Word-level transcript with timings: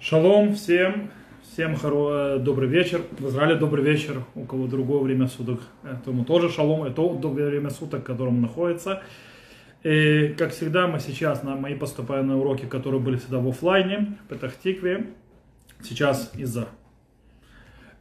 Шалом 0.00 0.54
всем, 0.54 1.10
всем 1.42 1.74
хоро... 1.74 2.36
э, 2.36 2.38
добрый 2.38 2.68
вечер. 2.68 3.02
В 3.18 3.26
Израиле 3.30 3.56
добрый 3.56 3.82
вечер, 3.84 4.22
у 4.36 4.44
кого 4.44 4.68
другое 4.68 5.00
время 5.00 5.26
суток, 5.26 5.60
тому 6.04 6.24
тоже 6.24 6.50
шалом, 6.50 6.84
это 6.84 7.02
другое 7.14 7.48
время 7.48 7.70
суток, 7.70 8.02
в 8.02 8.04
котором 8.04 8.40
находится. 8.40 9.02
И, 9.82 10.36
как 10.38 10.52
всегда, 10.52 10.86
мы 10.86 11.00
сейчас 11.00 11.42
на 11.42 11.56
мои 11.56 11.74
поступаем 11.74 12.28
на 12.28 12.38
уроки, 12.38 12.64
которые 12.64 13.00
были 13.00 13.16
всегда 13.16 13.40
в 13.40 13.48
офлайне, 13.48 14.16
в 14.24 14.28
Петахтикве. 14.28 15.06
Сейчас 15.82 16.30
из-за 16.36 16.68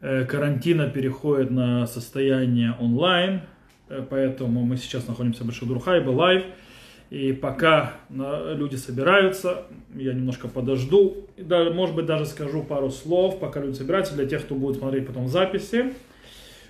э, 0.01 0.25
карантина 0.25 0.91
переходит 0.91 1.49
на 1.49 1.87
состояние 1.87 2.75
онлайн, 2.79 3.41
э, 3.89 4.05
поэтому 4.07 4.63
мы 4.63 4.77
сейчас 4.77 5.07
находимся 5.07 5.41
в 5.41 5.47
Большой 5.47 5.67
Дурхайбе, 5.67 6.09
лайв. 6.09 6.43
И 7.09 7.31
пока 7.31 7.93
люди 8.09 8.75
собираются, 8.75 9.63
я 9.95 10.13
немножко 10.13 10.49
подожду. 10.49 11.27
Да, 11.37 11.69
может 11.71 11.95
быть, 11.95 12.05
даже 12.05 12.25
скажу 12.25 12.63
пару 12.63 12.89
слов, 12.89 13.39
пока 13.39 13.61
люди 13.61 13.75
собираются, 13.75 14.15
для 14.15 14.25
тех, 14.25 14.43
кто 14.43 14.55
будет 14.55 14.77
смотреть 14.77 15.07
потом 15.07 15.27
записи. 15.27 15.93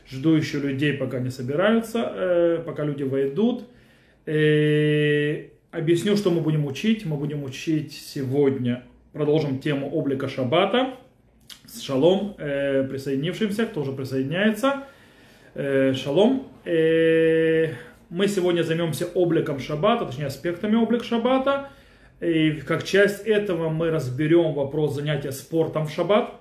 Жду 0.10 0.36
еще 0.36 0.60
людей, 0.60 0.94
пока 0.94 1.20
не 1.20 1.32
собираются, 1.32 2.12
э, 2.14 2.64
пока 2.66 2.86
люди 2.86 3.04
войдут. 3.04 3.64
И 4.26 5.50
объясню, 5.72 6.16
что 6.16 6.30
мы 6.30 6.42
будем 6.42 6.66
учить. 6.66 7.06
Мы 7.06 7.18
будем 7.18 7.44
учить 7.44 7.94
сегодня, 7.94 8.84
продолжим 9.14 9.60
тему 9.60 9.90
облика 9.90 10.30
Шаббата 10.30 10.94
с 11.66 11.82
Шалом, 11.82 12.36
э, 12.38 12.84
присоединившимся, 12.84 13.66
кто 13.66 13.82
уже 13.82 13.92
присоединяется. 13.92 14.84
Э, 15.56 15.94
шалом. 15.94 16.48
Мы 18.10 18.30
сегодня 18.30 18.64
займемся 18.64 19.06
обликом 19.14 19.60
шаббата, 19.60 20.06
точнее 20.06 20.28
аспектами 20.28 20.76
облика 20.76 21.04
шаббата. 21.04 21.70
И 22.22 22.52
как 22.52 22.86
часть 22.86 23.28
этого 23.28 23.68
мы 23.68 23.90
разберем 23.92 24.54
вопрос 24.54 24.96
занятия 24.96 25.34
спортом 25.34 25.88
в 25.88 25.92
шаббат. 25.92 26.34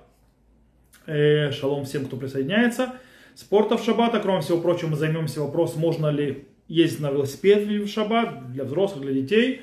Э, 1.07 1.51
шалом 1.51 1.83
всем, 1.83 2.05
кто 2.05 2.15
присоединяется. 2.15 2.93
Спорта 3.35 3.77
в 3.77 3.83
шаббат, 3.83 4.17
кроме 4.21 4.41
всего 4.41 4.59
прочего, 4.59 4.89
мы 4.89 4.95
займемся 4.95 5.41
вопросом, 5.41 5.81
можно 5.81 6.07
ли 6.07 6.45
ездить 6.69 7.01
на 7.01 7.11
велосипеде 7.11 7.79
в 7.79 7.87
шаббат 7.87 8.51
для 8.53 8.63
взрослых, 8.63 9.03
для 9.03 9.13
детей. 9.13 9.61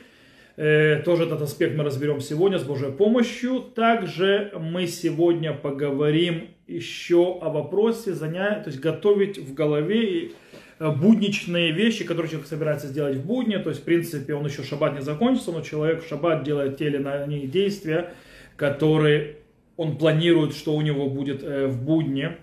Э, 0.57 1.03
тоже 1.05 1.25
этот 1.25 1.41
аспект 1.41 1.75
мы 1.75 1.85
разберем 1.85 2.21
сегодня 2.21 2.59
с 2.59 2.65
Божьей 2.65 2.93
помощью. 2.93 3.61
Также 3.61 4.53
мы 4.61 4.87
сегодня 4.87 5.55
поговорим 5.55 6.49
еще 6.67 7.39
о 7.41 7.49
вопросе 7.49 8.13
занятия, 8.13 8.63
то 8.63 8.69
есть 8.69 8.81
готовить 8.81 9.39
в 9.39 9.55
голове 9.55 10.05
и 10.05 10.35
будничные 10.79 11.73
вещи, 11.73 12.05
которые 12.05 12.31
человек 12.31 12.49
собирается 12.49 12.89
сделать 12.89 13.17
в 13.17 13.27
будни. 13.27 13.57
То 13.57 13.71
есть, 13.71 13.83
в 13.83 13.85
принципе, 13.85 14.35
он 14.35 14.47
еще 14.47 14.63
шаббат 14.63 14.95
не 14.95 15.03
закончится, 15.03 15.53
но 15.53 15.61
человек 15.61 16.05
в 16.05 16.09
шаббат 16.09 16.45
делает 16.45 16.79
те 16.79 16.87
или 16.87 16.97
иные 16.97 17.47
действия, 17.47 18.13
которые 18.57 19.37
он 19.77 19.97
планирует, 19.97 20.55
что 20.55 20.75
у 20.75 20.81
него 20.81 21.09
будет 21.09 21.43
э, 21.43 21.67
в 21.67 21.83
будни, 21.83 22.37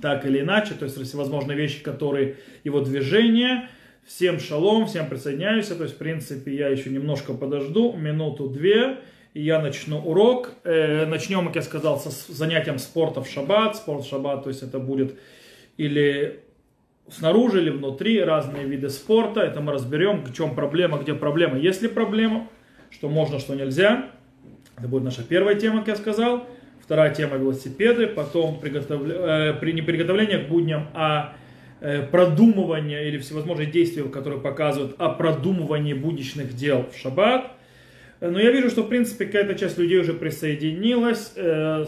так 0.00 0.26
или 0.26 0.40
иначе. 0.40 0.74
То 0.74 0.84
есть, 0.84 1.00
всевозможные 1.02 1.56
вещи, 1.56 1.82
которые 1.82 2.36
его 2.64 2.80
движения. 2.80 3.68
Всем 4.06 4.38
шалом, 4.38 4.86
всем 4.86 5.08
присоединяюсь. 5.08 5.66
То 5.66 5.82
есть, 5.82 5.96
в 5.96 5.98
принципе, 5.98 6.54
я 6.54 6.68
еще 6.68 6.90
немножко 6.90 7.34
подожду, 7.34 7.92
минуту-две, 7.96 8.98
и 9.34 9.42
я 9.42 9.60
начну 9.60 9.98
урок. 9.98 10.52
Э, 10.62 11.06
начнем, 11.06 11.46
как 11.46 11.56
я 11.56 11.62
сказал, 11.62 11.98
с 11.98 12.28
занятием 12.28 12.78
спорта 12.78 13.22
в 13.22 13.28
шаббат. 13.28 13.76
Спорт 13.76 14.04
в 14.04 14.08
шаббат, 14.08 14.44
то 14.44 14.50
есть 14.50 14.62
это 14.62 14.78
будет 14.78 15.16
или 15.76 16.40
снаружи 17.08 17.60
или 17.60 17.70
внутри, 17.70 18.20
разные 18.22 18.64
виды 18.64 18.88
спорта. 18.88 19.40
Это 19.40 19.60
мы 19.60 19.72
разберем, 19.72 20.24
в 20.24 20.32
чем 20.34 20.54
проблема, 20.54 20.98
где 20.98 21.14
проблема. 21.14 21.58
Есть 21.58 21.82
ли 21.82 21.88
проблема, 21.88 22.48
что 22.90 23.08
можно, 23.08 23.38
что 23.38 23.54
нельзя. 23.54 24.10
Это 24.78 24.88
будет 24.88 25.04
наша 25.04 25.22
первая 25.22 25.54
тема, 25.54 25.80
как 25.80 25.88
я 25.88 25.96
сказал. 25.96 26.46
Вторая 26.80 27.12
тема 27.14 27.36
велосипеды, 27.36 28.06
потом 28.06 28.60
приготовля... 28.60 29.14
э, 29.16 29.52
при 29.54 29.72
не 29.72 29.82
приготовление 29.82 30.38
к 30.38 30.48
будням, 30.48 30.88
а 30.94 31.34
э, 31.80 32.02
продумывание 32.02 33.08
или 33.08 33.18
всевозможные 33.18 33.66
действия, 33.66 34.04
которые 34.04 34.40
показывают 34.40 34.94
о 34.98 35.08
продумывании 35.08 35.94
будничных 35.94 36.54
дел 36.54 36.86
в 36.92 36.96
шаббат. 36.96 37.50
Но 38.20 38.38
я 38.38 38.50
вижу, 38.50 38.70
что 38.70 38.82
в 38.82 38.88
принципе 38.88 39.26
какая-то 39.26 39.56
часть 39.56 39.78
людей 39.78 39.98
уже 39.98 40.14
присоединилась. 40.14 41.32
Э, 41.36 41.84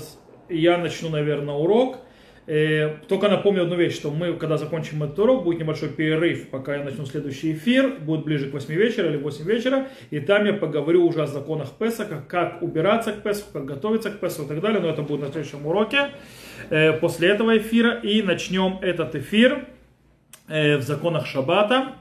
я 0.48 0.78
начну, 0.78 1.10
наверное, 1.10 1.54
урок. 1.54 1.98
Э, 2.50 2.94
только 3.08 3.28
напомню 3.28 3.64
одну 3.64 3.76
вещь, 3.76 3.94
что 3.94 4.10
мы, 4.10 4.32
когда 4.32 4.56
закончим 4.56 5.02
этот 5.02 5.18
урок, 5.18 5.44
будет 5.44 5.60
небольшой 5.60 5.90
перерыв, 5.90 6.48
пока 6.48 6.76
я 6.76 6.82
начну 6.82 7.04
следующий 7.04 7.52
эфир, 7.52 7.98
будет 8.00 8.24
ближе 8.24 8.48
к 8.48 8.54
8 8.54 8.72
вечера 8.72 9.10
или 9.10 9.18
8 9.18 9.44
вечера, 9.44 9.88
и 10.08 10.18
там 10.18 10.46
я 10.46 10.54
поговорю 10.54 11.06
уже 11.06 11.22
о 11.22 11.26
законах 11.26 11.72
Песака, 11.78 12.24
как 12.26 12.62
убираться 12.62 13.12
к 13.12 13.22
Песаку, 13.22 13.52
как 13.52 13.66
готовиться 13.66 14.10
к 14.10 14.18
Песаку 14.18 14.44
и 14.44 14.48
так 14.48 14.60
далее, 14.62 14.80
но 14.80 14.88
это 14.88 15.02
будет 15.02 15.20
на 15.20 15.30
следующем 15.30 15.66
уроке, 15.66 16.08
э, 16.70 16.94
после 16.94 17.28
этого 17.28 17.58
эфира, 17.58 18.00
и 18.00 18.22
начнем 18.22 18.78
этот 18.80 19.14
эфир 19.14 19.66
э, 20.48 20.78
в 20.78 20.82
законах 20.82 21.26
Шаббата. 21.26 21.96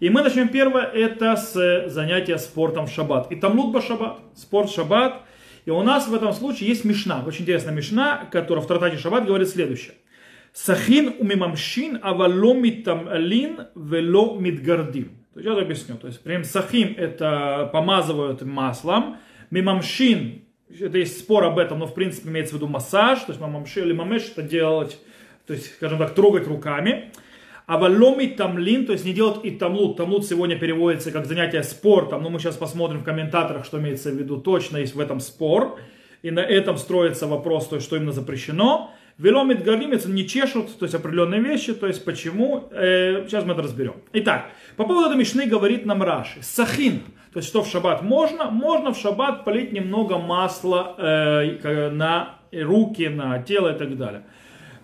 И 0.00 0.08
мы 0.08 0.22
начнем 0.22 0.48
первое, 0.48 0.84
это 0.84 1.36
с 1.36 1.90
занятия 1.90 2.38
спортом 2.38 2.86
в 2.86 2.90
Шаббат. 2.90 3.30
И 3.30 3.36
там 3.36 3.58
лутба 3.58 3.82
Шаббат, 3.82 4.20
спорт 4.34 4.70
в 4.70 4.74
Шаббат– 4.74 5.20
и 5.64 5.70
у 5.70 5.82
нас 5.82 6.08
в 6.08 6.14
этом 6.14 6.32
случае 6.32 6.68
есть 6.68 6.84
Мишна, 6.84 7.22
очень 7.24 7.42
интересная 7.42 7.74
Мишна, 7.74 8.28
которая 8.30 8.64
в 8.64 8.66
Тратате 8.66 8.98
Шаббат 8.98 9.26
говорит 9.26 9.48
следующее. 9.48 9.94
Сахин 10.52 11.14
умимамшин 11.18 12.00
авало 12.02 12.52
митамлин 12.54 13.68
вело 13.74 14.38
мидгардим. 14.38 15.22
То 15.32 15.40
есть 15.40 15.46
я 15.46 15.52
это 15.52 15.62
объясню. 15.62 15.96
То 15.96 16.08
есть, 16.08 16.20
прям 16.22 16.44
сахим 16.44 16.94
это 16.96 17.70
помазывают 17.72 18.42
маслом, 18.42 19.16
мимамшин, 19.50 20.42
это 20.78 20.98
есть 20.98 21.20
спор 21.20 21.44
об 21.44 21.58
этом, 21.58 21.78
но 21.78 21.86
в 21.86 21.94
принципе 21.94 22.28
имеется 22.28 22.54
в 22.54 22.56
виду 22.56 22.68
массаж, 22.68 23.20
то 23.20 23.30
есть 23.30 23.40
мамамши 23.40 23.80
или 23.80 23.92
мамеш 23.92 24.30
это 24.30 24.42
делать, 24.42 24.98
то 25.46 25.54
есть, 25.54 25.74
скажем 25.74 25.98
так, 25.98 26.14
трогать 26.14 26.46
руками. 26.46 27.12
А 27.72 27.78
валоми 27.78 28.26
тамлин, 28.26 28.84
то 28.84 28.92
есть 28.92 29.06
не 29.06 29.14
делать 29.14 29.38
и 29.44 29.50
тамлут. 29.50 29.96
Тамлут 29.96 30.26
сегодня 30.26 30.58
переводится 30.58 31.10
как 31.10 31.24
занятие 31.24 31.62
спортом, 31.62 32.22
но 32.22 32.28
мы 32.28 32.38
сейчас 32.38 32.58
посмотрим 32.58 33.00
в 33.00 33.02
комментаторах, 33.02 33.64
что 33.64 33.78
имеется 33.78 34.10
в 34.10 34.14
виду. 34.14 34.36
Точно 34.36 34.76
есть 34.76 34.94
в 34.94 35.00
этом 35.00 35.20
спор. 35.20 35.78
И 36.20 36.30
на 36.30 36.40
этом 36.40 36.76
строится 36.76 37.26
вопрос, 37.26 37.68
то 37.68 37.76
есть 37.76 37.86
что 37.86 37.96
именно 37.96 38.12
запрещено. 38.12 38.90
Веломит 39.16 39.64
галимец 39.64 40.04
не 40.04 40.28
чешут, 40.28 40.78
то 40.78 40.84
есть 40.84 40.94
определенные 40.94 41.40
вещи, 41.40 41.72
то 41.72 41.86
есть 41.86 42.04
почему, 42.04 42.68
э, 42.72 43.24
сейчас 43.26 43.46
мы 43.46 43.54
это 43.54 43.62
разберем. 43.62 43.94
Итак, 44.12 44.50
по 44.76 44.84
поводу 44.84 45.06
этой 45.08 45.16
мишны 45.16 45.46
говорит 45.46 45.86
нам 45.86 46.02
Раши. 46.02 46.42
Сахин, 46.42 47.00
то 47.32 47.38
есть 47.38 47.48
что 47.48 47.62
в 47.62 47.68
шаббат 47.68 48.02
можно? 48.02 48.50
Можно 48.50 48.92
в 48.92 48.98
шаббат 48.98 49.46
полить 49.46 49.72
немного 49.72 50.18
масла 50.18 50.94
э, 50.98 51.88
на 51.88 52.34
руки, 52.52 53.08
на 53.08 53.42
тело 53.42 53.74
и 53.74 53.78
так 53.78 53.96
далее. 53.96 54.24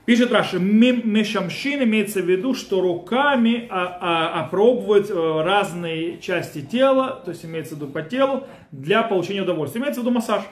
Пишет 0.09 0.33
Раши, 0.33 0.59
мешамшин 0.59 1.83
имеется 1.83 2.23
в 2.23 2.25
виду, 2.25 2.55
что 2.55 2.81
руками 2.81 3.69
а, 3.69 3.99
а, 4.01 4.41
опробовать 4.41 5.11
э, 5.11 5.43
разные 5.43 6.19
части 6.19 6.63
тела, 6.63 7.21
то 7.23 7.31
есть 7.31 7.45
имеется 7.45 7.75
в 7.75 7.77
виду 7.77 7.89
по 7.89 8.01
телу, 8.01 8.47
для 8.73 9.03
получения 9.03 9.43
удовольствия. 9.43 9.83
Имеется 9.83 10.01
в 10.01 10.05
виду 10.05 10.15
массаж. 10.15 10.45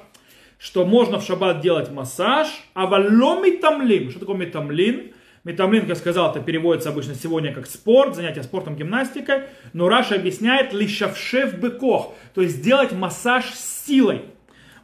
Что 0.59 0.84
можно 0.84 1.21
в 1.21 1.25
шаббат 1.25 1.62
делать 1.62 1.91
массаж, 1.91 2.49
а 2.75 2.84
валло 2.84 3.43
метамлин. 3.43 4.11
Что 4.11 4.21
такое 4.21 4.37
метамлин? 4.37 5.15
Метамлин, 5.45 5.81
как 5.81 5.89
я 5.89 5.97
сказал, 5.97 6.33
это 6.33 6.41
переводится 6.41 6.91
обычно 6.91 7.15
сегодня 7.15 7.55
как 7.55 7.66
спорт, 7.66 8.15
занятие 8.15 8.43
спортом, 8.43 8.77
гимнастикой. 8.77 9.45
Но 9.72 9.89
Раша 9.89 10.16
объясняет 10.16 10.75
лишавшев 10.75 11.59
быкох, 11.59 12.12
то 12.34 12.43
есть 12.43 12.61
делать 12.61 12.93
массаж 12.93 13.47
силой 13.55 14.21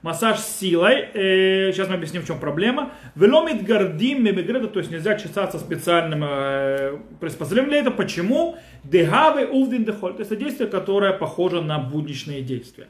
массаж 0.03 0.39
силой. 0.41 1.09
Э, 1.15 1.73
сейчас 1.73 1.89
мы 1.89 1.95
объясним, 1.95 2.23
в 2.23 2.27
чем 2.27 2.39
проблема. 2.39 2.93
Веломит 3.15 3.65
гордим 3.65 4.25
мемигреда, 4.25 4.69
то 4.69 4.79
есть 4.81 4.91
нельзя 4.91 5.17
чесаться 5.17 5.59
специальным 5.59 6.23
э, 6.25 6.99
приспособлением 7.21 7.71
для 7.71 7.81
этого. 7.81 7.95
Почему? 7.95 8.57
Дегавы 8.85 9.47
увдин 9.47 9.85
дехоль. 9.85 10.13
То 10.15 10.21
есть 10.21 10.33
это 10.33 10.43
действие, 10.43 10.69
которое 10.69 11.13
похоже 11.13 11.63
на 11.63 11.79
будничные 11.79 12.43
действия. 12.43 12.89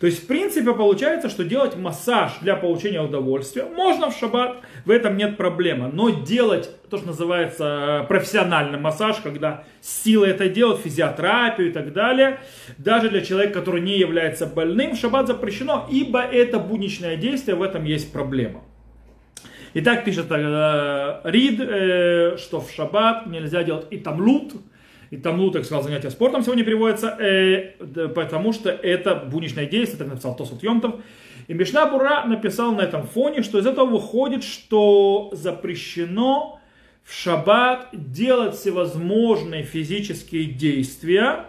То 0.00 0.06
есть, 0.06 0.24
в 0.24 0.26
принципе, 0.26 0.72
получается, 0.72 1.28
что 1.28 1.44
делать 1.44 1.76
массаж 1.76 2.32
для 2.40 2.56
получения 2.56 3.00
удовольствия 3.00 3.64
можно 3.64 4.10
в 4.10 4.16
шаббат, 4.16 4.58
в 4.84 4.90
этом 4.90 5.16
нет 5.16 5.36
проблемы. 5.36 5.90
Но 5.92 6.10
делать 6.10 6.70
то, 6.88 6.96
что 6.96 7.08
называется 7.08 8.02
э, 8.02 8.06
профессиональный 8.06 8.78
массаж, 8.78 9.16
когда 9.22 9.64
силой 9.80 10.30
это 10.30 10.48
делать, 10.48 10.80
физиотерапию 10.80 11.70
и 11.70 11.72
так 11.72 11.92
далее, 11.92 12.40
даже 12.78 13.08
для 13.10 13.20
человека, 13.20 13.60
который 13.60 13.80
не 13.80 13.98
является 13.98 14.46
больным, 14.46 14.96
в 14.96 14.98
шаббат 14.98 15.26
запрещено, 15.26 15.86
ибо 15.90 16.20
это 16.20 16.58
будничное 16.58 17.16
действие, 17.16 17.56
в 17.56 17.62
этом 17.62 17.84
есть 17.84 18.12
проблема. 18.12 18.62
Итак, 19.72 20.04
пишет 20.04 20.26
э, 20.30 21.20
Рид, 21.24 21.60
э, 21.60 22.36
что 22.38 22.60
в 22.60 22.70
шаббат 22.70 23.26
нельзя 23.26 23.62
делать 23.62 23.86
и 23.90 23.98
тамлут, 23.98 24.54
и 25.10 25.16
Тамлу, 25.16 25.50
так 25.50 25.64
сказал, 25.64 25.82
занятие 25.82 26.10
спортом 26.10 26.42
сегодня 26.42 26.64
переводится, 26.64 27.16
э, 27.18 27.74
потому 28.14 28.52
что 28.52 28.70
это 28.70 29.16
будничное 29.16 29.66
действие, 29.66 29.98
так 29.98 30.08
написал 30.08 30.36
Тосут 30.36 30.62
Йомтов. 30.62 31.00
И 31.48 31.54
Мишна 31.54 31.86
Бура 31.86 32.24
написал 32.26 32.72
на 32.72 32.82
этом 32.82 33.06
фоне, 33.06 33.42
что 33.42 33.58
из 33.58 33.66
этого 33.66 33.86
выходит, 33.86 34.44
что 34.44 35.30
запрещено 35.32 36.60
в 37.02 37.12
шаббат 37.12 37.88
делать 37.92 38.54
всевозможные 38.54 39.64
физические 39.64 40.44
действия, 40.44 41.46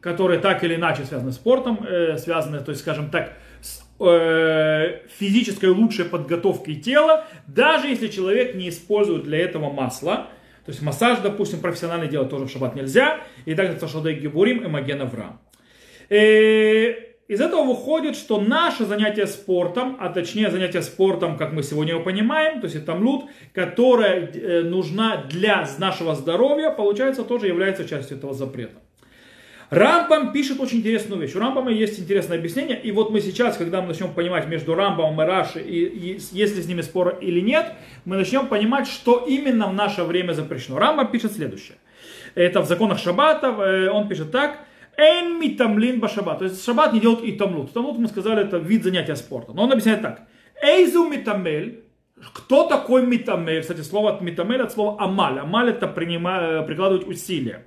которые 0.00 0.40
так 0.40 0.64
или 0.64 0.76
иначе 0.76 1.04
связаны 1.04 1.32
с 1.32 1.34
спортом, 1.34 1.80
э, 1.86 2.16
связаны, 2.16 2.60
то 2.60 2.70
есть, 2.70 2.80
скажем 2.80 3.10
так, 3.10 3.34
с, 3.60 3.82
э, 4.00 5.00
физической 5.18 5.68
лучшей 5.68 6.06
подготовки 6.06 6.74
тела, 6.74 7.26
даже 7.46 7.88
если 7.88 8.08
человек 8.08 8.54
не 8.54 8.70
использует 8.70 9.24
для 9.24 9.38
этого 9.38 9.70
масла. 9.70 10.28
То 10.66 10.72
есть 10.72 10.82
массаж, 10.82 11.20
допустим, 11.20 11.60
профессиональный 11.60 12.08
делать 12.08 12.28
тоже 12.28 12.46
в 12.46 12.50
шаббат 12.50 12.74
нельзя. 12.74 13.20
И 13.44 13.54
также 13.54 13.74
Ташадей 13.78 14.14
Гибурим 14.14 14.64
и 14.64 14.68
Маген 14.68 15.00
Авраам. 15.00 15.40
Э, 16.10 16.90
из 17.28 17.40
этого 17.40 17.64
выходит, 17.64 18.16
что 18.16 18.40
наше 18.40 18.84
занятие 18.84 19.26
спортом, 19.26 19.96
а 20.00 20.08
точнее 20.08 20.50
занятие 20.50 20.82
спортом, 20.82 21.36
как 21.36 21.52
мы 21.52 21.62
сегодня 21.62 21.94
его 21.94 22.02
понимаем, 22.02 22.60
то 22.60 22.66
есть 22.66 22.76
это 22.76 22.86
тамлут, 22.86 23.26
которая 23.52 24.26
э, 24.26 24.62
нужна 24.62 25.24
для 25.28 25.68
нашего 25.78 26.14
здоровья, 26.14 26.70
получается, 26.70 27.24
тоже 27.24 27.46
является 27.46 27.84
частью 27.88 28.16
этого 28.16 28.34
запрета. 28.34 28.76
Рамбам 29.70 30.32
пишет 30.32 30.60
очень 30.60 30.78
интересную 30.78 31.20
вещь. 31.20 31.34
У 31.34 31.40
Рамбама 31.40 31.72
есть 31.72 31.98
интересное 31.98 32.38
объяснение. 32.38 32.80
И 32.80 32.92
вот 32.92 33.10
мы 33.10 33.20
сейчас, 33.20 33.56
когда 33.56 33.80
мы 33.82 33.88
начнем 33.88 34.12
понимать 34.12 34.46
между 34.46 34.74
Рамбамом 34.74 35.20
и 35.20 35.24
Раши, 35.24 35.60
и, 35.60 35.84
и 35.84 36.20
есть 36.32 36.56
ли 36.56 36.62
с 36.62 36.66
ними 36.66 36.82
спор 36.82 37.18
или 37.20 37.40
нет, 37.40 37.72
мы 38.04 38.16
начнем 38.16 38.46
понимать, 38.46 38.86
что 38.86 39.24
именно 39.26 39.66
в 39.66 39.74
наше 39.74 40.04
время 40.04 40.32
запрещено. 40.32 40.78
Рамбам 40.78 41.10
пишет 41.10 41.32
следующее. 41.32 41.78
Это 42.34 42.60
в 42.60 42.66
законах 42.66 42.98
Шаббата. 42.98 43.48
Э, 43.48 43.90
он 43.90 44.08
пишет 44.08 44.30
так. 44.30 44.58
Эн 44.96 45.38
митамлин 45.40 46.00
башабат. 46.00 46.38
То 46.38 46.44
есть 46.44 46.64
шаббат 46.64 46.92
не 46.92 47.00
делают 47.00 47.22
и 47.22 47.32
тамлут. 47.32 47.72
Тамлут, 47.72 47.98
мы 47.98 48.08
сказали, 48.08 48.42
это 48.42 48.56
вид 48.56 48.82
занятия 48.82 49.16
спорта. 49.16 49.52
Но 49.52 49.64
он 49.64 49.72
объясняет 49.72 50.02
так. 50.02 50.22
Эйзу 50.62 51.08
митамель. 51.08 51.84
Кто 52.32 52.66
такой 52.66 53.06
митамель? 53.06 53.60
Кстати, 53.60 53.82
слово 53.82 54.14
от 54.14 54.22
митамель 54.22 54.62
от 54.62 54.72
слова 54.72 54.96
амаль. 54.98 55.38
Амаль 55.38 55.70
это 55.70 55.86
принимать, 55.86 56.42
э, 56.42 56.66
прикладывать 56.66 57.06
усилия. 57.06 57.66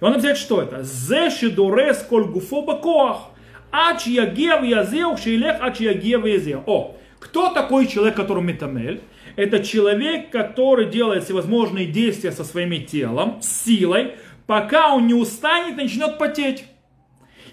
И 0.00 0.04
он 0.04 0.12
объясняет, 0.12 0.38
что 0.38 0.62
это. 0.62 0.82
Зе 0.82 1.30
шедурес 1.30 1.98
коль 2.08 2.24
гуфо 2.24 2.62
бакоах. 2.62 3.30
Ач 3.70 4.06
ягев 4.06 4.62
язеух 4.62 5.18
шейлех 5.18 5.56
ач 5.60 5.80
ягев 5.80 6.24
язеух. 6.24 6.62
О, 6.66 6.96
кто 7.18 7.52
такой 7.52 7.86
человек, 7.86 8.16
который 8.16 8.42
митамель? 8.42 9.02
Это 9.36 9.62
человек, 9.62 10.30
который 10.30 10.86
делает 10.86 11.24
всевозможные 11.24 11.86
действия 11.86 12.32
со 12.32 12.44
своим 12.44 12.84
телом, 12.84 13.40
силой, 13.40 14.14
пока 14.46 14.94
он 14.94 15.06
не 15.06 15.14
устанет, 15.14 15.76
начнет 15.76 16.18
потеть. 16.18 16.64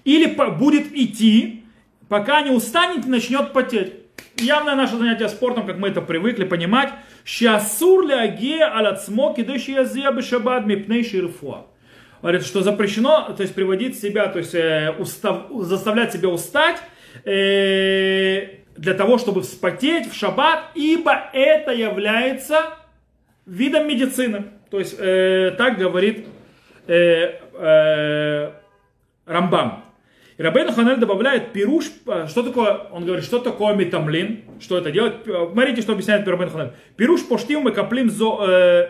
Или 0.03 0.25
будет 0.25 0.91
идти, 0.95 1.63
пока 2.09 2.41
не 2.41 2.51
устанет, 2.51 3.05
начнет 3.05 3.53
потеть. 3.53 3.93
Явное 4.37 4.75
наше 4.75 4.97
занятие 4.97 5.29
спортом, 5.29 5.65
как 5.65 5.77
мы 5.77 5.89
это 5.89 6.01
привыкли 6.01 6.43
понимать. 6.43 6.91
Шасур 7.23 8.05
ляге 8.05 8.63
алацмо 8.63 9.33
кидыши 9.33 9.71
язия 9.71 10.11
бешабад 10.11 10.65
мипней 10.65 11.03
ширфуа. 11.03 11.67
Говорит, 12.25 12.43
что 12.43 12.63
запрещено, 12.63 13.35
то 13.37 13.43
есть 13.43 13.53
приводить 13.53 13.99
себя, 14.01 14.25
то 14.25 14.39
есть 14.39 14.55
э, 14.55 14.91
устав, 14.97 15.43
заставлять 15.59 16.11
себя 16.11 16.29
устать 16.29 16.77
э, 17.23 18.61
для 18.75 18.95
того, 18.95 19.19
чтобы 19.19 19.43
вспотеть 19.43 20.11
в 20.11 20.15
шаббат, 20.15 20.71
ибо 20.73 21.29
это 21.33 21.71
является 21.71 22.79
видом 23.45 23.87
медицины. 23.87 24.45
То 24.71 24.79
есть 24.79 24.95
э, 24.97 25.53
так 25.55 25.77
говорит 25.77 26.25
э, 26.87 27.41
э, 27.53 28.51
Рамбам. 29.27 29.83
И 30.37 30.41
Рабейн 30.41 30.73
Ханель 30.73 30.97
добавляет 30.97 31.53
пируш, 31.53 31.91
э, 32.07 32.25
что 32.27 32.41
такое, 32.41 32.87
он 32.91 33.05
говорит, 33.05 33.23
что 33.23 33.37
такое 33.37 33.75
метамлин, 33.75 34.45
что 34.59 34.79
это 34.79 34.89
делает. 34.89 35.27
Смотрите, 35.51 35.83
что 35.83 35.91
объясняет 35.91 36.27
Рабейн 36.27 36.49
Ханель. 36.49 36.71
Пируш 36.97 37.23
поштим 37.27 37.69
и 37.69 37.71
каплим 37.71 38.09
зо, 38.09 38.43
э, 38.49 38.89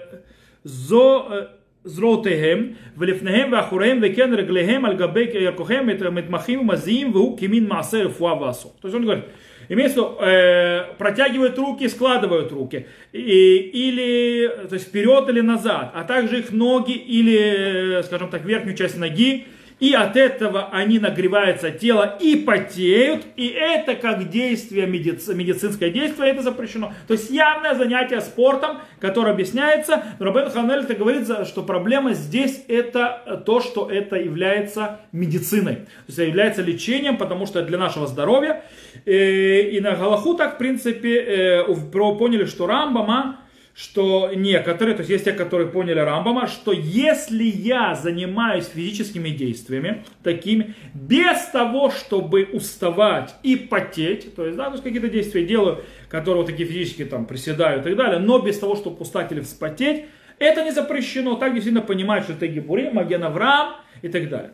зо 0.64 1.50
זרועותיהם 1.85 2.69
ולפניהם 2.97 3.53
ואחוריהם 3.53 3.99
וכן 4.03 4.35
רגליהם 4.35 4.85
על 4.85 4.97
גבי 4.97 5.27
ירכוכם 5.35 5.87
מתמחים 6.13 6.61
ומזיעים 6.61 7.15
והוא 7.15 7.39
כמין 7.39 7.67
מעשה 7.67 8.03
רפואה 8.03 8.43
ועשור. 8.43 8.73
То 8.81 8.89
есть 8.89 8.97
он 8.97 9.05
говорит, 9.05 9.25
Имеется 9.71 10.03
в 10.03 10.05
виду, 10.05 10.17
э, 10.21 10.97
протягивают 10.99 11.57
руки, 11.57 11.87
складывают 11.87 12.51
руки. 12.51 12.87
И, 13.13 13.71
или 13.73 14.49
то 14.69 14.75
есть 14.75 14.89
вперед 14.89 15.29
или 15.29 15.41
назад. 15.43 15.93
А 15.95 16.03
также 16.03 16.41
их 16.41 16.51
ноги 16.51 16.91
или, 16.91 18.03
скажем 18.03 18.31
так, 18.31 18.45
верхнюю 18.45 18.77
часть 18.77 18.99
ноги 18.99 19.47
и 19.80 19.94
от 19.94 20.16
этого 20.16 20.70
они 20.72 21.00
нагреваются 21.00 21.70
тело 21.70 22.18
и 22.22 22.36
потеют, 22.38 23.26
и 23.36 23.48
это 23.48 23.96
как 23.96 24.30
действие, 24.30 24.88
медици, 24.88 25.34
медицинское 25.34 25.90
действие, 25.90 26.32
это 26.32 26.44
запрещено. 26.44 26.94
То 27.08 27.14
есть 27.14 27.30
явное 27.30 27.76
занятие 27.76 28.22
спортом, 28.22 28.80
которое 29.00 29.32
объясняется, 29.32 30.04
Робен 30.20 30.50
Ханель 30.50 30.84
это 30.84 30.96
говорит, 30.96 31.28
что 31.46 31.64
проблема 31.64 32.14
здесь 32.14 32.64
это 32.68 33.44
то, 33.46 33.60
что 33.60 33.90
это 33.90 34.16
является 34.16 35.02
медициной, 35.12 35.76
то 35.76 35.90
есть 36.08 36.20
является 36.20 36.62
лечением, 36.62 37.18
потому 37.18 37.46
что 37.46 37.62
для 37.62 37.78
нашего 37.78 38.08
здоровья. 38.08 38.64
Э, 39.06 39.62
и 39.62 39.80
на 39.82 39.92
Галаху 39.96 40.36
так, 40.36 40.56
в 40.56 40.58
принципе, 40.58 41.18
э, 41.18 41.64
поняли, 41.92 42.46
что 42.46 42.66
Рамбама, 42.66 43.40
что 43.76 44.32
некоторые, 44.34 44.96
то 44.96 45.02
есть 45.02 45.10
есть 45.10 45.26
те, 45.26 45.34
которые 45.34 45.68
поняли 45.68 46.00
Рамбама, 46.00 46.48
что 46.48 46.72
если 46.72 47.44
я 47.44 47.94
занимаюсь 47.94 48.68
физическими 48.74 49.30
действиями, 49.30 50.06
такими, 50.24 50.76
без 50.94 51.44
того, 51.48 51.92
чтобы 51.92 52.48
уставать 52.54 53.36
и 53.44 53.58
потеть, 53.58 54.34
то 54.34 54.46
есть, 54.46 54.58
да, 54.58 54.68
то 54.68 54.72
есть 54.74 54.84
какие-то 54.84 55.10
действия 55.10 55.46
делаю, 55.46 55.84
которые 56.08 56.44
вот 56.44 56.50
такие 56.50 56.68
физические, 56.70 57.08
там, 57.08 57.26
приседаю 57.26 57.82
и 57.82 57.84
так 57.84 57.98
далее, 57.98 58.20
но 58.20 58.40
без 58.40 58.58
того, 58.60 58.78
чтобы 58.78 58.98
устать 59.00 59.34
или 59.34 59.42
вспотеть, 59.42 60.06
это 60.40 60.64
не 60.64 60.72
запрещено. 60.72 61.36
Так 61.36 61.54
действительно 61.54 61.86
понимают, 61.86 62.24
что 62.24 62.34
это 62.34 62.48
Гибурим, 62.48 62.96
Маген 62.96 63.24
Авраам 63.26 63.76
и 64.02 64.08
так 64.08 64.30
далее. 64.30 64.54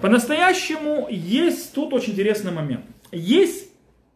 По-настоящему 0.00 1.08
есть 1.10 1.74
тут 1.74 1.92
очень 1.92 2.12
интересный 2.12 2.52
момент. 2.52 2.84
Есть 3.10 3.72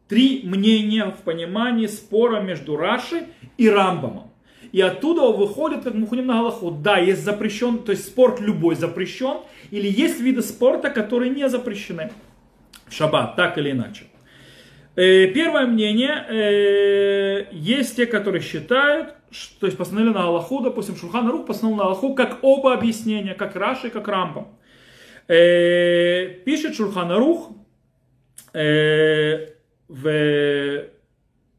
три 0.07 0.43
мнения 0.45 1.07
в 1.07 1.25
понимании 1.25 1.87
спора 1.87 2.41
между 2.41 2.77
Раши 2.77 3.27
и 3.57 3.69
Рамбамом. 3.69 4.34
И 4.75 4.81
оттуда 4.81 5.31
выходит, 5.31 5.85
как 5.85 5.95
мы 5.95 6.05
на 6.21 6.35
Галаху, 6.35 6.73
да, 6.73 6.99
есть 6.99 7.23
запрещен, 7.23 7.85
то 7.85 7.93
есть 7.93 8.07
спорт 8.07 8.41
любой 8.41 8.75
запрещен, 8.75 9.37
или 9.71 9.87
есть 9.87 10.19
виды 10.19 10.43
спорта, 10.43 10.91
которые 10.91 11.31
не 11.31 11.49
запрещены 11.49 12.11
в 12.89 12.93
шаббат, 12.93 13.37
так 13.37 13.57
или 13.57 13.71
иначе. 13.71 14.07
Э, 14.97 15.29
первое 15.29 15.69
мнение, 15.69 16.27
э, 16.29 17.47
есть 17.53 17.95
те, 17.95 18.07
которые 18.07 18.43
считают, 18.43 19.15
что, 19.31 19.61
то 19.61 19.67
есть 19.67 19.79
постановили 19.79 20.13
на 20.13 20.25
Аллаху, 20.25 20.61
допустим, 20.61 20.97
Шурхан 20.97 21.31
Рух 21.31 21.47
постановил 21.47 21.79
на 21.79 21.85
Аллаху 21.85 22.17
как 22.17 22.41
оба 22.43 22.75
объяснения, 22.75 23.35
как 23.35 23.55
Раши, 23.55 23.91
как 23.91 24.09
Рамбам. 24.09 24.59
Э, 25.29 26.31
пишет 26.45 26.75
Шульхан 26.75 27.13
Арух 27.13 27.53
в 28.53 30.85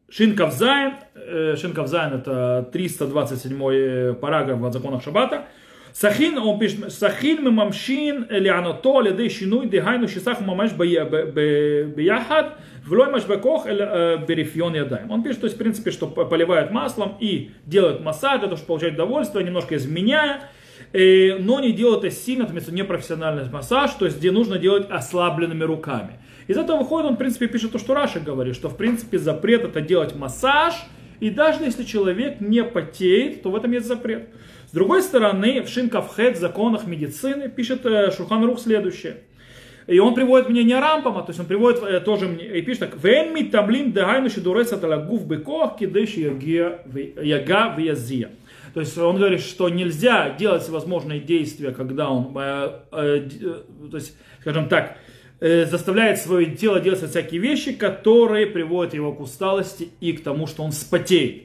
שכ"ז, 0.10 0.94
э, 1.16 1.56
שכ"ז 1.60 2.14
это 2.14 2.70
327 2.72 4.14
параграф 4.16 4.60
в 4.60 4.72
законах 4.72 5.04
Шаббата. 5.04 5.46
סכין, 5.94 6.38
он 6.38 6.60
пишет, 6.60 6.92
סכין 6.92 7.42
וממשמשין 7.42 7.52
להנאתו 7.52 8.28
על 8.30 9.00
ידי 9.00 9.30
שינוי 9.30 9.68
דהיינו 9.68 10.10
שסך 10.10 10.42
וממשמש 10.42 10.74
ביחד 10.74 12.58
ולא 12.86 13.10
ימשמש 13.12 13.26
בכח 13.26 13.66
э, 13.66 14.18
ברפיון 14.28 14.76
ידים. 14.76 15.10
Он 15.10 15.24
пишет, 15.24 15.40
то 15.42 15.46
есть 15.46 15.56
в 15.56 15.60
принципе, 15.60 15.92
что 15.92 16.08
поливают 16.08 16.72
маслом 16.72 17.16
и 17.20 17.52
делают 17.66 18.02
массаж 18.02 18.40
для 18.40 18.50
того, 18.50 18.58
чтобы 18.58 18.68
получать 18.68 18.94
удовольствие, 18.96 19.46
немножко 19.46 19.78
изменяя, 19.78 20.42
э, 20.92 21.38
но 21.40 21.62
не 21.62 21.72
делают 21.72 22.04
это 22.04 22.14
сильно, 22.14 22.44
это 22.44 22.74
непрофессиональный 22.74 23.50
массаж, 23.50 23.92
то 23.92 24.06
есть 24.06 24.18
где 24.20 24.32
нужно 24.32 24.60
делать 24.60 24.88
ослабленными 24.90 25.64
руками. 25.64 26.20
Из 26.48 26.58
этого 26.58 26.78
выходит, 26.78 27.08
он, 27.08 27.16
в 27.16 27.18
принципе, 27.18 27.48
пишет 27.48 27.72
то, 27.72 27.80
что 27.80 27.94
Раша 27.94 28.20
говорит, 28.20 28.56
что, 28.56 28.70
в 28.70 28.78
принципе, 28.78 29.18
запрет 29.18 29.64
это 29.64 29.82
делать 29.82 30.16
массаж, 30.16 30.76
и 31.20 31.30
даже 31.30 31.64
если 31.64 31.84
человек 31.84 32.40
не 32.40 32.64
потеет, 32.64 33.42
то 33.42 33.50
в 33.50 33.56
этом 33.56 33.72
есть 33.72 33.88
запрет. 33.88 34.30
С 34.68 34.72
другой 34.72 35.02
стороны, 35.02 35.62
в 35.62 35.70
Шинкавхед, 35.70 36.38
законах 36.38 36.86
медицины, 36.86 37.50
пишет 37.50 37.86
э, 37.86 38.12
Шурхан 38.12 38.44
Рух 38.44 38.60
следующее. 38.60 39.18
И 39.88 40.00
он 40.00 40.16
приводит 40.16 40.50
мнение 40.50 40.80
Рампама, 40.80 41.22
то 41.22 41.30
есть 41.30 41.40
он 41.40 41.46
приводит 41.46 41.82
э, 41.84 42.00
тоже 42.00 42.36
и 42.36 42.62
пишет 42.62 42.80
так. 42.80 43.04
Вен 43.04 43.34
ми 43.34 43.44
таблим 43.44 43.92
дагайну 43.92 44.30
шидурес 44.30 44.74
аталагув 44.74 45.28
бекох 45.28 45.78
кидеш 45.78 46.16
яга 46.16 47.76
вязия. 47.78 48.32
То 48.74 48.82
есть 48.82 48.98
он 48.98 49.18
говорит, 49.18 49.42
что 49.42 49.70
нельзя 49.70 50.32
делать 50.32 50.64
всевозможные 50.64 51.22
действия, 51.22 51.72
когда 51.72 52.10
он, 52.10 52.36
э, 52.36 52.80
э, 52.92 53.30
э, 53.42 53.90
то 53.90 53.98
есть, 53.98 54.18
скажем 54.42 54.68
так, 54.68 54.98
заставляет 55.40 56.20
свое 56.20 56.48
тело 56.48 56.80
делать 56.80 57.08
всякие 57.08 57.42
вещи, 57.42 57.74
которые 57.74 58.48
приводят 58.48 58.94
его 58.94 59.14
к 59.14 59.20
усталости 59.20 59.90
и 60.00 60.14
к 60.14 60.24
тому, 60.24 60.48
что 60.48 60.64
он 60.64 60.72
спотеет. 60.72 61.44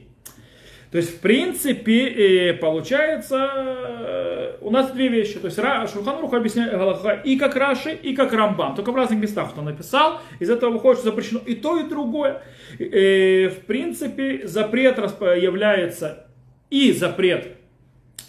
То 0.91 0.97
есть, 0.97 1.17
в 1.17 1.19
принципе, 1.21 2.49
э, 2.49 2.53
получается, 2.53 3.49
э, 3.55 4.57
у 4.59 4.69
нас 4.71 4.91
две 4.91 5.07
вещи. 5.07 5.39
То 5.39 5.45
есть, 5.45 5.57
Шурханрух 5.57 6.33
объясняет 6.33 6.71
Галаха 6.71 7.13
и 7.13 7.37
как 7.37 7.55
Раши, 7.55 7.93
и 7.93 8.13
как 8.13 8.33
Рамбам. 8.33 8.75
Только 8.75 8.91
в 8.91 8.95
разных 8.95 9.19
местах 9.19 9.57
он 9.57 9.65
написал. 9.65 10.19
Из 10.39 10.49
этого 10.49 10.71
выходит, 10.71 10.99
что 10.99 11.11
запрещено 11.11 11.39
и 11.45 11.55
то, 11.55 11.79
и 11.79 11.87
другое. 11.87 12.41
В 12.77 13.65
принципе, 13.67 14.45
запрет 14.45 14.97
является 14.97 16.27
и 16.69 16.91
запрет 16.91 17.45
э, 17.45 17.60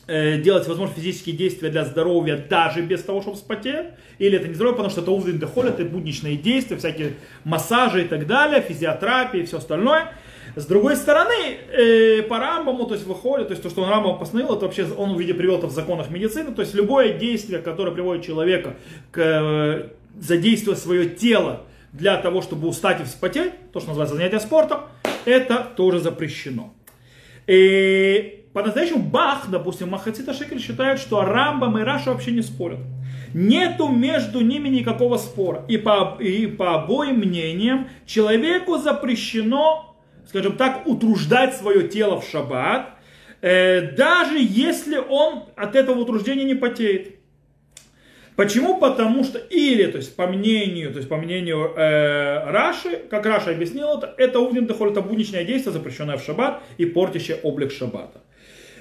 делать, 0.07 0.67
возможно, 0.67 0.95
физические 0.95 1.37
действия 1.37 1.71
для 1.71 1.85
здоровья 1.85 2.37
даже 2.37 2.83
без 2.83 3.03
того, 3.03 3.23
чтобы 3.23 3.37
вспотеть, 3.37 3.87
или 4.19 4.37
это 4.37 4.49
не 4.49 4.55
здоровье, 4.55 4.77
потому 4.77 4.91
что 4.91 5.01
это 5.01 5.11
увден 5.13 5.39
дохоль, 5.39 5.69
это 5.69 5.85
будничные 5.85 6.37
действия, 6.37 6.77
всякие 6.77 7.15
массажи 7.45 8.03
и 8.05 8.09
так 8.09 8.27
далее, 8.27 8.61
физиотерапия 8.63 9.43
и 9.43 9.47
все 9.47 9.59
остальное. 9.59 10.13
С 10.55 10.67
другой 10.67 10.97
стороны, 10.97 11.57
э, 11.73 12.23
по 12.23 12.39
Рамбаму, 12.39 12.87
то 12.87 12.95
есть 12.95 13.07
выходит, 13.07 13.49
то 13.49 13.53
есть 13.53 13.63
то, 13.63 13.71
что 13.71 13.83
он 13.83 13.89
Рамбам 13.89 14.19
постановил, 14.19 14.55
это 14.55 14.67
вообще 14.67 14.87
он 14.97 15.13
увидел, 15.13 15.35
привел 15.35 15.59
это 15.59 15.67
в 15.67 15.73
законах 15.73 16.11
медицины, 16.11 16.53
то 16.53 16.61
есть 16.61 16.75
любое 16.75 17.15
действие, 17.19 17.61
которое 17.61 17.93
приводит 17.93 18.25
человека 18.25 18.77
к 19.13 19.19
э, 19.19 19.89
задействовать 20.21 20.79
свое 20.79 21.09
тело 21.09 21.63
для 21.93 22.19
того, 22.19 22.43
чтобы 22.43 22.69
устать 22.69 23.01
и 23.01 23.05
вспотеть, 23.05 23.53
то, 23.73 23.81
что 23.81 23.91
называется 23.91 24.17
занятие 24.17 24.41
спортом, 24.41 24.83
это 25.25 25.67
тоже 25.75 26.01
запрещено. 26.01 26.75
И 27.47 28.42
по-настоящему 28.53 29.03
Бах, 29.03 29.49
допустим, 29.49 29.91
Махацита 29.91 30.35
Шекель 30.35 30.61
считает, 30.61 30.99
что 30.99 31.23
Рамбам 31.23 31.79
и 31.79 31.83
Раша 31.83 32.11
вообще 32.13 32.33
не 32.33 32.43
спорят. 32.43 32.81
Нету 33.33 33.89
между 33.89 34.41
ними 34.41 34.69
никакого 34.69 35.17
спора. 35.17 35.65
И 35.69 35.79
по, 35.79 36.19
и 36.21 36.47
по 36.47 36.75
обоим 36.75 37.17
мнениям 37.21 37.89
человеку 38.05 38.77
запрещено, 38.77 39.97
скажем 40.29 40.57
так, 40.57 40.87
утруждать 40.87 41.57
свое 41.57 41.89
тело 41.89 42.21
в 42.21 42.29
шаббат, 42.29 42.91
э, 43.41 43.93
даже 43.93 44.39
если 44.39 44.99
он 44.99 45.45
от 45.57 45.75
этого 45.75 46.01
утруждения 46.01 46.45
не 46.45 46.55
потеет. 46.55 47.17
Почему? 48.37 48.79
Потому 48.79 49.25
что 49.25 49.39
или, 49.39 49.87
то 49.87 49.99
есть 49.99 50.15
по 50.17 50.27
мнению, 50.27 50.91
то 50.91 50.99
есть 50.99 51.09
по 51.09 51.17
мнению 51.17 51.73
э, 51.75 52.51
Раши, 52.51 53.03
как 53.11 53.25
Раша 53.25 53.51
объяснил 53.51 53.99
это, 53.99 54.15
это 54.19 54.41
увнин 54.41 54.67
дохоль, 54.67 54.91
это 54.91 55.01
будничное 55.01 55.45
действие, 55.45 55.73
запрещенное 55.73 56.17
в 56.17 56.25
шаббат 56.25 56.63
и 56.77 56.85
портящее 56.87 57.39
облик 57.43 57.73
шаббата. 57.73 58.21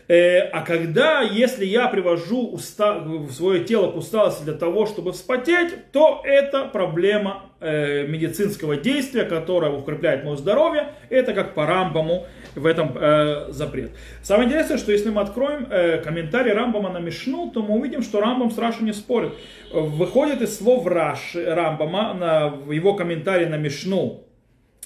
Э, 0.08 0.42
а 0.50 0.62
когда, 0.62 1.22
если 1.22 1.66
я 1.66 1.88
привожу 1.88 2.48
уста, 2.48 3.06
свое 3.30 3.64
тело 3.64 3.92
к 3.92 3.96
усталости 3.96 4.44
для 4.44 4.54
того, 4.54 4.86
чтобы 4.86 5.14
вспотеть, 5.14 5.92
то 5.92 6.22
это 6.24 6.66
проблема 6.66 7.52
э, 7.60 8.08
медицинского 8.08 8.78
действия, 8.78 9.24
которое 9.24 9.72
укрепляет 9.72 10.24
мое 10.24 10.36
здоровье. 10.36 10.94
Это 11.10 11.34
как 11.34 11.54
по 11.54 11.66
Рамбаму 11.66 12.26
в 12.56 12.66
этом 12.66 12.98
э, 13.00 13.52
запрет. 13.52 13.92
Самое 14.22 14.48
интересное, 14.48 14.78
что 14.78 14.92
если 14.92 15.10
мы 15.10 15.22
откроем 15.22 15.68
э, 15.70 16.00
комментарий 16.00 16.52
Рамбама 16.52 16.90
на 16.90 17.00
Мишну, 17.00 17.52
то 17.52 17.62
мы 17.62 17.78
увидим, 17.78 18.02
что 18.02 18.20
Рамбам 18.20 18.52
с 18.52 18.58
Рашей 18.58 18.84
не 18.84 18.94
спорит. 18.94 19.34
Выходит 19.72 20.42
из 20.42 20.58
слов 20.58 20.86
Раши, 20.88 21.46
Рамбама 21.46 22.14
на, 22.14 22.50
в 22.50 22.72
его 22.72 22.96
комментарии 22.96 23.46
на 23.46 23.56
Мишну, 23.56 24.26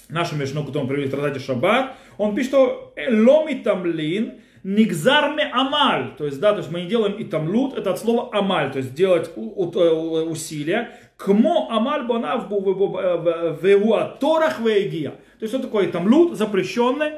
нашу 0.08 0.36
Мишну, 0.36 0.60
которую 0.60 0.82
он 0.82 0.88
привели 0.88 1.08
в 1.08 1.40
Шаббат, 1.40 1.94
он 2.18 2.34
пишет, 2.34 2.50
что 2.50 2.94
«ломи 3.08 3.54
тамлин», 3.54 4.40
Нигзарме 4.68 5.44
амаль, 5.52 6.16
то 6.18 6.24
есть, 6.24 6.40
да, 6.40 6.50
то 6.50 6.58
есть 6.58 6.72
мы 6.72 6.80
не 6.80 6.88
делаем 6.88 7.12
и 7.12 7.22
тамлут, 7.22 7.78
это 7.78 7.92
от 7.92 8.00
слова 8.00 8.30
амаль, 8.32 8.72
то 8.72 8.78
есть 8.78 8.94
делать 8.94 9.30
э, 9.36 9.40
усилия. 9.40 10.90
Кмо 11.16 11.68
амаль 11.70 12.04
бонав 12.04 12.48
в 12.50 14.16
торах 14.18 14.58
вегия. 14.58 15.10
То 15.10 15.42
есть, 15.42 15.54
что 15.54 15.62
такое 15.62 15.86
тамлут, 15.86 16.36
запрещенный, 16.36 17.12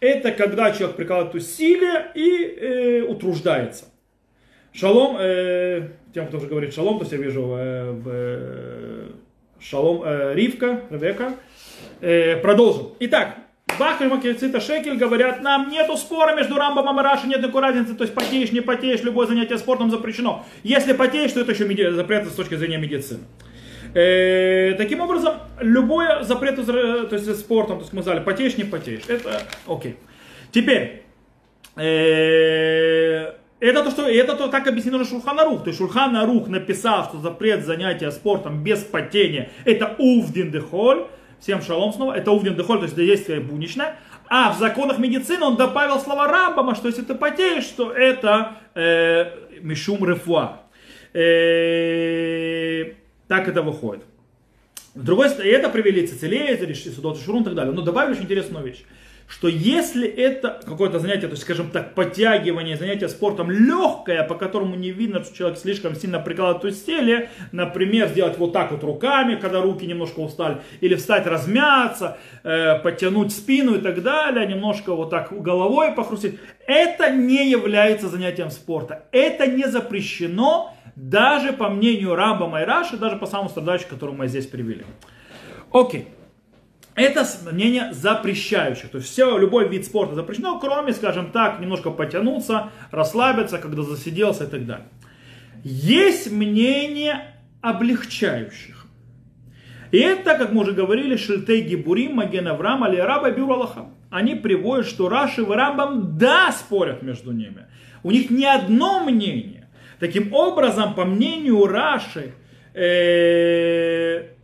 это 0.00 0.30
когда 0.30 0.72
человек 0.72 0.96
прикладывает 0.96 1.34
усилия 1.34 2.12
и 2.14 2.44
э, 2.44 3.02
утруждается. 3.08 3.86
Шалом, 4.74 5.16
э, 5.18 5.88
тем, 6.12 6.26
кто 6.26 6.36
уже 6.36 6.48
говорит 6.48 6.74
шалом, 6.74 6.98
то 6.98 7.04
есть 7.04 7.12
я 7.12 7.18
вижу 7.18 7.54
э, 7.56 7.98
э, 8.04 9.06
шалом 9.58 10.02
э, 10.04 10.34
Ривка, 10.34 10.82
Ревека. 10.90 11.32
Э, 12.02 12.36
продолжим. 12.36 12.88
Итак, 13.00 13.38
Бахер 13.80 14.08
Макицита 14.08 14.60
Шекель 14.60 14.98
говорят, 14.98 15.40
нам 15.40 15.70
нету 15.70 15.96
спора 15.96 16.36
между 16.36 16.56
Рамбом 16.56 17.00
и 17.00 17.02
Рашей, 17.02 17.30
нет 17.30 17.40
никакой 17.40 17.62
разницы, 17.62 17.94
то 17.94 18.04
есть 18.04 18.14
потеешь, 18.14 18.52
не 18.52 18.60
потеешь, 18.60 19.02
любое 19.02 19.26
занятие 19.26 19.56
спортом 19.56 19.90
запрещено. 19.90 20.44
Если 20.62 20.92
потеешь, 20.92 21.32
то 21.32 21.40
это 21.40 21.52
еще 21.52 21.64
меди... 21.64 21.88
запрет 21.90 22.28
с 22.28 22.34
точки 22.34 22.56
зрения 22.56 22.76
медицины. 22.76 23.20
Э, 23.94 24.74
таким 24.76 25.00
образом, 25.00 25.36
любое 25.60 26.22
запрет 26.24 26.56
то 26.56 27.08
есть 27.10 27.40
спортом, 27.40 27.78
то 27.78 27.84
есть 27.84 27.94
мы 27.94 28.02
сказали, 28.02 28.22
потеешь, 28.22 28.58
не 28.58 28.64
потеешь, 28.64 29.04
это 29.08 29.44
окей. 29.66 29.96
Теперь, 30.52 31.04
э, 31.76 33.32
это 33.60 33.82
то, 33.82 33.90
что 33.90 34.06
это 34.06 34.36
то, 34.36 34.48
так 34.48 34.66
объяснено 34.66 34.98
же 34.98 35.06
Шульханарух. 35.06 35.64
То 35.64 35.68
есть 35.68 35.78
Шульханарух 35.78 36.48
написал, 36.48 37.04
что 37.04 37.18
запрет 37.18 37.64
занятия 37.64 38.10
спортом 38.10 38.62
без 38.62 38.80
потения 38.80 39.50
это 39.64 39.96
увдин 39.98 40.50
дехоль, 40.50 41.06
Всем 41.40 41.62
шалом 41.62 41.92
снова. 41.92 42.12
Это 42.12 42.30
увден 42.30 42.54
дехоль, 42.54 42.78
то 42.78 42.84
есть 42.84 42.96
действие 42.96 43.40
будничное. 43.40 43.96
А 44.28 44.52
в 44.52 44.58
законах 44.58 44.98
медицины 44.98 45.44
он 45.44 45.56
добавил 45.56 45.98
слова 45.98 46.28
Рамбама, 46.28 46.74
что 46.74 46.88
если 46.88 47.02
ты 47.02 47.14
потеешь, 47.14 47.66
то 47.66 47.90
это 47.90 48.56
э, 48.74 49.58
мишум 49.60 50.04
рефуа. 50.04 50.60
Э, 51.14 52.92
так 53.26 53.48
это 53.48 53.62
выходит. 53.62 54.04
С 54.94 55.00
другой 55.00 55.30
стороны, 55.30 55.50
это 55.50 55.68
привели 55.68 56.06
Цицелея, 56.06 56.74
Судот 56.74 57.18
Шурун 57.18 57.42
и 57.42 57.44
так 57.46 57.54
далее. 57.54 57.72
Но 57.72 57.82
добавили 57.82 58.12
очень 58.12 58.24
интересную 58.24 58.64
вещь 58.64 58.84
что 59.30 59.46
если 59.46 60.08
это 60.08 60.60
какое-то 60.66 60.98
занятие, 60.98 61.28
то 61.28 61.34
есть, 61.34 61.42
скажем 61.42 61.70
так, 61.70 61.94
подтягивание, 61.94 62.76
занятие 62.76 63.08
спортом 63.08 63.48
легкое, 63.48 64.24
по 64.24 64.34
которому 64.34 64.74
не 64.74 64.90
видно, 64.90 65.22
что 65.22 65.36
человек 65.36 65.58
слишком 65.58 65.94
сильно 65.94 66.18
прикладывает 66.18 66.64
усилие, 66.64 67.30
например, 67.52 68.08
сделать 68.08 68.38
вот 68.38 68.52
так 68.52 68.72
вот 68.72 68.82
руками, 68.82 69.36
когда 69.36 69.60
руки 69.60 69.86
немножко 69.86 70.18
устали, 70.18 70.58
или 70.80 70.96
встать, 70.96 71.28
размяться, 71.28 72.18
э, 72.42 72.80
подтянуть 72.80 73.30
спину 73.30 73.76
и 73.76 73.80
так 73.80 74.02
далее, 74.02 74.48
немножко 74.48 74.96
вот 74.96 75.10
так 75.10 75.30
головой 75.30 75.92
похрустить, 75.92 76.40
это 76.66 77.08
не 77.10 77.48
является 77.48 78.08
занятием 78.08 78.50
спорта. 78.50 79.04
Это 79.12 79.46
не 79.46 79.68
запрещено 79.68 80.74
даже 80.96 81.52
по 81.52 81.68
мнению 81.68 82.16
Рамба 82.16 82.48
Майраши, 82.48 82.96
даже 82.96 83.14
по 83.14 83.26
самому 83.26 83.48
страдающему, 83.48 83.90
которого 83.90 84.16
мы 84.16 84.26
здесь 84.26 84.48
привели. 84.48 84.84
Окей. 85.72 86.08
Это 87.00 87.26
мнение 87.50 87.94
запрещающих. 87.94 88.90
То 88.90 88.98
есть 88.98 89.10
все, 89.10 89.38
любой 89.38 89.66
вид 89.68 89.86
спорта 89.86 90.14
запрещено, 90.14 90.58
кроме, 90.60 90.92
скажем 90.92 91.30
так, 91.32 91.58
немножко 91.58 91.90
потянуться, 91.90 92.72
расслабиться, 92.90 93.56
когда 93.56 93.82
засиделся 93.82 94.44
и 94.44 94.48
так 94.48 94.66
далее. 94.66 94.86
Есть 95.64 96.30
мнение 96.30 97.36
облегчающих. 97.62 98.84
И 99.92 99.96
это, 99.96 100.36
как 100.36 100.52
мы 100.52 100.60
уже 100.60 100.72
говорили, 100.72 101.16
Шильтей 101.16 101.62
Гибурим, 101.62 102.16
Маген 102.16 102.46
Авраам, 102.46 102.84
Али 102.84 102.98
Араба, 102.98 103.30
Бюр 103.30 103.50
Аллаха. 103.50 103.86
Они 104.10 104.34
приводят, 104.34 104.86
что 104.86 105.08
Раши 105.08 105.40
и 105.40 105.46
Рамбам 105.46 106.18
да 106.18 106.52
спорят 106.52 107.00
между 107.00 107.32
ними. 107.32 107.66
У 108.02 108.10
них 108.10 108.28
не 108.28 108.44
одно 108.44 109.02
мнение. 109.02 109.68
Таким 110.00 110.34
образом, 110.34 110.92
по 110.92 111.06
мнению 111.06 111.66
Раши, 111.66 112.34
э, 112.74 114.39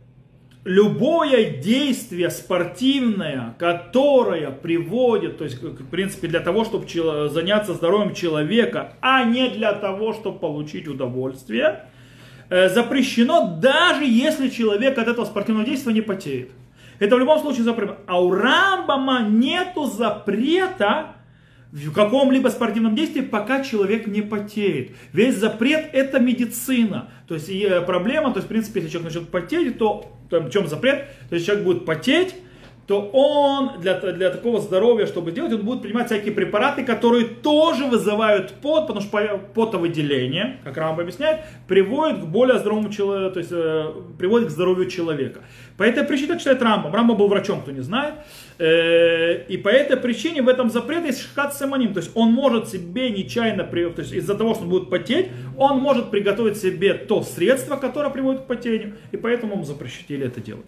любое 0.67 1.51
действие 1.51 2.29
спортивное, 2.29 3.55
которое 3.57 4.51
приводит, 4.51 5.37
то 5.37 5.45
есть, 5.45 5.61
в 5.61 5.89
принципе, 5.89 6.27
для 6.27 6.41
того, 6.41 6.65
чтобы 6.65 6.85
заняться 7.29 7.73
здоровьем 7.73 8.13
человека, 8.13 8.93
а 9.01 9.23
не 9.23 9.49
для 9.49 9.71
того, 9.73 10.13
чтобы 10.13 10.39
получить 10.39 10.87
удовольствие, 10.87 11.85
э, 12.49 12.67
запрещено, 12.69 13.57
даже 13.61 14.03
если 14.03 14.49
человек 14.49 14.97
от 14.97 15.07
этого 15.07 15.25
спортивного 15.25 15.65
действия 15.65 15.93
не 15.93 16.01
потеет. 16.01 16.49
Это 16.99 17.15
в 17.15 17.19
любом 17.19 17.39
случае 17.39 17.63
запрет. 17.63 17.91
А 18.05 18.21
у 18.21 18.31
Рамбама 18.31 19.21
нету 19.21 19.85
запрета 19.85 21.16
в 21.71 21.91
каком-либо 21.91 22.49
спортивном 22.49 22.95
действии, 22.95 23.21
пока 23.21 23.63
человек 23.63 24.07
не 24.07 24.21
потеет. 24.21 24.91
Весь 25.13 25.35
запрет 25.35 25.89
это 25.93 26.19
медицина. 26.19 27.09
То 27.27 27.35
есть 27.35 27.49
и 27.49 27.63
э, 27.63 27.81
проблема, 27.81 28.31
то 28.31 28.37
есть 28.37 28.45
в 28.45 28.49
принципе, 28.49 28.79
если 28.79 28.93
человек 28.93 29.13
начнет 29.13 29.29
потеть, 29.29 29.77
то 29.77 30.11
в 30.29 30.49
чем 30.49 30.67
запрет? 30.67 31.07
То 31.29 31.35
есть 31.35 31.45
человек 31.45 31.65
будет 31.65 31.85
потеть, 31.85 32.35
то 32.87 33.01
он 33.11 33.81
для, 33.81 33.99
для 33.99 34.29
такого 34.29 34.61
здоровья, 34.61 35.05
чтобы 35.07 35.31
сделать, 35.31 35.51
он 35.51 35.61
будет 35.61 35.81
принимать 35.81 36.07
всякие 36.07 36.33
препараты, 36.33 36.85
которые 36.85 37.25
тоже 37.25 37.85
вызывают 37.85 38.53
пот, 38.61 38.87
потому 38.87 39.01
что 39.01 39.41
потовыделение, 39.53 40.61
как 40.63 40.77
Рамбо 40.77 41.01
объясняет, 41.01 41.41
приводит 41.67 42.21
к 42.21 42.25
более 42.25 42.59
здоровому 42.59 42.89
человеку, 42.89 43.33
то 43.33 43.39
есть 43.39 43.51
э, 43.51 43.91
приводит 44.17 44.47
к 44.47 44.51
здоровью 44.51 44.89
человека. 44.89 45.41
По 45.75 45.83
этой 45.83 46.05
причине 46.05 46.29
так 46.29 46.39
считает 46.39 46.61
Рамбо. 46.61 46.89
Рамбо 46.89 47.13
был 47.13 47.27
врачом, 47.27 47.61
кто 47.61 47.71
не 47.71 47.81
знает. 47.81 48.13
Э, 48.57 49.43
и 49.49 49.57
по 49.57 49.67
этой 49.67 49.97
причине 49.97 50.41
в 50.41 50.47
этом 50.47 50.69
запрете 50.69 51.07
есть 51.07 51.21
шхат 51.21 51.53
саманим. 51.55 51.93
То 51.93 51.99
есть 51.99 52.11
он 52.15 52.31
может 52.31 52.69
себе 52.69 53.09
нечаянно, 53.09 53.65
то 53.65 54.01
есть 54.01 54.13
из-за 54.13 54.35
того, 54.35 54.53
что 54.53 54.63
он 54.63 54.69
будет 54.69 54.89
потеть, 54.89 55.27
он 55.57 55.79
может 55.79 56.09
приготовить 56.09 56.55
себе 56.55 56.93
то 56.93 57.21
средство, 57.21 57.75
которое 57.75 58.11
приводит 58.11 58.43
к 58.43 58.47
потению. 58.47 58.95
И 59.11 59.17
поэтому 59.17 59.55
ему 59.55 59.65
запрещили 59.65 60.25
это 60.25 60.39
делать. 60.39 60.67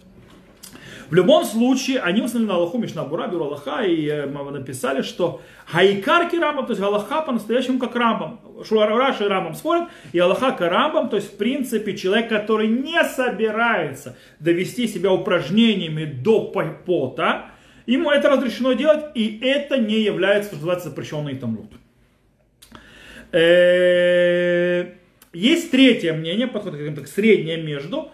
В 1.10 1.14
любом 1.14 1.44
случае, 1.44 1.98
они 1.98 2.22
установили 2.22 2.52
Аллаху 2.52 2.78
Мишна 2.78 3.02
Бура, 3.02 3.26
Бюро 3.26 3.46
Аллаха, 3.46 3.82
и 3.82 4.06
э, 4.06 4.26
написали, 4.26 5.02
что 5.02 5.42
Хайкарки 5.66 6.36
Рамбам, 6.36 6.66
то 6.66 6.70
есть 6.70 6.80
Аллаха 6.80 7.22
по-настоящему 7.22 7.80
как 7.80 7.96
Рамбам. 7.96 8.40
Раши 8.70 9.24
и 9.24 9.26
Рамбам 9.26 9.54
спорят, 9.54 9.88
и 10.12 10.20
Аллаха 10.20 10.52
как 10.52 10.60
Рамбам, 10.60 11.08
то 11.08 11.16
есть 11.16 11.34
в 11.34 11.36
принципе 11.36 11.96
человек, 11.96 12.28
который 12.28 12.68
не 12.68 13.02
собирается 13.02 14.16
довести 14.38 14.86
себя 14.86 15.10
упражнениями 15.12 16.04
до 16.04 16.44
пота, 16.44 17.46
ему 17.86 18.12
это 18.12 18.28
разрешено 18.30 18.74
делать, 18.74 19.06
и 19.16 19.40
это 19.42 19.78
не 19.78 19.98
является, 19.98 20.50
что 20.50 20.56
называется, 20.58 20.90
запрещенный 20.90 21.34
тамлут. 21.34 21.72
Э, 23.32 24.92
есть 25.32 25.72
третье 25.72 26.12
мнение, 26.12 26.46
подход 26.46 26.76
как 26.94 27.08
среднее 27.08 27.56
между, 27.56 28.12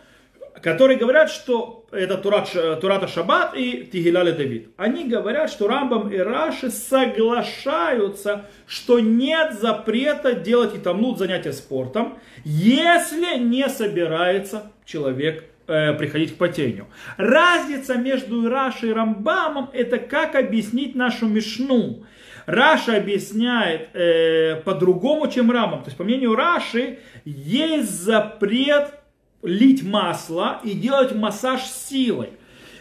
которые 0.62 0.98
говорят, 0.98 1.30
что 1.30 1.85
это 1.96 2.16
Турат, 2.18 2.50
Турата 2.80 3.08
Шаббат 3.08 3.56
и 3.56 3.84
Тигиляли 3.90 4.32
Давид. 4.32 4.70
Они 4.76 5.04
говорят, 5.08 5.50
что 5.50 5.66
Рамбам 5.68 6.12
и 6.12 6.18
Раши 6.18 6.70
соглашаются, 6.70 8.46
что 8.66 9.00
нет 9.00 9.54
запрета 9.54 10.34
делать 10.34 10.74
и 10.74 10.78
тамнут 10.78 11.18
занятия 11.18 11.52
спортом, 11.52 12.18
если 12.44 13.38
не 13.38 13.68
собирается 13.68 14.70
человек 14.84 15.44
э, 15.66 15.94
приходить 15.94 16.34
к 16.34 16.38
потению. 16.38 16.86
Разница 17.16 17.96
между 17.96 18.48
Рашей 18.48 18.90
и 18.90 18.92
Рамбамом 18.92 19.70
это 19.72 19.98
как 19.98 20.34
объяснить 20.34 20.94
нашу 20.94 21.26
Мишну. 21.26 22.04
Раша 22.46 22.96
объясняет 22.96 23.88
э, 23.94 24.62
по-другому, 24.64 25.28
чем 25.28 25.50
Рамбам. 25.50 25.80
То 25.80 25.86
есть, 25.86 25.96
по 25.96 26.04
мнению 26.04 26.36
Раши, 26.36 27.00
есть 27.24 27.90
запрет 27.90 28.94
лить 29.42 29.82
масло 29.82 30.60
и 30.64 30.72
делать 30.72 31.14
массаж 31.14 31.62
силой. 31.62 32.30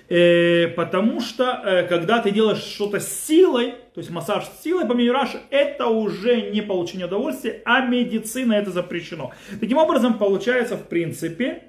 Э, 0.08 0.68
потому 0.70 1.20
что 1.20 1.62
э, 1.66 1.88
когда 1.88 2.22
ты 2.22 2.30
делаешь 2.30 2.62
что-то 2.62 3.00
силой, 3.00 3.72
то 3.94 4.00
есть 4.00 4.12
массаж 4.12 4.46
силой, 4.64 4.86
по 4.86 4.94
мнению 4.94 5.16
это 5.50 5.88
уже 5.88 6.52
не 6.52 6.62
получение 6.62 7.08
удовольствия, 7.08 7.62
а 7.66 7.82
медицина 7.82 8.54
это 8.54 8.70
запрещено. 8.70 9.32
Таким 9.60 9.78
образом, 9.78 10.20
получается, 10.20 10.78
в 10.78 10.88
принципе, 10.88 11.64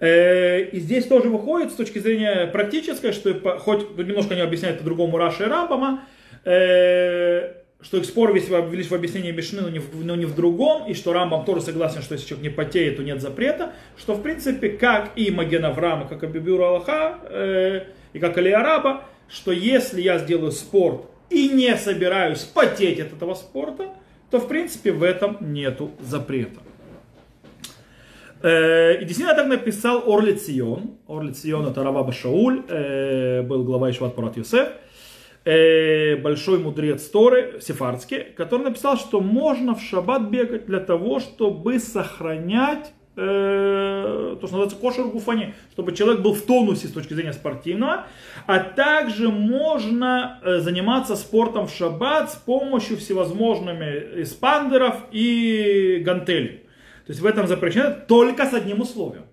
э, 0.00 0.62
и 0.70 0.80
здесь 0.80 1.06
тоже 1.06 1.28
выходит 1.28 1.70
с 1.70 1.76
точки 1.76 2.00
зрения 2.00 2.48
практической, 2.48 3.12
что 3.12 3.32
хоть 3.58 3.96
немножко 3.96 4.34
не 4.34 4.40
объясняет 4.40 4.78
по-другому 4.78 5.18
Раши 5.18 5.44
и 5.44 5.46
Рамбама, 5.46 6.02
э, 6.44 7.57
что 7.80 7.96
их 7.96 8.04
спор 8.04 8.32
весь 8.32 8.48
велись 8.48 8.90
в 8.90 8.94
объяснении 8.94 9.30
Мишны, 9.30 9.60
но 9.62 9.68
не, 9.68 9.78
в, 9.78 10.04
но 10.04 10.16
не 10.16 10.26
в 10.26 10.34
другом, 10.34 10.86
и 10.88 10.94
что 10.94 11.12
Рамбам 11.12 11.44
тоже 11.44 11.60
согласен, 11.60 12.02
что 12.02 12.14
если 12.14 12.26
человек 12.26 12.50
не 12.50 12.54
потеет, 12.54 12.96
то 12.96 13.02
нет 13.02 13.20
запрета, 13.20 13.72
что 13.96 14.14
в 14.14 14.22
принципе, 14.22 14.70
как 14.70 15.12
и 15.16 15.30
Маген 15.30 15.64
Авраама, 15.64 16.08
как 16.08 16.24
и 16.24 16.26
Бибюр 16.26 16.60
Аллаха, 16.60 17.18
э, 17.30 17.84
и 18.12 18.18
как 18.18 18.36
Али 18.36 18.50
Араба, 18.50 19.04
что 19.28 19.52
если 19.52 20.00
я 20.00 20.18
сделаю 20.18 20.50
спорт 20.50 21.02
и 21.30 21.48
не 21.48 21.76
собираюсь 21.76 22.40
потеть 22.40 22.98
от 22.98 23.12
этого 23.12 23.34
спорта, 23.34 23.94
то 24.30 24.40
в 24.40 24.48
принципе 24.48 24.92
в 24.92 25.02
этом 25.02 25.36
нету 25.40 25.92
запрета. 26.00 26.60
Э, 28.42 29.00
и 29.00 29.04
действительно 29.04 29.36
так 29.36 29.46
написал 29.46 30.02
Орли 30.06 30.34
Цион. 30.34 30.98
Орли 31.06 31.32
Цион 31.32 31.66
это 31.66 31.82
Рава 31.82 32.02
Башауль, 32.02 32.64
э, 32.68 33.42
был 33.42 33.64
глава 33.64 33.90
Ишват 33.90 34.14
Парат 34.14 34.36
Юсеф. 34.36 34.68
Э, 35.48 36.16
большой 36.16 36.58
мудрец 36.58 37.04
Торы, 37.04 37.58
сефардский, 37.62 38.22
который 38.36 38.64
написал, 38.64 38.98
что 38.98 39.22
можно 39.22 39.74
в 39.74 39.80
шаббат 39.80 40.28
бегать 40.28 40.66
для 40.66 40.78
того, 40.78 41.20
чтобы 41.20 41.78
сохранять 41.78 42.92
э, 43.16 44.36
то, 44.38 44.46
что 44.46 44.58
называется 44.58 44.76
кошер 44.76 45.06
гуфани, 45.06 45.54
чтобы 45.72 45.94
человек 45.94 46.20
был 46.20 46.34
в 46.34 46.42
тонусе 46.42 46.88
с 46.88 46.92
точки 46.92 47.14
зрения 47.14 47.32
спортивного, 47.32 48.04
а 48.46 48.58
также 48.58 49.30
можно 49.30 50.38
э, 50.42 50.58
заниматься 50.58 51.16
спортом 51.16 51.66
в 51.66 51.72
шаббат 51.72 52.30
с 52.30 52.34
помощью 52.34 52.98
всевозможными 52.98 54.22
эспандеров 54.22 54.96
и 55.12 56.02
гантелей. 56.04 56.58
То 57.06 57.12
есть 57.12 57.20
в 57.20 57.26
этом 57.26 57.46
запрещено 57.46 57.94
только 58.06 58.44
с 58.44 58.52
одним 58.52 58.82
условием. 58.82 59.24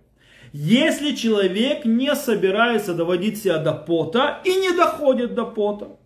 Если 0.53 1.13
человек 1.13 1.83
не 1.83 2.15
собирается 2.15 2.93
доводить 2.93 3.37
себя 3.43 3.57
до 3.57 3.73
пота 3.73 4.39
и 4.45 4.55
не 4.55 4.71
доходит 4.71 5.35
до 5.35 5.43
пота, 5.43 5.97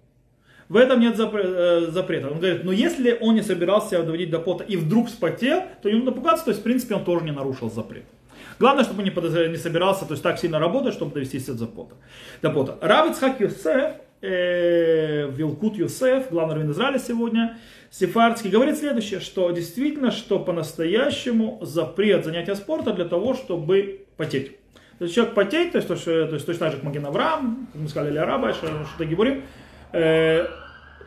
в 0.69 0.77
этом 0.77 0.99
нет 0.99 1.19
э, 1.19 1.87
запрета. 1.89 2.29
Он 2.29 2.37
говорит, 2.37 2.63
но 2.63 2.71
если 2.71 3.17
он 3.19 3.35
не 3.35 3.41
собирался 3.41 3.89
себя 3.89 4.03
доводить 4.03 4.29
до 4.29 4.39
пота 4.39 4.63
и 4.63 4.77
вдруг 4.77 5.07
вспотел, 5.07 5.63
то 5.81 5.89
ему 5.89 6.05
напугаться, 6.05 6.45
то 6.45 6.51
есть 6.51 6.61
в 6.61 6.63
принципе 6.63 6.95
он 6.95 7.03
тоже 7.03 7.25
не 7.25 7.31
нарушил 7.31 7.71
запрет. 7.71 8.05
Главное, 8.59 8.83
чтобы 8.83 8.99
он 8.99 9.05
не, 9.05 9.11
подозр... 9.11 9.47
не 9.47 9.57
собирался 9.57 10.05
то 10.05 10.13
есть, 10.13 10.21
так 10.21 10.37
сильно 10.37 10.59
работать, 10.59 10.93
чтобы 10.93 11.13
довести 11.13 11.39
до 11.39 11.65
пота. 11.65 11.95
До 12.41 12.51
пота. 12.51 12.77
Рав 12.81 13.09
Ицхак 13.09 13.39
Юсеф, 13.39 13.93
э, 14.21 15.29
Вилкут 15.31 15.75
Юсеф, 15.75 16.29
главный 16.29 16.55
раввин 16.55 16.71
Израиля 16.71 16.99
сегодня, 16.99 17.57
Сефардский, 17.89 18.51
говорит 18.51 18.77
следующее, 18.77 19.21
что 19.21 19.49
действительно, 19.49 20.11
что 20.11 20.37
по-настоящему 20.37 21.57
запрет 21.61 22.25
занятия 22.25 22.55
спорта 22.55 22.93
для 22.93 23.05
того, 23.05 23.33
чтобы 23.33 24.05
потеть. 24.17 24.57
То 24.99 25.05
есть 25.05 25.15
человек 25.15 25.33
потеет, 25.33 25.71
то 25.71 25.77
есть, 25.77 25.87
то, 25.87 25.93
есть, 25.93 26.05
то 26.05 26.33
есть 26.33 26.45
точно 26.45 26.59
так 26.59 26.71
же, 26.71 26.77
как 26.77 26.83
Маген 26.83 27.05
Авраам, 27.05 27.69
мы 27.73 27.87
сказали, 27.87 28.11
или 28.11 28.19
Араба, 28.19 28.53
что, 28.53 28.67
что 28.93 29.05
говорим, 29.05 29.43
э, 29.93 30.45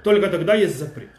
только 0.02 0.28
тогда 0.28 0.54
есть 0.54 0.78
запрет. 0.78 1.10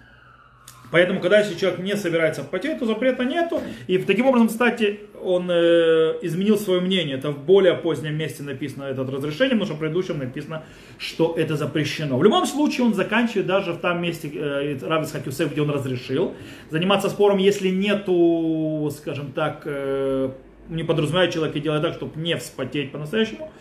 Поэтому, 0.93 1.21
когда 1.21 1.39
если 1.39 1.57
человек 1.57 1.79
не 1.79 1.97
собирается 1.97 2.43
потеть, 2.43 2.77
то 2.77 2.85
запрета 2.85 3.23
нету. 3.23 3.59
И 3.87 3.97
таким 3.97 4.27
образом, 4.27 4.47
кстати, 4.47 4.99
он 5.23 5.49
э, 5.49 6.19
изменил 6.21 6.55
свое 6.55 6.81
мнение. 6.81 7.17
Это 7.17 7.31
в 7.31 7.43
более 7.43 7.73
позднем 7.73 8.15
месте 8.15 8.43
написано 8.43 8.83
это 8.83 9.01
разрешение, 9.01 9.55
потому 9.55 9.65
что 9.65 9.73
в 9.73 9.79
предыдущем 9.79 10.19
написано, 10.19 10.65
что 10.99 11.33
это 11.35 11.55
запрещено. 11.55 12.15
В 12.15 12.23
любом 12.23 12.45
случае, 12.45 12.85
он 12.85 12.93
заканчивает 12.93 13.47
даже 13.47 13.73
в 13.73 13.79
том 13.79 14.03
месте, 14.03 14.29
э, 14.35 14.77
Равис 14.83 15.11
Хакюсев, 15.11 15.51
где 15.51 15.63
он 15.63 15.71
разрешил, 15.71 16.35
заниматься 16.69 17.09
спором, 17.09 17.39
если 17.39 17.69
нету, 17.69 18.93
скажем 18.95 19.31
так, 19.31 19.63
э, 19.65 20.29
не 20.69 20.83
подразумевает 20.83 21.33
человек 21.33 21.55
и 21.55 21.59
делает 21.59 21.83
так, 21.83 21.93
чтобы 21.93 22.19
не 22.19 22.35
вспотеть 22.37 22.91
по-настоящему 22.91 23.51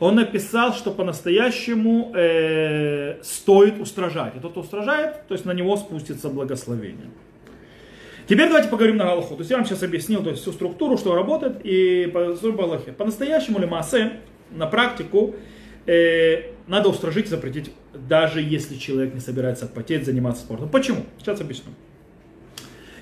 он 0.00 0.14
написал, 0.14 0.72
что 0.74 0.90
по-настоящему 0.90 2.12
э, 2.14 3.20
стоит 3.22 3.80
устражать. 3.80 4.36
И 4.36 4.40
тот, 4.40 4.52
кто 4.52 4.60
устражает, 4.60 5.26
то 5.26 5.34
есть 5.34 5.44
на 5.44 5.52
него 5.52 5.76
спустится 5.76 6.28
благословение. 6.28 7.10
Теперь 8.28 8.48
давайте 8.48 8.68
поговорим 8.68 8.96
на 8.96 9.04
Галаху. 9.04 9.34
То 9.34 9.40
есть 9.40 9.50
я 9.50 9.56
вам 9.56 9.66
сейчас 9.66 9.82
объяснил 9.82 10.22
то 10.22 10.30
есть, 10.30 10.42
всю 10.42 10.52
структуру, 10.52 10.98
что 10.98 11.14
работает, 11.14 11.60
и 11.64 12.06
по 12.12 12.36
Галахе. 12.52 12.92
По-настоящему 12.92 13.58
ли 13.58 13.66
массе 13.66 14.20
на 14.50 14.66
практику 14.66 15.34
э, 15.86 16.52
надо 16.66 16.90
устражить 16.90 17.26
и 17.26 17.30
запретить, 17.30 17.72
даже 17.92 18.40
если 18.40 18.76
человек 18.76 19.14
не 19.14 19.20
собирается 19.20 19.66
потеть, 19.66 20.04
заниматься 20.04 20.42
спортом. 20.42 20.68
Почему? 20.68 21.04
Сейчас 21.18 21.40
объясню. 21.40 21.72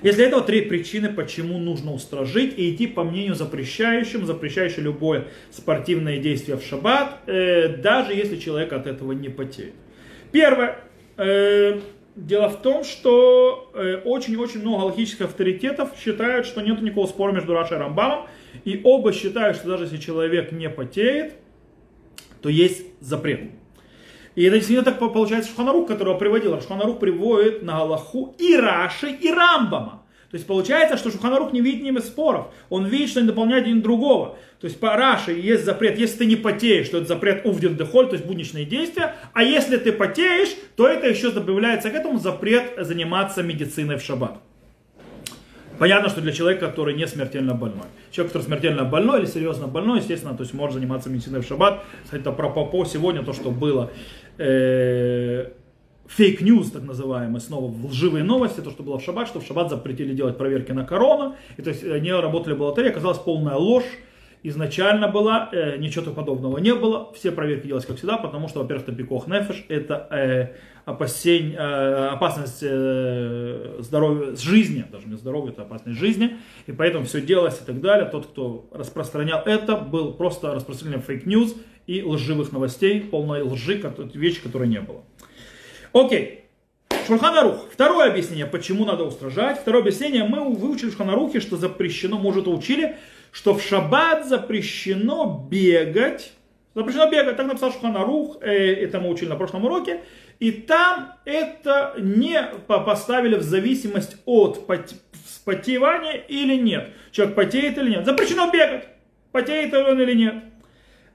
Если 0.03 0.25
этого 0.25 0.43
три 0.43 0.61
причины, 0.61 1.09
почему 1.09 1.57
нужно 1.57 1.93
устражить 1.93 2.57
и 2.57 2.73
идти 2.73 2.87
по 2.87 3.03
мнению 3.03 3.35
запрещающим, 3.35 4.25
запрещающим 4.25 4.83
любое 4.83 5.27
спортивное 5.51 6.19
действие 6.19 6.57
в 6.57 6.63
шаббат, 6.63 7.19
э, 7.25 7.69
даже 7.77 8.13
если 8.13 8.37
человек 8.37 8.73
от 8.73 8.87
этого 8.87 9.11
не 9.11 9.29
потеет. 9.29 9.73
Первое. 10.31 10.79
Э, 11.17 11.79
дело 12.15 12.49
в 12.49 12.61
том, 12.61 12.83
что 12.83 13.71
э, 13.73 14.01
очень-очень 14.05 14.61
много 14.61 14.83
логических 14.83 15.25
авторитетов 15.25 15.91
считают, 15.99 16.45
что 16.45 16.61
нет 16.61 16.81
никакого 16.81 17.07
спора 17.07 17.31
между 17.31 17.53
Рашей 17.53 17.77
и 17.77 17.79
Рамбамом, 17.79 18.27
и 18.65 18.81
оба 18.83 19.13
считают, 19.13 19.57
что 19.57 19.67
даже 19.67 19.85
если 19.85 19.97
человек 19.97 20.51
не 20.51 20.69
потеет, 20.69 21.33
то 22.41 22.49
есть 22.49 22.85
запрет. 22.99 23.41
И 24.37 24.43
это 24.43 24.57
действительно 24.57 24.85
так 24.85 24.99
получается 24.99 25.49
Шуханарух, 25.49 25.87
которого 25.87 26.15
приводил. 26.15 26.61
Шуханарух 26.61 26.99
приводит 26.99 27.63
на 27.63 27.79
Галаху 27.79 28.35
и 28.37 28.55
Раши, 28.55 29.09
и 29.09 29.31
Рамбама. 29.31 30.03
То 30.29 30.35
есть 30.35 30.45
получается, 30.45 30.95
что 30.95 31.09
Шуханарух 31.09 31.53
не 31.53 31.61
видит 31.61 31.81
ними 31.81 31.97
споров. 31.97 32.49
Он 32.69 32.85
видит, 32.85 33.09
что 33.09 33.19
они 33.19 33.29
дополняют 33.29 33.65
один 33.65 33.81
другого. 33.81 34.37
То 34.61 34.67
есть 34.67 34.79
по 34.79 34.95
Раши 34.95 35.31
есть 35.31 35.65
запрет, 35.65 35.97
если 35.97 36.19
ты 36.19 36.25
не 36.27 36.35
потеешь, 36.35 36.87
то 36.89 36.97
это 36.97 37.07
запрет 37.07 37.47
увден 37.47 37.77
дехоль, 37.77 38.09
то 38.09 38.13
есть 38.13 38.27
будничные 38.27 38.65
действия. 38.65 39.15
А 39.33 39.41
если 39.41 39.77
ты 39.77 39.91
потеешь, 39.91 40.55
то 40.75 40.87
это 40.87 41.07
еще 41.07 41.31
добавляется 41.31 41.89
к 41.89 41.95
этому 41.95 42.19
запрет 42.19 42.73
заниматься 42.77 43.41
медициной 43.41 43.97
в 43.97 44.03
шаббат. 44.03 44.37
Понятно, 45.79 46.09
что 46.09 46.21
для 46.21 46.31
человека, 46.31 46.67
который 46.67 46.95
не 46.95 47.07
смертельно 47.07 47.53
больной. 47.53 47.85
Человек, 48.11 48.33
который 48.33 48.47
смертельно 48.47 48.83
больной 48.83 49.19
или 49.19 49.25
серьезно 49.27 49.67
больной, 49.67 49.99
естественно, 49.99 50.35
то 50.35 50.41
есть 50.41 50.53
может 50.53 50.75
заниматься 50.75 51.09
медициной 51.09 51.41
в 51.41 51.45
шаббат. 51.45 51.83
Это 52.11 52.31
апропо 52.31 52.83
сегодня, 52.85 53.23
то, 53.23 53.33
что 53.33 53.51
было 53.51 53.91
fake 56.07 56.35
news, 56.35 56.71
так 56.71 56.83
называемый, 56.83 57.41
снова 57.41 57.73
лживые 57.87 58.23
новости, 58.23 58.61
то, 58.61 58.71
что 58.71 58.83
было 58.83 58.97
в 58.97 59.03
шаббат, 59.03 59.27
что 59.27 59.39
в 59.39 59.45
шаббат 59.45 59.69
запретили 59.69 60.13
делать 60.13 60.37
проверки 60.37 60.71
на 60.71 60.85
корону, 60.85 61.35
и 61.57 61.61
то 61.61 61.69
есть 61.69 61.83
они 61.83 62.11
работали 62.11 62.53
в 62.53 62.57
бухгалтерии, 62.57 62.89
оказалась 62.89 63.19
полная 63.19 63.55
ложь, 63.55 63.85
изначально 64.43 65.07
была, 65.07 65.49
э, 65.51 65.77
ничего 65.77 66.11
подобного 66.11 66.59
не 66.59 66.73
было, 66.73 67.11
все 67.13 67.31
проверки 67.31 67.67
делались 67.67 67.85
как 67.85 67.97
всегда, 67.97 68.17
потому 68.17 68.47
что, 68.47 68.61
во-первых, 68.61 68.85
то 68.85 68.97
פיקוח 68.97 69.27
נפש, 69.27 69.65
это 69.67 70.07
э, 70.11 70.55
опасень, 70.85 71.53
э, 71.53 72.07
опасность 72.07 72.59
э, 72.61 73.77
здоровья, 73.79 74.35
с 74.35 74.39
жизни, 74.39 74.85
даже 74.89 75.07
не 75.07 75.17
здоровья, 75.17 75.51
это 75.51 75.63
опасность 75.63 75.99
жизни, 75.99 76.37
и 76.67 76.71
поэтому 76.71 77.05
все 77.05 77.19
делалось 77.19 77.59
и 77.61 77.65
так 77.65 77.81
далее. 77.81 78.07
Тот, 78.09 78.27
кто 78.27 78.69
распространял 78.71 79.41
это, 79.45 79.75
был 79.75 80.13
просто 80.13 80.53
распространением 80.53 81.01
fake 81.01 81.28
news 81.28 81.55
и 81.87 82.03
лживых 82.03 82.51
новостей, 82.51 83.01
полной 83.01 83.41
лжи, 83.41 83.81
вещи, 84.13 84.41
которой 84.41 84.67
не 84.67 84.81
было. 84.81 85.03
Окей. 85.93 86.43
Шульхан 87.07 87.44
Арух. 87.44 87.69
Второе 87.71 88.09
объяснение, 88.11 88.45
почему 88.45 88.85
надо 88.85 89.05
устрожать. 89.05 89.59
Второе 89.59 89.81
объяснение, 89.81 90.25
мы 90.25 90.53
выучили 90.53 90.89
в 90.89 90.91
Шульхан 90.91 91.18
Арухе, 91.18 91.39
что 91.39 91.55
запрещено, 91.55 92.19
может, 92.19 92.47
учили, 92.47 92.97
что 93.31 93.53
в 93.53 93.63
шаббат 93.63 94.27
запрещено 94.27 95.47
бегать, 95.49 96.33
Запрещено 96.77 97.09
бегать, 97.09 97.35
так 97.37 97.47
написал 97.47 97.71
Шуханарух, 97.71 98.37
э, 98.41 98.51
это 98.53 98.99
мы 98.99 99.09
учили 99.09 99.29
на 99.29 99.35
прошлом 99.35 99.65
уроке. 99.65 100.01
И 100.37 100.51
там 100.51 101.13
это 101.25 101.95
не 101.97 102.39
поставили 102.67 103.33
в 103.33 103.41
зависимость 103.41 104.17
от 104.25 104.67
потевания 105.43 106.23
или 106.27 106.55
нет. 106.55 106.91
Человек 107.11 107.35
потеет 107.35 107.79
или 107.79 107.89
нет. 107.89 108.05
Запрещено 108.05 108.51
бегать, 108.51 108.89
потеет 109.31 109.73
он 109.73 109.99
или 109.99 110.13
нет. 110.13 110.35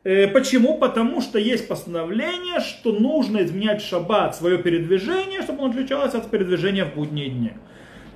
Э, 0.05 0.27
почему? 0.29 0.79
Потому 0.79 1.21
что 1.21 1.39
есть 1.39 1.69
постановление, 1.69 2.61
что 2.61 2.93
нужно 2.93 3.43
изменять 3.45 3.83
шаббат, 3.83 4.35
свое 4.35 4.59
передвижение, 4.59 5.43
чтобы 5.43 5.63
он 5.63 5.71
отличалось 5.71 6.15
от 6.15 6.31
передвижения 6.31 6.85
в 6.85 6.95
будние 6.95 7.29
дни. 7.29 7.53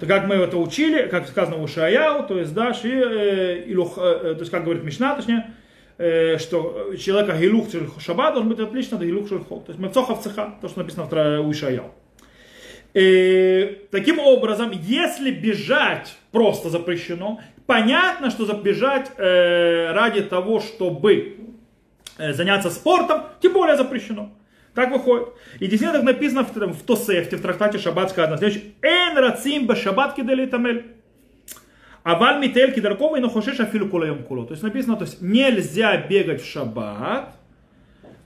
То 0.00 0.06
как 0.06 0.26
мы 0.26 0.34
это 0.34 0.56
учили, 0.58 1.06
как 1.08 1.26
сказано 1.28 1.62
у 1.62 1.66
Шаяу, 1.66 2.26
то 2.26 2.38
есть, 2.38 2.52
да, 2.52 2.74
ши, 2.74 2.90
э, 2.90 3.64
илух, 3.66 3.98
э, 3.98 4.34
то 4.34 4.40
есть, 4.40 4.50
как 4.50 4.64
говорит 4.64 4.82
Мишна, 4.82 5.14
точнее, 5.14 5.46
э, 5.96 6.38
что 6.38 6.94
человека 6.98 7.38
гилух 7.38 7.68
шаббат 8.00 8.34
должен 8.34 8.50
быть 8.50 8.58
отлично 8.58 8.98
от 8.98 9.04
гилух 9.04 9.28
шельхол. 9.28 9.60
То 9.60 9.72
есть, 9.72 9.80
мецохав 9.80 10.22
цеха, 10.22 10.56
то, 10.60 10.68
что 10.68 10.80
написано 10.80 11.06
в 11.06 11.40
у 11.46 11.52
Шаяу. 11.52 11.92
Э, 12.94 13.74
таким 13.90 14.18
образом, 14.18 14.70
если 14.72 15.30
бежать 15.30 16.16
просто 16.32 16.68
запрещено, 16.68 17.40
понятно, 17.66 18.30
что 18.30 18.44
забежать 18.44 19.10
э, 19.18 19.92
ради 19.92 20.22
того, 20.22 20.60
чтобы 20.60 21.14
э, 21.14 21.45
заняться 22.18 22.70
спортом, 22.70 23.22
тем 23.40 23.52
более 23.52 23.76
запрещено. 23.76 24.30
Так 24.74 24.90
выходит. 24.90 25.28
И 25.58 25.66
действительно 25.68 25.92
так 25.92 26.02
написано 26.02 26.44
в, 26.44 26.72
в 26.72 26.82
Тосефте, 26.82 27.36
в 27.36 27.42
трактате 27.42 27.78
Шаббат 27.78 28.10
сказано 28.10 28.36
следующее. 28.36 28.72
Эн 28.82 29.16
рацим 29.16 29.66
башаббат 29.66 30.14
кидели 30.14 30.44
тамель. 30.46 30.84
Аваль 32.02 32.38
митель 32.40 32.72
кидаркова 32.72 33.16
и 33.16 33.20
нахошеш 33.20 33.58
афилу 33.58 33.88
кулаем 33.88 34.22
куло. 34.22 34.44
То 34.44 34.52
есть 34.52 34.62
написано, 34.62 34.96
то 34.96 35.04
есть 35.04 35.22
нельзя 35.22 35.96
бегать 35.96 36.42
в 36.42 36.46
шаббат 36.46 37.34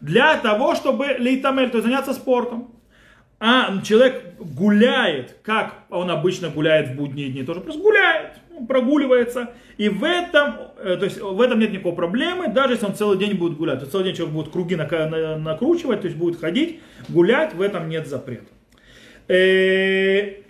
для 0.00 0.36
того, 0.38 0.74
чтобы 0.74 1.16
лейтамель, 1.18 1.70
то 1.70 1.78
есть 1.78 1.86
заняться 1.86 2.14
спортом. 2.14 2.74
А 3.38 3.80
человек 3.82 4.34
гуляет, 4.38 5.36
как 5.42 5.74
он 5.88 6.10
обычно 6.10 6.50
гуляет 6.50 6.88
в 6.90 6.94
будние 6.96 7.30
дни, 7.30 7.42
тоже 7.42 7.60
просто 7.60 7.80
гуляет, 7.80 8.32
прогуливается. 8.66 9.50
И 9.76 9.88
в 9.88 10.04
этом, 10.04 10.54
э, 10.78 10.96
то 10.96 11.04
есть 11.04 11.20
в 11.20 11.40
этом 11.40 11.58
нет 11.58 11.72
никакой 11.72 11.94
проблемы, 11.94 12.48
даже 12.48 12.74
если 12.74 12.86
он 12.86 12.94
целый 12.94 13.18
день 13.18 13.34
будет 13.34 13.56
гулять. 13.56 13.80
То 13.80 13.86
целый 13.86 14.04
день 14.04 14.14
человек 14.14 14.34
будет 14.34 14.52
круги 14.52 14.76
накручивать, 14.76 16.02
то 16.02 16.06
есть 16.06 16.18
будет 16.18 16.38
ходить, 16.38 16.80
гулять, 17.08 17.54
в 17.54 17.62
этом 17.62 17.88
нет 17.88 18.06
запрета. 18.06 18.46
Э, 19.28 20.42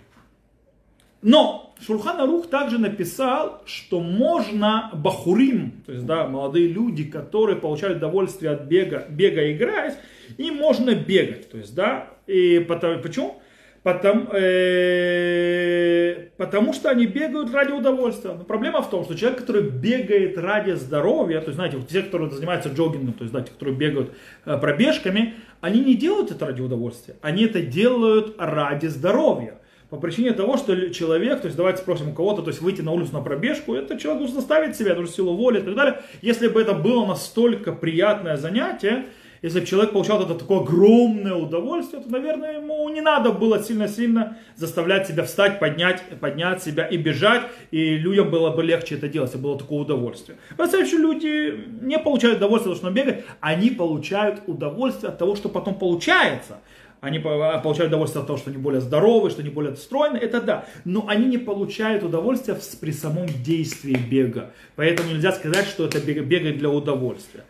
но 1.21 1.73
Шурхан 1.85 2.19
Арух 2.19 2.47
также 2.47 2.77
написал, 2.77 3.63
что 3.65 3.99
можно 3.99 4.91
бахурим, 4.93 5.81
то 5.85 5.91
есть 5.91 6.05
да, 6.05 6.27
молодые 6.27 6.67
люди, 6.67 7.03
которые 7.03 7.57
получают 7.57 7.97
удовольствие 7.97 8.51
от 8.51 8.63
бега, 8.63 9.05
бега 9.09 9.51
играясь, 9.51 9.95
им 10.37 10.57
можно 10.57 10.93
бегать. 10.93 11.49
То 11.49 11.57
есть, 11.57 11.73
да, 11.73 12.09
и 12.27 12.59
потому, 12.59 13.01
почему? 13.01 13.40
Потому, 13.83 14.27
э, 14.33 16.27
потому 16.37 16.71
что 16.73 16.91
они 16.91 17.07
бегают 17.07 17.51
ради 17.51 17.71
удовольствия. 17.71 18.33
Но 18.33 18.43
проблема 18.43 18.83
в 18.83 18.89
том, 18.91 19.03
что 19.03 19.15
человек, 19.15 19.39
который 19.39 19.63
бегает 19.63 20.37
ради 20.37 20.73
здоровья, 20.73 21.39
то 21.39 21.47
есть, 21.47 21.55
знаете, 21.55 21.77
вот 21.77 21.87
те, 21.87 22.03
которые 22.03 22.29
занимаются 22.29 22.69
джогингом, 22.69 23.13
то 23.13 23.23
есть, 23.23 23.33
да, 23.33 23.41
те, 23.41 23.51
которые 23.51 23.75
бегают 23.75 24.11
э, 24.45 24.55
пробежками, 24.57 25.33
они 25.61 25.79
не 25.79 25.95
делают 25.95 26.29
это 26.29 26.45
ради 26.45 26.61
удовольствия, 26.61 27.15
они 27.21 27.45
это 27.45 27.61
делают 27.61 28.35
ради 28.37 28.85
здоровья. 28.85 29.55
По 29.89 29.97
причине 29.97 30.31
того, 30.33 30.57
что 30.57 30.91
человек, 30.91 31.41
то 31.41 31.47
есть 31.47 31.57
давайте 31.57 31.81
спросим 31.81 32.09
у 32.09 32.13
кого-то, 32.13 32.43
то 32.43 32.49
есть 32.49 32.61
выйти 32.61 32.81
на 32.81 32.91
улицу 32.91 33.13
на 33.13 33.21
пробежку, 33.21 33.73
это 33.73 33.97
человек 33.99 34.19
должен 34.19 34.37
заставить 34.37 34.75
себя, 34.75 34.93
должен 34.93 35.13
силу 35.13 35.35
воли 35.35 35.59
и 35.59 35.63
так 35.63 35.75
далее. 35.75 36.01
Если 36.21 36.47
бы 36.47 36.61
это 36.61 36.73
было 36.73 37.05
настолько 37.05 37.73
приятное 37.73 38.37
занятие, 38.37 39.07
если 39.41 39.59
бы 39.59 39.65
человек 39.65 39.91
получал 39.91 40.21
это 40.21 40.35
такое 40.35 40.59
огромное 40.59 41.33
удовольствие, 41.33 42.01
то, 42.01 42.09
наверное, 42.09 42.57
ему 42.57 42.87
не 42.89 43.01
надо 43.01 43.31
было 43.31 43.61
сильно-сильно 43.61 44.37
заставлять 44.55 45.07
себя 45.07 45.23
встать, 45.23 45.59
поднять, 45.59 46.03
поднять 46.19 46.61
себя 46.61 46.85
и 46.85 46.97
бежать, 46.97 47.43
и 47.71 47.97
людям 47.97 48.29
было 48.29 48.51
бы 48.51 48.63
легче 48.63 48.95
это 48.95 49.07
делать, 49.07 49.31
если 49.31 49.41
было 49.41 49.57
такое 49.57 49.79
удовольствие. 49.79 50.37
Представьте, 50.55 50.97
люди 50.97 51.65
не 51.81 51.97
получают 51.97 52.37
удовольствие 52.37 52.73
от 52.73 52.75
того, 52.75 52.75
что 52.75 52.87
он 52.87 52.95
они 53.39 53.69
получают 53.71 54.41
удовольствие 54.45 55.09
от 55.09 55.17
того, 55.17 55.35
что 55.35 55.49
потом 55.49 55.73
получается 55.75 56.59
они 57.01 57.17
а, 57.17 57.57
получают 57.57 57.89
удовольствие 57.89 58.21
от 58.21 58.27
того, 58.27 58.37
что 58.37 58.51
они 58.51 58.59
более 58.59 58.79
здоровы, 58.79 59.31
что 59.31 59.41
они 59.41 59.49
более 59.49 59.75
стройны, 59.75 60.17
это 60.17 60.39
да. 60.39 60.65
Но 60.85 61.05
они 61.07 61.25
не 61.25 61.39
получают 61.39 62.03
удовольствия 62.03 62.55
при 62.79 62.91
самом 62.91 63.25
действии 63.43 63.95
бега. 63.95 64.51
Поэтому 64.75 65.09
нельзя 65.09 65.31
сказать, 65.31 65.65
что 65.65 65.87
это 65.87 65.99
бегать 65.99 66.59
для 66.59 66.69
удовольствия. 66.69 67.43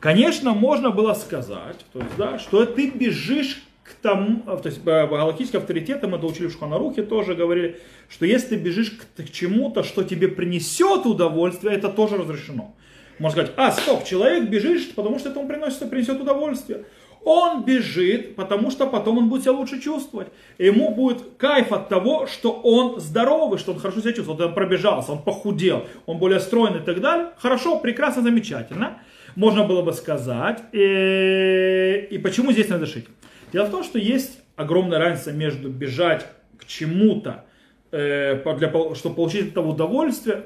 Конечно, 0.00 0.52
можно 0.52 0.90
было 0.90 1.14
сказать, 1.14 1.84
то 1.92 2.00
есть, 2.00 2.16
да, 2.16 2.38
что 2.38 2.64
ты 2.66 2.90
бежишь 2.90 3.62
к 3.82 3.94
тому, 4.02 4.40
то 4.42 4.66
есть 4.66 4.82
галактические 4.84 5.60
авторитеты, 5.60 6.06
мы 6.06 6.18
это 6.18 6.26
учили 6.26 6.48
в 6.48 6.52
Шханарухе, 6.52 7.02
тоже 7.02 7.34
говорили, 7.34 7.80
что 8.08 8.26
если 8.26 8.48
ты 8.48 8.56
бежишь 8.56 8.90
к, 8.90 9.22
к 9.22 9.30
чему-то, 9.30 9.84
что 9.84 10.02
тебе 10.02 10.28
принесет 10.28 11.06
удовольствие, 11.06 11.74
это 11.74 11.88
тоже 11.88 12.16
разрешено. 12.16 12.74
Можно 13.18 13.44
сказать, 13.44 13.54
а, 13.56 13.72
стоп, 13.72 14.04
человек 14.04 14.48
бежит, 14.48 14.94
потому 14.94 15.18
что 15.18 15.30
это 15.30 15.40
он 15.40 15.48
приносит, 15.48 15.88
принесет 15.88 16.20
удовольствие. 16.20 16.84
Он 17.24 17.64
бежит, 17.64 18.36
потому 18.36 18.70
что 18.70 18.86
потом 18.86 19.18
он 19.18 19.28
будет 19.28 19.42
себя 19.42 19.52
лучше 19.52 19.80
чувствовать. 19.80 20.28
ему 20.58 20.94
будет 20.94 21.22
кайф 21.38 21.72
от 21.72 21.88
того, 21.88 22.26
что 22.26 22.52
он 22.52 23.00
здоровый, 23.00 23.58
что 23.58 23.72
он 23.72 23.80
хорошо 23.80 24.00
себя 24.00 24.12
чувствует. 24.12 24.40
Он 24.40 24.54
пробежался, 24.54 25.12
он 25.12 25.22
похудел, 25.22 25.86
он 26.04 26.18
более 26.18 26.38
стройный 26.38 26.80
и 26.80 26.84
так 26.84 27.00
далее. 27.00 27.30
Хорошо, 27.38 27.78
прекрасно, 27.80 28.22
замечательно 28.22 29.00
можно 29.36 29.64
было 29.64 29.82
бы 29.82 29.92
сказать. 29.92 30.60
И, 30.72 32.08
и 32.10 32.18
почему 32.18 32.50
здесь 32.50 32.68
надо 32.68 32.86
шить? 32.86 33.06
Дело 33.52 33.66
в 33.66 33.70
том, 33.70 33.84
что 33.84 33.98
есть 33.98 34.40
огромная 34.56 34.98
разница 34.98 35.32
между 35.32 35.68
бежать 35.68 36.26
к 36.58 36.64
чему-то, 36.66 37.44
э, 37.92 38.42
для, 38.58 38.94
чтобы 38.94 39.14
получить 39.14 39.48
это 39.48 39.60
удовольствие, 39.60 40.44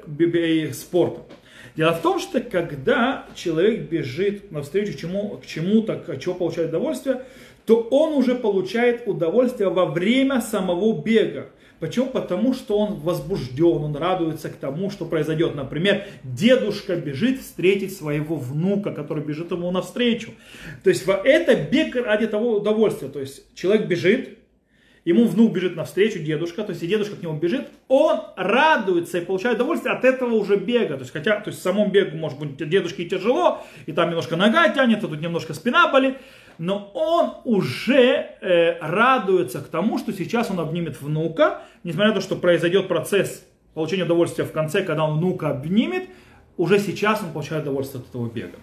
спортом. 0.73 1.23
Дело 1.75 1.93
в 1.93 2.01
том, 2.01 2.19
что 2.19 2.41
когда 2.41 3.25
человек 3.33 3.89
бежит 3.89 4.51
навстречу 4.51 4.97
чему, 4.97 5.37
к 5.37 5.45
чему-то, 5.45 5.95
к 5.95 6.19
чему 6.19 6.35
получает 6.35 6.69
удовольствие, 6.69 7.23
то 7.65 7.79
он 7.91 8.13
уже 8.13 8.35
получает 8.35 9.07
удовольствие 9.07 9.69
во 9.69 9.85
время 9.85 10.41
самого 10.41 11.01
бега. 11.01 11.47
Почему? 11.81 12.05
Потому 12.05 12.53
что 12.53 12.77
он 12.77 12.99
возбужден, 12.99 13.83
он 13.83 13.95
радуется 13.95 14.49
к 14.49 14.55
тому, 14.55 14.91
что 14.91 15.03
произойдет. 15.03 15.55
Например, 15.55 16.05
дедушка 16.23 16.95
бежит 16.95 17.41
встретить 17.41 17.97
своего 17.97 18.35
внука, 18.35 18.91
который 18.91 19.23
бежит 19.23 19.49
ему 19.49 19.71
навстречу. 19.71 20.29
То 20.83 20.91
есть 20.91 21.05
это 21.07 21.55
бег 21.55 21.95
ради 21.95 22.27
того 22.27 22.57
удовольствия. 22.57 23.07
То 23.07 23.19
есть 23.19 23.43
человек 23.55 23.87
бежит, 23.87 24.37
ему 25.05 25.25
внук 25.25 25.53
бежит 25.53 25.75
навстречу, 25.75 26.19
дедушка, 26.19 26.63
то 26.63 26.71
есть 26.71 26.83
и 26.83 26.87
дедушка 26.87 27.15
к 27.15 27.21
нему 27.21 27.37
бежит, 27.37 27.67
он 27.87 28.19
радуется 28.35 29.17
и 29.17 29.25
получает 29.25 29.55
удовольствие 29.55 29.93
от 29.93 30.05
этого 30.05 30.35
уже 30.35 30.57
бега. 30.57 30.95
То 30.95 31.01
есть, 31.01 31.11
хотя, 31.11 31.39
то 31.39 31.49
есть 31.49 31.59
в 31.59 31.63
самом 31.63 31.91
бегу 31.91 32.17
может 32.17 32.39
быть 32.39 32.57
дедушке 32.57 33.05
тяжело, 33.05 33.63
и 33.85 33.91
там 33.91 34.09
немножко 34.09 34.35
нога 34.35 34.69
тянет, 34.69 35.03
а 35.03 35.07
тут 35.07 35.19
немножко 35.21 35.53
спина 35.53 35.91
болит, 35.91 36.17
но 36.57 36.91
он 36.93 37.33
уже 37.45 38.35
э, 38.41 38.77
радуется 38.79 39.61
к 39.61 39.67
тому, 39.67 39.97
что 39.97 40.13
сейчас 40.13 40.51
он 40.51 40.59
обнимет 40.59 41.01
внука, 41.01 41.61
несмотря 41.83 42.09
на 42.09 42.15
то, 42.15 42.21
что 42.21 42.35
произойдет 42.35 42.87
процесс 42.87 43.45
получения 43.73 44.03
удовольствия 44.03 44.43
в 44.43 44.51
конце, 44.51 44.83
когда 44.83 45.05
он 45.05 45.17
внука 45.17 45.49
обнимет, 45.49 46.09
уже 46.57 46.77
сейчас 46.79 47.23
он 47.23 47.31
получает 47.31 47.63
удовольствие 47.63 48.01
от 48.03 48.09
этого 48.09 48.29
бега. 48.29 48.57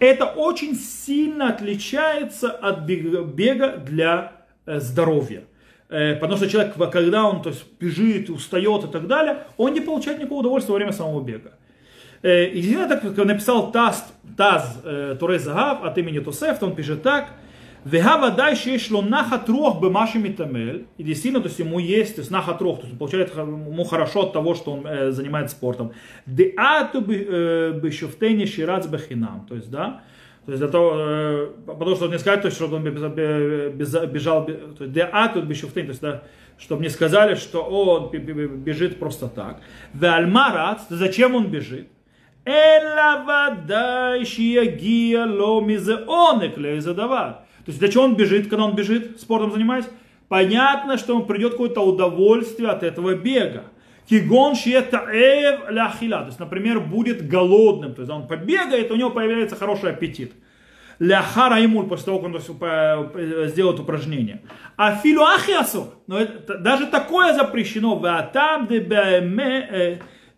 Это 0.00 0.26
очень 0.26 0.74
сильно 0.74 1.48
отличается 1.48 2.50
от 2.50 2.80
бега 2.80 3.76
для 3.76 4.32
э, 4.66 4.80
здоровья. 4.80 5.44
Э, 5.90 6.14
потому 6.14 6.36
что 6.36 6.48
человек, 6.48 6.74
когда 6.92 7.24
он 7.24 7.42
то 7.42 7.50
есть, 7.50 7.64
бежит, 7.80 8.30
устает 8.30 8.84
и 8.84 8.88
так 8.88 9.08
далее, 9.08 9.38
он 9.56 9.74
не 9.74 9.80
получает 9.80 10.18
никакого 10.18 10.40
удовольствия 10.40 10.72
во 10.72 10.76
время 10.76 10.92
самого 10.92 11.20
бега. 11.22 11.52
Э, 12.22 12.46
и 12.46 12.60
действительно, 12.60 12.88
так 12.88 13.16
написал 13.26 13.72
Таз, 13.72 14.12
Таз 14.36 14.80
э, 14.84 15.16
Турей 15.18 15.38
Загав 15.38 15.84
от 15.84 15.98
имени 15.98 16.20
Тосефта, 16.20 16.66
он 16.66 16.76
пишет 16.76 17.02
так, 17.02 17.30
Вегава 17.84 18.30
дальше 18.30 18.78
шло 18.78 19.00
нахат 19.00 19.48
рух 19.48 19.80
бемаши 19.80 20.18
митамель. 20.18 20.86
И 20.98 21.02
действительно, 21.02 21.42
то 21.42 21.48
есть 21.48 21.58
ему 21.58 21.78
есть, 21.78 22.14
то 22.14 22.20
есть 22.20 22.30
нахат 22.30 22.60
рух, 22.60 22.76
то 22.76 22.82
есть 22.82 22.92
он 22.92 22.98
получает 22.98 23.34
ему 23.34 23.84
хорошо 23.84 24.26
от 24.26 24.32
того, 24.32 24.54
что 24.54 24.72
он 24.72 24.86
э, 24.86 25.10
занимается 25.10 25.56
спортом. 25.56 25.92
Деату 26.26 27.00
бешуфтейни 27.00 28.44
ширац 28.44 28.86
бехинам. 28.86 29.46
То 29.48 29.54
есть, 29.54 29.70
да, 29.70 30.02
то 30.46 30.52
есть 30.52 30.62
для 30.62 30.68
того, 30.68 30.92
э, 30.96 31.50
потому 31.66 31.96
что 31.96 32.08
не 32.08 32.18
сказать, 32.18 32.42
то 32.42 32.46
есть, 32.46 32.56
чтобы 32.56 32.76
он 32.76 32.82
бежал, 32.82 34.46
то 34.46 34.52
есть 34.80 34.92
деату 34.92 35.42
бешуфтейни, 35.42 35.86
то 35.86 35.90
есть, 35.90 36.02
да, 36.02 36.22
чтобы 36.58 36.82
не 36.82 36.88
сказали, 36.88 37.34
что 37.34 37.62
он 37.62 38.10
бежит 38.10 38.98
просто 38.98 39.28
так. 39.28 39.60
Вальмарат, 39.94 40.80
зачем 40.88 41.34
он 41.34 41.46
бежит? 41.46 41.88
Эла 42.44 43.22
вода. 43.26 44.12
То 47.64 47.68
есть 47.68 47.78
для 47.78 47.88
чего 47.88 48.04
он 48.04 48.16
бежит, 48.16 48.48
когда 48.48 48.64
он 48.64 48.74
бежит, 48.74 49.20
спортом 49.20 49.52
занимаясь? 49.52 49.84
Понятно, 50.28 50.96
что 50.96 51.16
он 51.16 51.26
придет 51.26 51.52
какое-то 51.52 51.80
удовольствие 51.80 52.70
от 52.70 52.82
этого 52.82 53.14
бега. 53.14 53.64
Кигон 54.10 54.54
ляхила. 54.54 56.18
То 56.18 56.26
есть, 56.26 56.40
например, 56.40 56.80
будет 56.80 57.28
голодным. 57.28 57.94
То 57.94 58.02
есть 58.02 58.12
он 58.12 58.26
побегает, 58.26 58.90
у 58.90 58.96
него 58.96 59.10
появляется 59.10 59.54
хороший 59.54 59.90
аппетит. 59.90 60.32
ляхара 61.00 61.58
имуль, 61.64 61.86
после 61.88 62.04
того, 62.06 62.18
как 62.20 62.34
он 62.34 62.38
сделает 63.48 63.80
упражнение. 63.80 64.42
А 64.76 64.94
филу 64.96 65.24
ахиасу, 65.24 65.94
но 66.06 66.18
это, 66.18 66.58
даже 66.58 66.86
такое 66.86 67.32
запрещено. 67.34 67.96
Ватам 67.96 68.68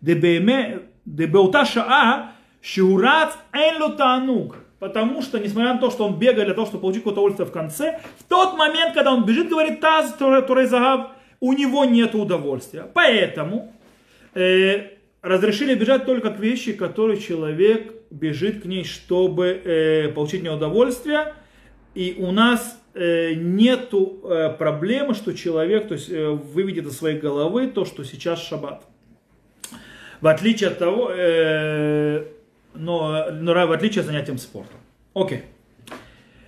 дебеме 0.01 0.79
дебеута 1.05 1.65
шаа 1.65 2.31
шиурац 2.61 3.33
эн 3.51 3.81
лотануг. 3.81 4.55
Потому 4.79 5.21
что, 5.21 5.39
несмотря 5.39 5.73
на 5.73 5.79
то, 5.79 5.91
что 5.91 6.05
он 6.05 6.19
бегает 6.19 6.45
для 6.45 6.53
того, 6.53 6.67
чтобы 6.67 6.81
получить 6.81 7.03
какое-то 7.03 7.21
удовольствие 7.21 7.47
в 7.47 7.51
конце, 7.51 8.01
в 8.19 8.23
тот 8.23 8.57
момент, 8.57 8.93
когда 8.93 9.13
он 9.13 9.25
бежит, 9.25 9.47
говорит 9.47 9.79
Таз 9.79 10.13
Турейзагав, 10.13 11.11
у 11.43 11.51
него 11.51 11.83
нет 11.83 12.15
удовольствия. 12.15 12.89
Поэтому 12.93 13.73
э, 14.33 14.91
разрешили 15.21 15.75
бежать 15.75 16.05
только 16.05 16.31
к 16.31 16.39
вещи, 16.39 16.71
которые 16.71 17.19
человек 17.19 17.93
бежит 18.09 18.61
к 18.61 18.65
ней, 18.65 18.85
чтобы 18.85 19.47
э, 19.47 20.07
получить 20.13 20.41
неудовольствие. 20.41 21.33
И 21.95 22.15
у 22.17 22.31
нас 22.31 22.81
э, 22.93 23.33
нету 23.33 24.21
э, 24.23 24.55
проблемы, 24.57 25.13
что 25.15 25.33
человек 25.33 25.89
то 25.89 25.95
есть, 25.95 26.09
э, 26.09 26.29
выведет 26.29 26.85
из 26.85 26.97
своей 26.97 27.19
головы 27.19 27.67
то, 27.67 27.83
что 27.83 28.05
сейчас 28.05 28.41
шаббат. 28.41 28.85
В 30.21 30.27
отличие 30.27 30.69
от 30.69 30.79
того, 30.79 31.11
э, 31.11 32.23
но, 32.73 33.31
но 33.33 33.67
в 33.67 33.71
отличие 33.73 33.99
от 33.99 34.05
занятием 34.07 34.37
спортом. 34.37 34.77
Окей. 35.13 35.41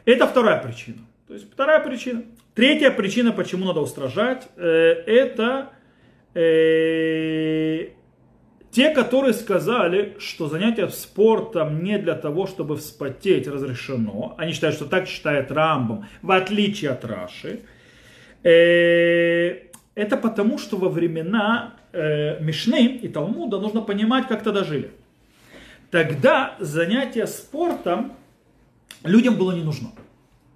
Это 0.06 0.26
вторая 0.26 0.64
причина. 0.64 1.00
То 1.28 1.34
есть 1.34 1.52
вторая 1.52 1.82
причина. 1.82 2.24
Третья 2.56 2.90
причина, 2.90 3.34
почему 3.34 3.66
надо 3.66 3.82
устражать, 3.82 4.48
э, 4.56 4.62
это 4.62 5.72
э, 6.34 7.90
те, 8.72 8.92
которые 8.92 9.34
сказали, 9.34 10.16
что 10.20 10.48
занятие 10.48 10.88
спортом 10.88 11.84
не 11.84 11.98
для 11.98 12.16
того, 12.16 12.48
чтобы 12.48 12.78
вспотеть, 12.78 13.46
разрешено. 13.50 14.36
Они 14.38 14.54
считают, 14.54 14.78
что 14.78 14.86
так 14.86 15.06
считает 15.10 15.52
Рамбом, 15.52 16.06
в 16.22 16.32
отличие 16.32 16.92
от 16.92 17.04
Раши. 17.04 17.64
Э, 18.44 19.58
это 19.96 20.16
потому, 20.16 20.58
что 20.58 20.78
во 20.78 20.90
времена 20.90 21.74
Мишны 21.94 22.88
и 22.88 23.08
Талмуда 23.08 23.58
нужно 23.58 23.80
понимать, 23.80 24.28
как 24.28 24.44
тогда 24.44 24.66
жили. 24.66 24.92
Тогда 25.92 26.58
занятие 26.60 27.26
спортом 27.26 28.12
людям 29.06 29.36
было 29.36 29.54
не 29.54 29.64
нужно 29.64 29.92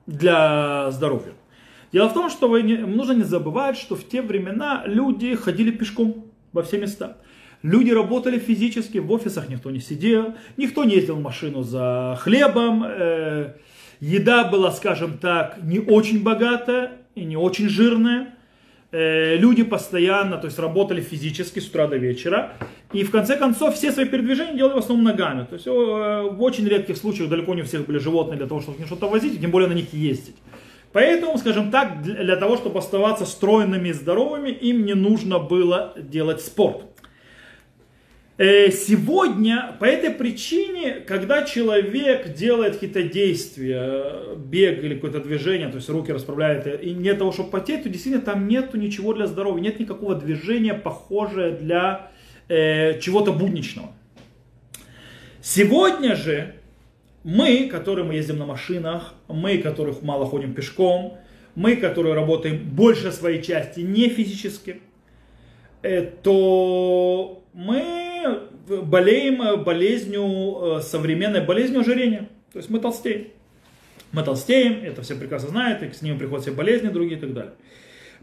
для 0.06 0.92
здоровья. 0.92 1.39
Дело 1.92 2.10
в 2.10 2.14
том, 2.14 2.30
что 2.30 2.48
вы 2.48 2.62
не, 2.62 2.78
нужно 2.78 3.14
не 3.14 3.24
забывать, 3.24 3.78
что 3.78 3.96
в 3.96 4.08
те 4.08 4.22
времена 4.22 4.84
люди 4.86 5.34
ходили 5.36 5.72
пешком 5.72 6.26
во 6.54 6.64
все 6.64 6.78
места. 6.78 7.18
Люди 7.62 7.92
работали 7.92 8.40
физически, 8.40 9.00
в 9.00 9.12
офисах 9.12 9.50
никто 9.50 9.70
не 9.70 9.80
сидел, 9.80 10.36
никто 10.56 10.86
не 10.86 10.96
ездил 10.96 11.16
в 11.16 11.22
машину 11.22 11.64
за 11.64 12.18
хлебом, 12.22 12.86
э, 12.86 13.54
еда 14.00 14.46
была, 14.46 14.72
скажем 14.72 15.18
так, 15.18 15.60
не 15.62 15.80
очень 15.80 16.24
богатая 16.24 16.94
и 17.16 17.26
не 17.26 17.36
очень 17.36 17.68
жирная. 17.68 18.36
Э, 18.92 19.36
люди 19.36 19.64
постоянно, 19.64 20.38
то 20.38 20.46
есть 20.46 20.58
работали 20.58 21.02
физически 21.02 21.60
с 21.60 21.68
утра 21.68 21.88
до 21.88 21.98
вечера. 21.98 22.54
И 22.94 23.04
в 23.04 23.12
конце 23.12 23.36
концов 23.36 23.76
все 23.76 23.92
свои 23.92 24.06
передвижения 24.06 24.56
делали 24.56 24.76
в 24.76 24.78
основном 24.78 25.06
ногами. 25.06 25.46
То 25.46 25.56
есть 25.56 25.68
э, 25.68 25.70
в 25.70 26.42
очень 26.42 26.66
редких 26.66 26.96
случаях 26.98 27.30
далеко 27.30 27.56
не 27.56 27.64
у 27.64 27.66
всех 27.66 27.86
были 27.86 27.98
животные 27.98 28.38
для 28.38 28.48
того, 28.48 28.62
чтобы 28.62 28.86
что-то 28.86 29.10
возить, 29.10 29.42
тем 29.42 29.52
более 29.52 29.68
на 29.68 29.74
них 29.74 29.94
ездить. 29.94 30.38
Поэтому, 30.92 31.38
скажем 31.38 31.70
так, 31.72 32.02
для 32.02 32.36
того, 32.36 32.58
чтобы 32.58 32.80
оставаться 32.80 33.26
стройными 33.26 33.90
и 33.90 33.94
здоровыми, 33.94 34.50
им 34.50 34.86
не 34.86 34.96
нужно 34.96 35.38
было 35.38 35.94
делать 35.98 36.42
спорт. 36.42 36.84
Э, 38.40 38.72
сегодня 38.72 39.76
по 39.82 39.86
этой 39.86 40.12
причине, 40.12 41.02
когда 41.06 41.44
человек 41.44 42.34
делает 42.34 42.76
какие-то 42.76 43.04
действия, 43.04 44.36
бег 44.38 44.82
или 44.82 44.96
какое-то 44.96 45.20
движение, 45.20 45.68
то 45.68 45.76
есть 45.76 45.90
руки 45.90 46.14
расправляет, 46.14 46.82
и 46.82 46.92
нет 46.92 47.20
того, 47.20 47.34
чтобы 47.34 47.50
потеть, 47.50 47.84
то 47.84 47.90
действительно 47.90 48.24
там 48.24 48.48
нету 48.48 48.78
ничего 48.78 49.14
для 49.14 49.28
здоровья, 49.28 49.62
нет 49.62 49.82
никакого 49.82 50.16
движения, 50.16 50.74
похожее 50.74 51.52
для 51.52 52.12
э, 52.48 52.98
чего-то 53.02 53.34
будничного. 53.34 53.92
Сегодня 55.42 56.16
же 56.16 56.56
мы, 57.24 57.68
которые 57.68 58.06
мы 58.06 58.16
ездим 58.16 58.38
на 58.38 58.46
машинах, 58.46 59.14
мы, 59.28 59.58
которых 59.58 60.02
мало 60.02 60.26
ходим 60.26 60.54
пешком, 60.54 61.18
мы, 61.56 61.76
которые 61.76 62.14
работаем 62.14 62.60
больше 62.70 63.12
своей 63.12 63.42
части 63.42 63.82
не 63.82 64.10
физически, 64.10 64.82
э, 65.82 66.02
то 66.24 67.44
мы 67.54 68.40
болеем 68.68 69.64
болезнью, 69.64 70.78
э, 70.78 70.82
современной 70.82 71.42
болезнью 71.42 71.82
ожирения. 71.82 72.30
То 72.54 72.60
есть 72.60 72.70
мы 72.70 72.80
толстеем. 72.80 73.28
Мы 74.12 74.24
толстеем, 74.24 74.84
это 74.84 75.02
все 75.02 75.16
прекрасно 75.16 75.50
знают, 75.50 75.84
и 75.84 75.92
с 75.92 76.02
ними 76.02 76.18
приходят 76.18 76.44
все 76.44 76.54
болезни 76.54 76.88
другие 76.88 77.18
и 77.18 77.22
так 77.22 77.34
далее. 77.34 77.54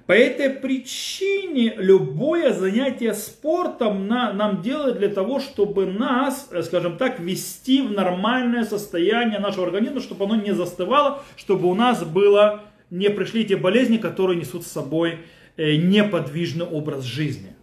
По 0.07 0.13
этой 0.13 0.51
причине 0.51 1.75
любое 1.79 2.53
занятие 2.53 3.13
спортом 3.13 4.07
на, 4.07 4.33
нам 4.33 4.63
делает 4.63 4.99
для 4.99 5.09
того, 5.09 5.41
чтобы 5.41 5.87
нас, 5.87 6.49
э, 6.53 6.63
скажем 6.63 6.97
так, 6.97 7.19
ввести 7.19 7.83
в 7.83 7.91
нормальное 7.91 8.65
состояние 8.65 9.41
нашего 9.41 9.67
организма, 9.67 10.01
чтобы 10.01 10.27
оно 10.27 10.37
не 10.37 10.55
застывало, 10.55 11.25
чтобы 11.37 11.69
у 11.69 11.75
нас 11.75 12.05
было, 12.05 12.63
не 12.89 13.11
пришли 13.11 13.45
те 13.45 13.57
болезни, 13.57 13.97
которые 13.97 14.39
несут 14.39 14.65
с 14.65 14.71
собой 14.71 15.19
э, 15.57 15.75
неподвижный 15.75 16.67
образ 16.67 17.03
жизни. 17.03 17.57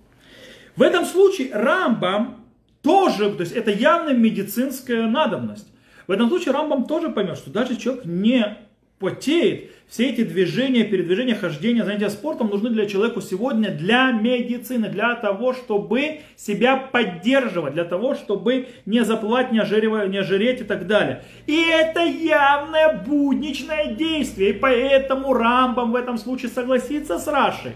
В 0.76 0.82
этом 0.82 1.06
случае 1.06 1.54
Рамбам 1.54 2.46
тоже, 2.82 3.32
то 3.32 3.42
есть 3.42 3.54
это 3.54 3.72
явная 3.72 4.16
медицинская 4.16 5.08
надобность. 5.08 5.70
В 6.08 6.12
этом 6.12 6.28
случае 6.28 6.54
Рамбам 6.54 6.88
тоже 6.88 7.10
поймет, 7.10 7.38
что 7.38 7.52
даже 7.52 7.78
человек 7.78 8.04
не 8.04 8.58
потеет, 9.00 9.72
все 9.88 10.10
эти 10.10 10.24
движения, 10.24 10.86
передвижения, 10.86 11.36
хождения, 11.36 11.84
занятия 11.84 12.10
спортом 12.10 12.50
нужны 12.50 12.72
для 12.72 12.88
человека 12.88 13.22
сегодня 13.22 13.70
для 13.70 14.12
медицины, 14.12 14.90
для 14.90 15.14
того, 15.16 15.54
чтобы 15.54 16.22
себя 16.36 16.78
поддерживать, 16.78 17.74
для 17.74 17.84
того, 17.84 18.16
чтобы 18.16 18.70
не 18.88 19.04
заплывать, 19.04 19.52
не, 19.52 19.60
ожиреть, 19.60 20.10
не 20.10 20.18
ожиреть 20.18 20.62
и 20.62 20.64
так 20.64 20.88
далее. 20.88 21.24
И 21.46 21.62
это 21.70 22.00
явное 22.04 23.04
будничное 23.06 23.94
действие, 23.94 24.52
и 24.52 24.54
поэтому 24.54 25.34
Рамбам 25.34 25.92
в 25.92 25.96
этом 25.96 26.18
случае 26.18 26.50
согласится 26.50 27.20
с 27.20 27.28
Рашей 27.28 27.74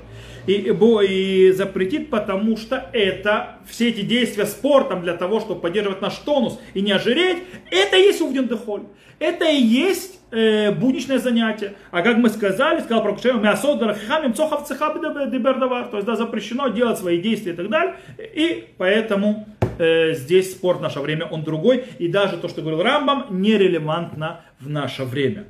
и, 0.47 0.73
и 1.07 1.51
запретит, 1.51 2.09
потому 2.09 2.57
что 2.57 2.89
это, 2.93 3.57
все 3.67 3.89
эти 3.89 4.01
действия 4.01 4.45
спортом 4.45 5.03
для 5.03 5.13
того, 5.13 5.39
чтобы 5.39 5.61
поддерживать 5.61 6.01
наш 6.01 6.15
тонус 6.15 6.59
и 6.73 6.81
не 6.81 6.93
ожиреть, 6.93 7.43
это 7.69 7.97
и 7.97 8.01
есть 8.01 8.21
увден 8.21 8.47
дехоль. 8.47 8.83
Это 9.19 9.45
и 9.45 9.61
есть 9.61 10.16
э, 10.31 10.71
будничное 10.71 11.19
занятие. 11.19 11.73
А 11.91 12.01
как 12.01 12.17
мы 12.17 12.29
сказали, 12.29 12.81
сказал 12.81 13.03
про 13.03 13.13
Кушею, 13.13 13.39
мясо 13.39 13.75
дарахихамим 13.75 14.33
цохав 14.33 14.67
дебердавар. 14.67 15.87
То 15.87 15.97
есть, 15.97 16.07
да, 16.07 16.15
запрещено 16.15 16.69
делать 16.69 16.97
свои 16.97 17.21
действия 17.21 17.53
и 17.53 17.55
так 17.55 17.69
далее. 17.69 17.95
И 18.17 18.69
поэтому 18.77 19.47
э, 19.77 20.13
здесь 20.13 20.51
спорт 20.51 20.79
в 20.79 20.81
наше 20.81 20.99
время, 20.99 21.25
он 21.25 21.43
другой. 21.43 21.85
И 21.99 22.07
даже 22.07 22.37
то, 22.37 22.47
что 22.47 22.61
говорил 22.61 22.83
Рамбам, 22.83 23.25
нерелевантно 23.29 24.41
в 24.59 24.69
наше 24.69 25.03
время. 25.03 25.45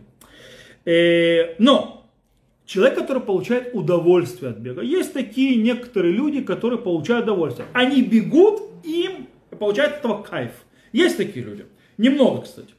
Э, 0.86 1.56
но 1.58 2.10
человек, 2.66 2.96
который 2.96 3.22
получает 3.22 3.74
удовольствие 3.74 4.52
от 4.52 4.58
бега. 4.58 4.82
Есть 4.82 5.14
такие 5.14 5.56
некоторые 5.56 6.14
люди, 6.14 6.42
которые 6.42 6.80
получают 6.80 7.26
удовольствие. 7.26 7.68
Они 7.74 8.02
бегут, 8.02 8.62
им 8.84 9.28
получают 9.58 9.94
от 9.94 10.00
этого 10.00 10.22
кайф. 10.22 10.52
Есть 10.92 11.18
такие 11.18 11.46
люди. 11.46 11.66
Немного, 11.98 12.44
кстати. 12.44 12.77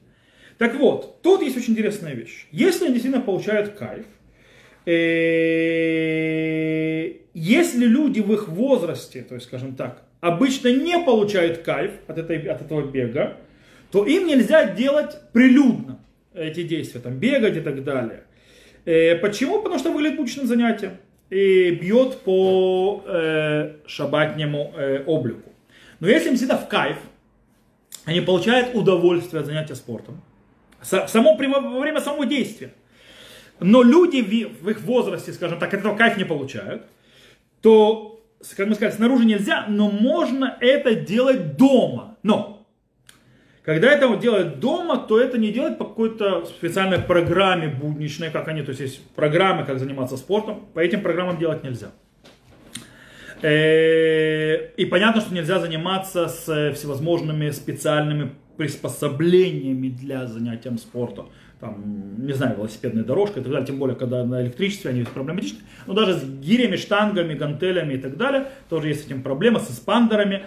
Так 0.58 0.74
вот, 0.74 1.22
тут 1.22 1.40
есть 1.42 1.56
очень 1.56 1.72
интересная 1.72 2.14
вещь. 2.14 2.46
Если 2.50 2.84
они 2.84 2.94
действительно 2.94 3.22
получают 3.24 3.70
кайф, 3.70 4.04
э, 4.86 4.92
если 7.32 7.86
люди 7.86 8.20
в 8.20 8.32
их 8.32 8.48
возрасте, 8.48 9.22
то 9.22 9.36
есть, 9.36 9.46
скажем 9.46 9.76
так, 9.76 10.02
обычно 10.20 10.68
не 10.68 10.98
получают 10.98 11.58
кайф 11.58 11.92
от, 12.08 12.18
этой, 12.18 12.38
от 12.48 12.60
этого 12.60 12.82
бега, 12.90 13.36
то 13.92 14.04
им 14.04 14.26
нельзя 14.26 14.64
делать 14.74 15.16
прилюдно 15.32 16.00
эти 16.34 16.64
действия, 16.64 17.00
там, 17.00 17.14
бегать 17.18 17.56
и 17.56 17.60
так 17.60 17.84
далее. 17.84 18.24
Э, 18.84 19.14
почему? 19.16 19.62
Потому 19.62 19.78
что 19.78 19.92
выглядит 19.92 20.18
мучным 20.18 20.46
занятием 20.46 20.96
и 21.30 21.70
бьет 21.70 22.18
по 22.18 23.04
э, 23.06 23.76
шабатнему 23.86 24.72
э, 24.76 25.04
облику. 25.04 25.52
Но 26.00 26.08
если 26.08 26.30
им 26.30 26.36
всегда 26.36 26.56
в 26.56 26.68
кайф, 26.68 26.96
они 28.04 28.20
получают 28.22 28.74
удовольствие 28.74 29.40
от 29.40 29.46
занятия 29.46 29.74
спортом, 29.74 30.22
само, 30.88 31.36
во 31.36 31.80
время 31.80 32.00
самого 32.00 32.26
действия. 32.26 32.72
Но 33.60 33.82
люди 33.82 34.20
в 34.20 34.68
их 34.68 34.80
возрасте, 34.82 35.32
скажем 35.32 35.58
так, 35.58 35.74
этого 35.74 35.96
кайф 35.96 36.16
не 36.16 36.24
получают, 36.24 36.82
то, 37.60 38.24
как 38.56 38.68
мы 38.68 38.74
сказали, 38.74 38.96
снаружи 38.96 39.24
нельзя, 39.24 39.66
но 39.68 39.90
можно 39.90 40.56
это 40.60 40.94
делать 40.94 41.56
дома. 41.56 42.16
Но 42.22 42.66
когда 43.64 43.90
это 43.90 44.16
делают 44.16 44.60
дома, 44.60 44.96
то 44.96 45.20
это 45.20 45.36
не 45.38 45.52
делать 45.52 45.76
по 45.76 45.84
какой-то 45.84 46.46
специальной 46.46 46.98
программе 46.98 47.68
будничной, 47.68 48.30
как 48.30 48.48
они, 48.48 48.62
то 48.62 48.70
есть 48.70 48.80
есть 48.80 49.08
программы, 49.10 49.64
как 49.64 49.78
заниматься 49.78 50.16
спортом, 50.16 50.66
по 50.72 50.80
этим 50.80 51.02
программам 51.02 51.38
делать 51.38 51.64
нельзя. 51.64 51.90
Э, 53.42 54.70
и 54.76 54.84
понятно, 54.86 55.20
что 55.20 55.34
нельзя 55.34 55.60
заниматься 55.60 56.28
с 56.28 56.72
всевозможными 56.74 57.50
специальными 57.50 58.32
приспособлениями 58.56 59.88
для 59.88 60.26
занятия 60.26 60.76
спортом. 60.78 61.30
там, 61.60 62.24
не 62.24 62.32
знаю, 62.34 62.56
велосипедная 62.56 63.02
дорожка 63.02 63.40
и 63.40 63.42
так 63.42 63.50
далее, 63.50 63.66
тем 63.66 63.78
более, 63.78 63.96
когда 63.96 64.24
на 64.24 64.42
электричестве 64.42 64.90
они 64.90 65.02
проблематичны. 65.02 65.58
Но 65.86 65.94
даже 65.94 66.14
с 66.14 66.24
гирями, 66.24 66.76
штангами, 66.76 67.34
гантелями 67.34 67.94
и 67.94 67.98
так 67.98 68.16
далее, 68.16 68.46
тоже 68.68 68.88
есть 68.88 69.02
с 69.02 69.06
этим 69.06 69.22
проблема, 69.22 69.58
с 69.58 69.70
эспандерами 69.70 70.46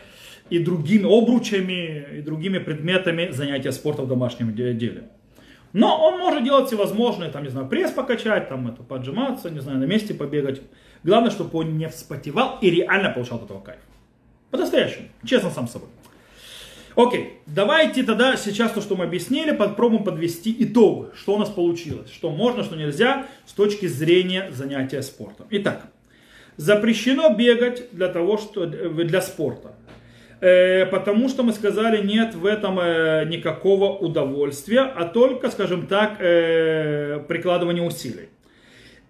и 0.49 0.60
другими 0.60 1.06
обручами 1.06 2.06
и 2.17 2.21
другими 2.21 2.60
предметами 2.60 3.32
занятия 3.32 3.71
спортом 3.71 4.06
в 4.06 4.08
домашнем 4.08 4.54
деле. 4.56 5.04
Но 5.73 5.97
он 5.97 6.19
может 6.19 6.43
делать 6.43 6.67
всевозможные, 6.67 7.30
там, 7.30 7.43
не 7.43 7.49
знаю, 7.49 7.67
пресс 7.67 7.91
покачать, 7.91 8.49
там, 8.49 8.67
это, 8.67 8.84
поджиматься, 8.84 9.49
не 9.49 9.60
знаю, 9.60 9.80
на 9.80 9.86
месте 9.86 10.13
побегать. 10.13 10.62
Главное, 11.03 11.31
чтобы 11.31 11.59
он 11.59 11.77
не 11.77 11.89
вспотевал 11.89 12.57
и 12.61 12.69
реально 12.69 13.09
получал 13.09 13.37
от 13.37 13.45
этого 13.45 13.59
кайф. 13.59 13.79
По-настоящему, 14.51 15.07
честно 15.25 15.49
сам 15.49 15.67
собой. 15.67 15.89
Окей, 16.95 17.39
давайте 17.45 18.03
тогда 18.03 18.35
сейчас 18.35 18.73
то, 18.73 18.81
что 18.81 18.97
мы 18.97 19.05
объяснили, 19.05 19.51
попробуем 19.51 20.03
подвести 20.03 20.53
итог, 20.59 21.15
что 21.15 21.35
у 21.35 21.37
нас 21.37 21.49
получилось, 21.49 22.11
что 22.11 22.29
можно, 22.31 22.63
что 22.63 22.75
нельзя 22.75 23.27
с 23.45 23.53
точки 23.53 23.85
зрения 23.85 24.51
занятия 24.51 25.01
спортом. 25.01 25.47
Итак, 25.51 25.85
запрещено 26.57 27.33
бегать 27.33 27.87
для 27.93 28.09
того, 28.09 28.37
что 28.37 28.65
для 28.65 29.21
спорта, 29.21 29.73
э, 30.41 30.85
потому 30.85 31.29
что 31.29 31.43
мы 31.43 31.53
сказали 31.53 32.05
нет 32.05 32.35
в 32.35 32.45
этом 32.45 32.77
э, 32.79 33.23
никакого 33.25 33.97
удовольствия, 33.97 34.81
а 34.81 35.05
только, 35.05 35.49
скажем 35.49 35.87
так, 35.87 36.17
э, 36.19 37.23
прикладывание 37.25 37.83
усилий. 37.83 38.27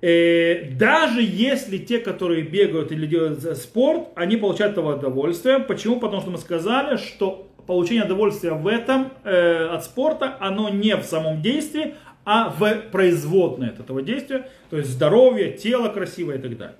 Даже 0.02 1.22
если 1.22 1.78
те, 1.78 2.00
которые 2.00 2.42
бегают 2.42 2.92
или 2.92 3.06
делают 3.06 3.42
спорт, 3.58 4.08
они 4.16 4.36
получают 4.36 4.74
этого 4.74 4.96
удовольствия. 4.96 5.60
Почему? 5.60 6.00
Потому 6.00 6.22
что 6.22 6.32
мы 6.32 6.38
сказали, 6.40 6.98
что 6.98 7.48
получение 7.68 8.06
удовольствия 8.06 8.52
в 8.52 8.68
этом 8.68 9.12
э, 9.24 9.68
от 9.68 9.86
спорта, 9.86 10.38
оно 10.40 10.70
не 10.70 10.96
в 10.96 11.04
самом 11.04 11.42
действии, 11.42 11.96
а 12.26 12.50
в 12.50 12.90
производной 12.92 13.70
от 13.70 13.80
этого 13.80 14.02
действия, 14.02 14.50
то 14.70 14.78
есть 14.78 14.90
здоровье, 14.90 15.54
тело 15.54 15.90
красивое 15.90 16.38
и 16.38 16.42
так 16.42 16.58
далее. 16.58 16.76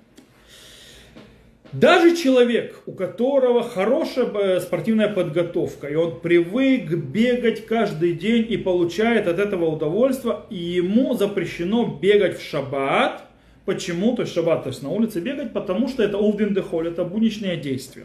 Даже 1.72 2.14
человек, 2.16 2.82
у 2.84 2.92
которого 2.92 3.62
хорошая 3.62 4.26
э, 4.26 4.60
спортивная 4.60 5.08
подготовка, 5.08 5.86
и 5.86 5.94
он 5.94 6.20
привык 6.20 6.92
бегать 6.92 7.64
каждый 7.64 8.12
день 8.12 8.46
и 8.50 8.58
получает 8.58 9.26
от 9.26 9.38
этого 9.38 9.64
удовольствие, 9.64 10.36
и 10.50 10.56
ему 10.56 11.14
запрещено 11.14 11.86
бегать 11.86 12.38
в 12.38 12.46
шаббат. 12.46 13.24
Почему? 13.64 14.14
То 14.14 14.22
есть 14.22 14.34
шаббат, 14.34 14.64
то 14.64 14.68
есть 14.68 14.82
на 14.82 14.90
улице 14.90 15.20
бегать, 15.20 15.54
потому 15.54 15.88
что 15.88 16.02
это 16.02 16.18
увдин 16.18 16.52
дехоль, 16.52 16.88
это 16.88 17.04
будничное 17.04 17.56
действие. 17.56 18.04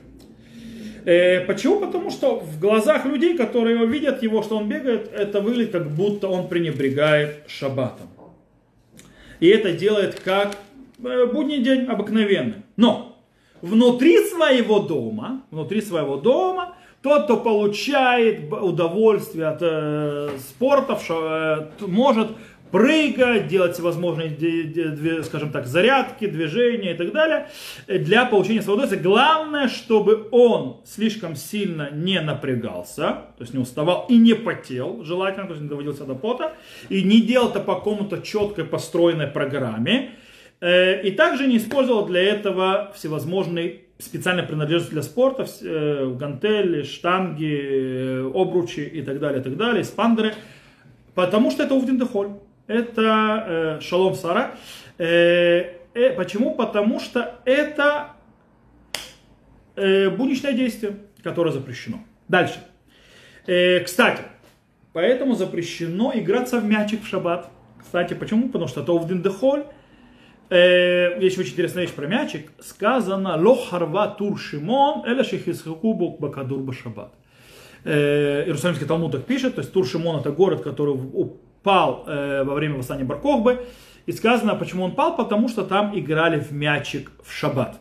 Э, 1.03 1.41
почему? 1.41 1.81
Потому 1.81 2.09
что 2.09 2.39
в 2.39 2.61
глазах 2.61 3.05
людей, 3.05 3.37
которые 3.37 3.85
видят 3.85 4.23
его, 4.23 4.43
что 4.43 4.57
он 4.57 4.69
бегает, 4.69 5.11
это 5.13 5.41
выглядит 5.41 5.71
как 5.73 5.91
будто 5.91 6.29
он 6.29 6.47
пренебрегает 6.47 7.43
шаббатом. 7.47 8.07
И 9.41 9.47
это 9.47 9.73
делает 9.73 10.21
как 10.21 10.55
э, 11.03 11.25
будний 11.25 11.61
день 11.61 11.85
обыкновенный. 11.85 12.63
Но 12.77 13.06
внутри 13.61 14.25
своего 14.25 14.79
дома, 14.79 15.41
внутри 15.51 15.81
своего 15.81 16.17
дома, 16.17 16.75
тот, 17.01 17.25
кто 17.25 17.37
получает 17.37 18.51
удовольствие 18.51 19.47
от 19.47 19.59
э, 19.61 20.29
спорта, 20.39 20.99
э, 21.09 21.85
может 21.85 22.29
прыгать, 22.71 23.47
делать 23.47 23.73
всевозможные, 23.73 25.23
скажем 25.23 25.51
так, 25.51 25.67
зарядки, 25.67 26.27
движения 26.27 26.91
и 26.91 26.97
так 26.97 27.13
далее 27.13 27.47
для 27.87 28.25
получения 28.25 28.61
удовольствия. 28.61 28.99
Главное, 28.99 29.67
чтобы 29.69 30.27
он 30.31 30.81
слишком 30.85 31.35
сильно 31.35 31.89
не 31.91 32.19
напрягался, 32.19 33.21
то 33.37 33.41
есть 33.41 33.53
не 33.53 33.59
уставал 33.59 34.05
и 34.09 34.17
не 34.17 34.33
потел, 34.33 35.03
желательно, 35.03 35.45
то 35.45 35.53
есть 35.53 35.63
не 35.63 35.69
доводился 35.69 36.05
до 36.05 36.15
пота, 36.15 36.53
и 36.89 37.03
не 37.03 37.21
делал 37.21 37.49
это 37.49 37.59
по 37.59 37.75
какому-то 37.75 38.21
четкой 38.21 38.65
построенной 38.65 39.27
программе, 39.27 40.11
э, 40.11 40.26
и 40.59 41.13
также 41.15 41.47
не 41.47 41.57
использовал 41.57 42.05
для 42.07 42.21
этого 42.21 42.91
всевозможные 42.95 43.81
специальные 43.99 44.45
принадлежности 44.45 44.93
для 44.93 45.01
спорта, 45.01 45.45
э, 45.61 46.15
гантели, 46.19 46.83
штанги, 46.83 47.59
э, 47.61 48.31
обручи 48.33 48.81
и 48.81 49.01
так 49.01 49.19
далее, 49.19 49.41
и 49.41 49.43
так 49.43 49.57
далее, 49.57 49.83
спандеры, 49.83 50.33
потому 51.15 51.51
что 51.51 51.63
это 51.63 51.73
увдин 51.73 51.97
дехоль 51.97 52.29
это 52.67 53.45
э, 53.47 53.81
шалом 53.81 54.13
сара. 54.15 54.55
Э, 54.97 55.73
э, 55.93 56.11
почему? 56.15 56.53
Потому 56.53 56.99
что 56.99 57.39
это 57.45 58.09
э, 59.75 60.09
будничное 60.09 60.53
действие, 60.53 60.97
которое 61.23 61.51
запрещено. 61.51 61.99
Дальше. 62.27 62.59
Э, 63.47 63.79
кстати, 63.79 64.21
поэтому 64.93 65.35
запрещено 65.35 66.11
играться 66.13 66.59
в 66.59 66.65
мячик 66.65 67.03
в 67.03 67.07
шаббат. 67.07 67.49
Кстати, 67.79 68.13
почему? 68.13 68.49
Потому 68.49 68.67
что 68.67 68.83
то 68.83 68.97
в 68.97 69.07
Диндехоль 69.07 69.63
э, 70.49 71.19
есть 71.21 71.37
очень 71.37 71.53
интересная 71.53 71.83
вещь 71.83 71.93
про 71.93 72.07
мячик. 72.07 72.51
Сказано 72.59 73.35
«Ло 73.37 73.55
харва 73.55 74.07
тур 74.07 74.39
шимон, 74.39 75.05
эля 75.05 75.23
шехисхаку 75.23 75.93
бакадур 75.93 76.59
башабат». 76.59 77.13
Э, 77.83 78.43
Иерусалимский 78.45 78.85
Талмуд 78.85 79.13
так 79.13 79.25
пишет, 79.25 79.55
то 79.55 79.61
есть 79.61 79.71
Тур 79.71 79.85
Шимон 79.85 80.19
это 80.19 80.31
город, 80.31 80.61
который 80.61 80.97
пал 81.63 82.03
э, 82.05 82.43
во 82.43 82.55
время 82.55 82.75
восстания 82.75 83.05
Баркохбы. 83.05 83.65
И 84.05 84.11
сказано, 84.11 84.55
почему 84.55 84.83
он 84.83 84.91
пал, 84.93 85.15
потому 85.15 85.49
что 85.49 85.63
там 85.63 85.97
играли 85.97 86.39
в 86.39 86.51
мячик 86.51 87.11
в 87.23 87.31
шаббат. 87.31 87.79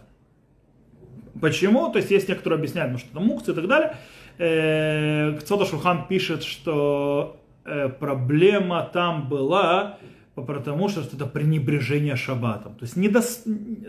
Почему? 1.40 1.90
То 1.90 1.98
есть 1.98 2.10
есть 2.10 2.28
некоторые 2.28 2.58
объясняют, 2.58 2.92
ну, 2.92 2.98
что 2.98 3.12
там 3.14 3.26
мукцы 3.26 3.52
и 3.52 3.54
так 3.54 3.66
далее. 3.66 3.96
Э, 4.38 5.38
Цода 5.44 5.64
Шурхан 5.64 6.06
пишет, 6.08 6.42
что 6.42 7.40
э, 7.64 7.88
проблема 7.88 8.88
там 8.92 9.28
была, 9.28 9.98
потому 10.42 10.88
что 10.88 11.00
это 11.00 11.26
пренебрежение 11.26 12.16
шаббатом. 12.16 12.74
То 12.74 12.84
есть 12.84 12.96
не 12.96 13.08
до... 13.08 13.22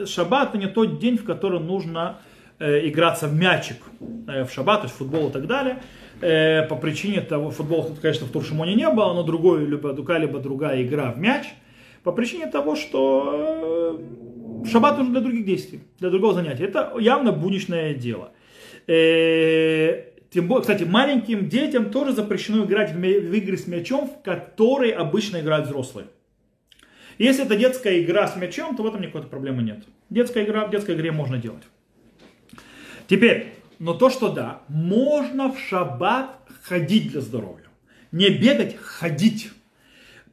шаббат 0.06 0.56
не 0.56 0.68
тот 0.68 1.00
день, 1.00 1.18
в 1.18 1.26
который 1.26 1.60
нужно 1.60 2.20
э, 2.60 2.88
играться 2.88 3.28
в 3.28 3.34
мячик 3.36 3.78
э, 4.28 4.46
в 4.46 4.52
шаббат, 4.52 4.82
то 4.82 4.88
есть 4.88 4.96
футбол 4.96 5.30
и 5.30 5.32
так 5.32 5.46
далее 5.46 5.82
э, 6.22 6.64
по 6.64 6.76
причине 6.76 7.22
того, 7.22 7.52
футбол, 7.52 7.96
конечно, 8.02 8.26
в 8.26 8.32
Туршимоне 8.32 8.76
не 8.76 8.90
было, 8.90 9.14
но 9.14 9.24
другой, 9.24 9.66
либо 9.66 9.96
какая-либо 9.96 10.40
другая 10.40 10.84
игра 10.84 11.12
в 11.12 11.20
мяч, 11.20 11.46
по 12.04 12.12
причине 12.12 12.48
того, 12.48 12.76
что 12.76 14.00
э, 14.64 14.68
шаббат 14.70 14.98
нужен 14.98 15.14
для 15.14 15.22
других 15.22 15.46
действий, 15.46 15.82
для 16.00 16.10
другого 16.10 16.34
занятия. 16.34 16.66
Это 16.66 16.94
явно 17.00 17.32
будничное 17.32 17.94
дело. 17.94 18.32
Э, 18.88 20.04
тем 20.30 20.48
более, 20.48 20.62
кстати, 20.62 20.84
маленьким 20.84 21.50
детям 21.50 21.90
тоже 21.90 22.14
запрещено 22.14 22.64
играть 22.66 22.92
в, 22.92 22.96
в 22.96 23.34
игры 23.34 23.58
с 23.58 23.68
мячом, 23.68 24.10
в 24.10 24.24
которые 24.24 24.94
обычно 24.94 25.42
играют 25.42 25.68
взрослые. 25.68 26.08
Если 27.18 27.46
это 27.46 27.56
детская 27.56 28.02
игра 28.02 28.28
с 28.28 28.36
мячом, 28.36 28.76
то 28.76 28.84
в 28.84 28.88
этом 28.88 29.02
никакой 29.02 29.24
проблемы 29.24 29.64
нет. 29.64 29.84
Детская 30.10 30.44
игра, 30.44 30.66
в 30.66 30.72
детской 30.72 30.96
игре 30.96 31.12
можно 31.12 31.38
делать. 31.38 31.64
Теперь, 33.08 33.54
но 33.80 33.94
то, 33.94 34.10
что 34.10 34.30
да, 34.30 34.62
можно 34.68 35.52
в 35.52 35.60
шаббат 35.60 36.38
ходить 36.64 37.12
для 37.12 37.22
здоровья. 37.22 37.66
Не 38.12 38.30
бегать, 38.30 38.76
ходить. 38.76 39.50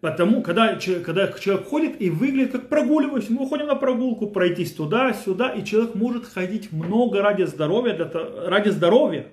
Потому, 0.00 0.42
когда, 0.42 0.78
когда 1.02 1.32
человек 1.32 1.66
ходит 1.66 2.02
и 2.02 2.10
выглядит 2.10 2.52
как 2.52 2.68
прогуливаясь, 2.68 3.30
мы 3.30 3.44
выходим 3.44 3.66
на 3.66 3.74
прогулку, 3.74 4.26
пройтись 4.26 4.74
туда-сюда, 4.74 5.50
и 5.50 5.64
человек 5.64 5.94
может 5.94 6.26
ходить 6.26 6.72
много 6.72 7.22
ради 7.22 7.44
здоровья, 7.44 7.94
для, 7.94 8.10
ради 8.46 8.68
здоровья. 8.68 9.28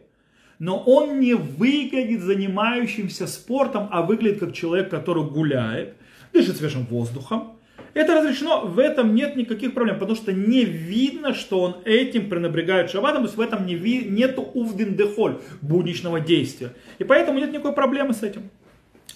Но 0.59 0.81
он 0.81 1.19
не 1.19 1.33
выглядит 1.33 2.21
занимающимся 2.21 3.27
спортом, 3.27 3.89
а 3.91 4.01
выглядит 4.01 4.39
как 4.39 4.53
человек, 4.53 4.89
который 4.89 5.25
гуляет, 5.25 5.95
дышит 6.33 6.57
свежим 6.57 6.85
воздухом, 6.85 7.57
это 7.93 8.15
разрешено, 8.15 8.61
в 8.61 8.79
этом 8.79 9.13
нет 9.13 9.35
никаких 9.35 9.73
проблем, 9.73 9.99
потому 9.99 10.15
что 10.15 10.31
не 10.31 10.63
видно, 10.63 11.33
что 11.33 11.61
он 11.61 11.75
этим 11.83 12.29
пренебрегает 12.29 12.89
шаббатом, 12.89 13.23
то 13.23 13.27
есть 13.27 13.37
в 13.37 13.41
этом 13.41 13.65
не 13.65 13.75
ви, 13.75 14.05
нету 14.05 14.41
увдин 14.41 14.95
дехоль, 14.95 15.39
будничного 15.61 16.21
действия. 16.21 16.73
И 16.99 17.03
поэтому 17.03 17.39
нет 17.39 17.51
никакой 17.51 17.73
проблемы 17.73 18.13
с 18.13 18.23
этим. 18.23 18.49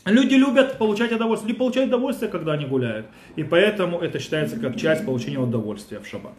Люди 0.05 0.35
любят 0.35 0.77
получать 0.77 1.11
удовольствие, 1.11 1.49
люди 1.49 1.59
получают 1.59 1.87
удовольствие, 1.87 2.29
когда 2.29 2.53
они 2.53 2.65
гуляют. 2.65 3.07
И 3.35 3.43
поэтому 3.43 3.99
это 3.99 4.19
считается 4.19 4.59
как 4.59 4.75
часть 4.75 5.05
получения 5.05 5.39
удовольствия 5.39 5.99
в 5.99 6.07
шаббат. 6.07 6.33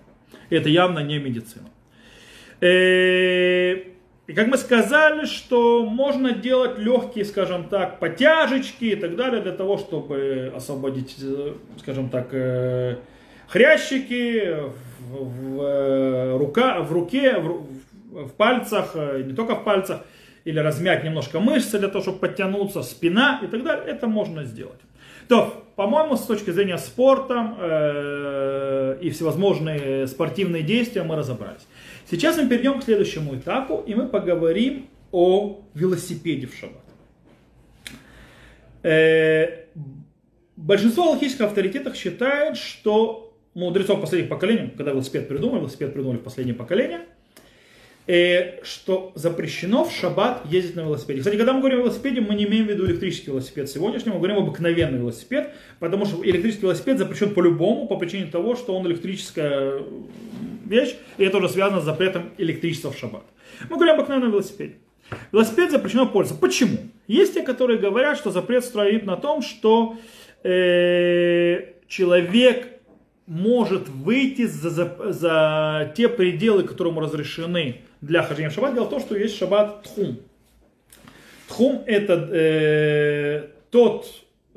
Это 0.51 0.69
явно 0.69 1.01
не 1.01 1.19
медицина. 1.19 1.69
Э, 4.27 4.33
и 4.33 4.35
как 4.35 4.49
мы 4.49 4.57
сказали, 4.57 5.25
что 5.27 5.85
можно 5.85 6.33
делать 6.33 6.79
легкие, 6.79 7.25
скажем 7.25 7.69
так, 7.69 7.99
потяжечки 7.99 8.85
и 8.85 8.97
так 8.97 9.17
далее, 9.17 9.41
для 9.41 9.53
того, 9.53 9.79
чтобы 9.79 10.53
освободить, 10.55 11.17
скажем 11.79 12.09
так, 12.09 12.29
э, 12.33 12.97
хрящики 13.49 14.57
в, 15.01 15.25
в, 15.25 15.63
э, 15.63 16.37
рука, 16.37 16.81
в 16.81 16.93
руке, 16.93 17.39
в, 17.39 18.27
в 18.27 18.33
пальцах, 18.33 18.93
э, 18.95 19.23
не 19.25 19.35
только 19.35 19.55
в 19.55 19.65
пальцах, 19.65 20.01
или 20.45 20.61
размять 20.61 21.03
немножко 21.03 21.41
мышцы 21.41 21.79
для 21.79 21.89
того, 21.89 22.03
чтобы 22.03 22.19
подтянуться, 22.19 22.83
спина 22.83 23.41
и 23.43 23.47
так 23.47 23.65
далее, 23.65 23.85
это 23.87 24.07
можно 24.07 24.45
сделать. 24.45 24.81
То, 25.29 25.65
по-моему, 25.75 26.17
с 26.17 26.23
точки 26.23 26.51
зрения 26.51 26.79
спорта 26.79 27.55
э, 27.59 28.99
и 29.01 29.11
всевозможные 29.11 30.07
спортивные 30.07 30.63
действия 30.63 31.03
мы 31.03 31.17
разобрались. 31.17 31.67
Сейчас 32.09 32.37
мы 32.37 32.49
перейдем 32.49 32.81
к 32.81 32.85
следующему 32.85 33.37
этапу, 33.37 33.83
и 33.85 33.95
мы 33.95 34.09
поговорим 34.09 34.89
о 35.11 35.61
велосипеде 35.75 36.47
в 36.47 36.55
шаббат. 36.55 36.85
Э, 38.83 39.65
большинство 40.57 41.11
логических 41.11 41.47
авторитетов 41.47 41.97
считает, 41.97 42.57
что 42.57 43.37
мудрецов 43.55 44.01
последних 44.01 44.29
поколений, 44.31 44.71
когда 44.77 44.93
велосипед 44.93 45.27
придумали, 45.27 45.61
велосипед 45.61 45.93
придумали 45.93 46.19
в 46.19 46.23
последнее 46.23 46.55
поколение, 46.55 47.07
э, 48.07 48.63
что 48.63 49.13
запрещено 49.15 49.85
в 49.85 49.93
шаббат 49.93 50.43
ездить 50.47 50.77
на 50.77 50.81
велосипеде. 50.81 51.21
Кстати, 51.21 51.37
когда 51.37 51.53
мы 51.53 51.61
говорим 51.61 51.81
о 51.81 51.83
велосипеде, 51.83 52.21
мы 52.21 52.35
не 52.35 52.45
имеем 52.45 52.67
в 52.67 52.71
виду 52.71 52.87
электрический 52.87 53.31
велосипед 53.31 53.69
сегодняшний, 53.69 54.13
мы 54.13 54.19
говорим 54.19 54.37
об 54.37 54.45
обыкновенный 54.45 54.99
велосипед, 54.99 55.53
потому 55.79 56.05
что 56.07 56.25
электрический 56.25 56.63
велосипед 56.63 56.99
запрещен 56.99 57.35
по-любому, 57.35 57.87
по 57.87 57.97
причине 57.97 58.27
того, 58.27 58.57
что 58.57 58.77
он 58.77 58.87
электрическая 58.87 59.83
вещь, 60.65 60.97
и 61.19 61.25
это 61.25 61.39
уже 61.39 61.49
связано 61.49 61.81
с 61.81 61.85
запретом 61.85 62.31
электричества 62.39 62.91
в 62.91 62.99
шаббат. 62.99 63.25
Мы 63.69 63.77
говорим 63.77 63.95
об 63.95 64.01
обыкновенном 64.01 64.33
велосипеде. 64.33 64.75
Велосипед 65.33 65.71
запрещено 65.71 66.07
пользоваться. 66.07 66.41
Почему? 66.41 66.79
Есть 67.07 67.35
те, 67.35 67.43
которые 67.43 67.79
говорят, 67.79 68.19
что 68.19 68.31
запрет 68.31 68.65
стоит 68.65 69.07
на 69.07 69.17
том, 69.17 69.41
что 69.41 69.97
э, 70.43 71.75
человек 71.87 72.76
может 73.27 73.89
выйти 73.89 74.47
за, 74.47 74.71
за, 74.71 75.13
за 75.13 75.93
те 75.97 76.09
пределы, 76.09 76.63
которые 76.63 76.93
ему 76.93 77.01
разрешены 77.01 77.83
для 78.01 78.23
хождения 78.23 78.51
в 78.51 78.55
шаббат. 78.55 78.75
Дело 78.75 78.85
в 78.85 78.91
том, 78.91 79.01
что 79.01 79.17
есть 79.17 79.37
шаббат 79.37 79.83
тхум. 79.83 80.19
Тхум 81.49 81.83
это 81.87 82.29
э, 82.33 83.49
тот, 83.71 84.07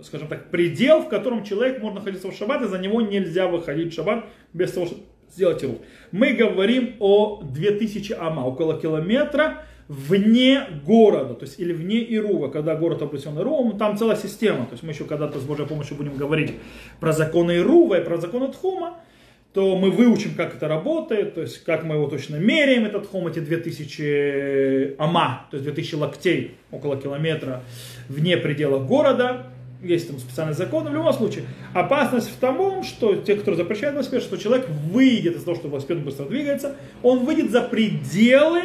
скажем 0.03 0.28
так, 0.28 0.49
предел, 0.49 1.01
в 1.01 1.09
котором 1.09 1.43
человек 1.43 1.82
может 1.82 1.99
находиться 1.99 2.30
в 2.30 2.36
шаббат, 2.36 2.61
и 2.61 2.67
за 2.67 2.78
него 2.78 3.01
нельзя 3.01 3.47
выходить 3.47 3.91
в 3.91 3.95
шаббат 3.95 4.26
без 4.53 4.72
того, 4.72 4.86
чтобы 4.86 5.03
сделать 5.32 5.63
рук. 5.63 5.82
Мы 6.11 6.34
говорим 6.34 6.95
о 6.99 7.41
2000 7.43 8.13
ама, 8.13 8.41
около 8.41 8.80
километра, 8.80 9.63
вне 9.89 10.67
города, 10.85 11.33
то 11.33 11.45
есть 11.45 11.59
или 11.59 11.73
вне 11.73 12.05
Ирува, 12.15 12.47
когда 12.49 12.75
город 12.75 13.01
обращен 13.01 13.37
Ирувом, 13.37 13.77
там 13.77 13.97
целая 13.97 14.15
система, 14.15 14.65
то 14.65 14.73
есть 14.73 14.83
мы 14.83 14.91
еще 14.91 15.03
когда-то 15.03 15.39
с 15.39 15.43
Божьей 15.43 15.65
помощью 15.65 15.97
будем 15.97 16.15
говорить 16.15 16.53
про 16.99 17.11
законы 17.11 17.57
Ирува 17.57 17.99
и 17.99 18.05
про 18.05 18.17
законы 18.17 18.49
Тхума, 18.49 18.99
то 19.51 19.75
мы 19.75 19.89
выучим, 19.89 20.35
как 20.35 20.55
это 20.55 20.67
работает, 20.67 21.33
то 21.33 21.41
есть 21.41 21.63
как 21.63 21.83
мы 21.83 21.95
его 21.95 22.07
точно 22.07 22.35
меряем, 22.35 22.85
этот 22.85 23.07
хом, 23.07 23.25
эти 23.25 23.39
2000 23.39 24.95
ама, 24.99 25.47
то 25.49 25.57
есть 25.57 25.63
2000 25.63 25.95
локтей, 25.95 26.51
около 26.69 26.95
километра, 26.95 27.63
вне 28.09 28.37
пределов 28.37 28.85
города, 28.85 29.47
есть 29.81 30.07
там 30.07 30.19
специальный 30.19 30.53
закон, 30.53 30.87
в 30.87 30.93
любом 30.93 31.13
случае. 31.13 31.45
Опасность 31.73 32.29
в 32.29 32.35
том, 32.35 32.83
что 32.83 33.15
те, 33.15 33.35
кто 33.35 33.55
запрещают 33.55 33.95
велосипед, 33.95 34.21
что 34.21 34.37
человек 34.37 34.67
выйдет 34.69 35.37
из 35.37 35.43
того, 35.43 35.55
что 35.55 35.67
велосипед 35.67 36.03
быстро 36.03 36.25
двигается, 36.25 36.75
он 37.01 37.25
выйдет 37.25 37.49
за 37.49 37.61
пределы 37.61 38.61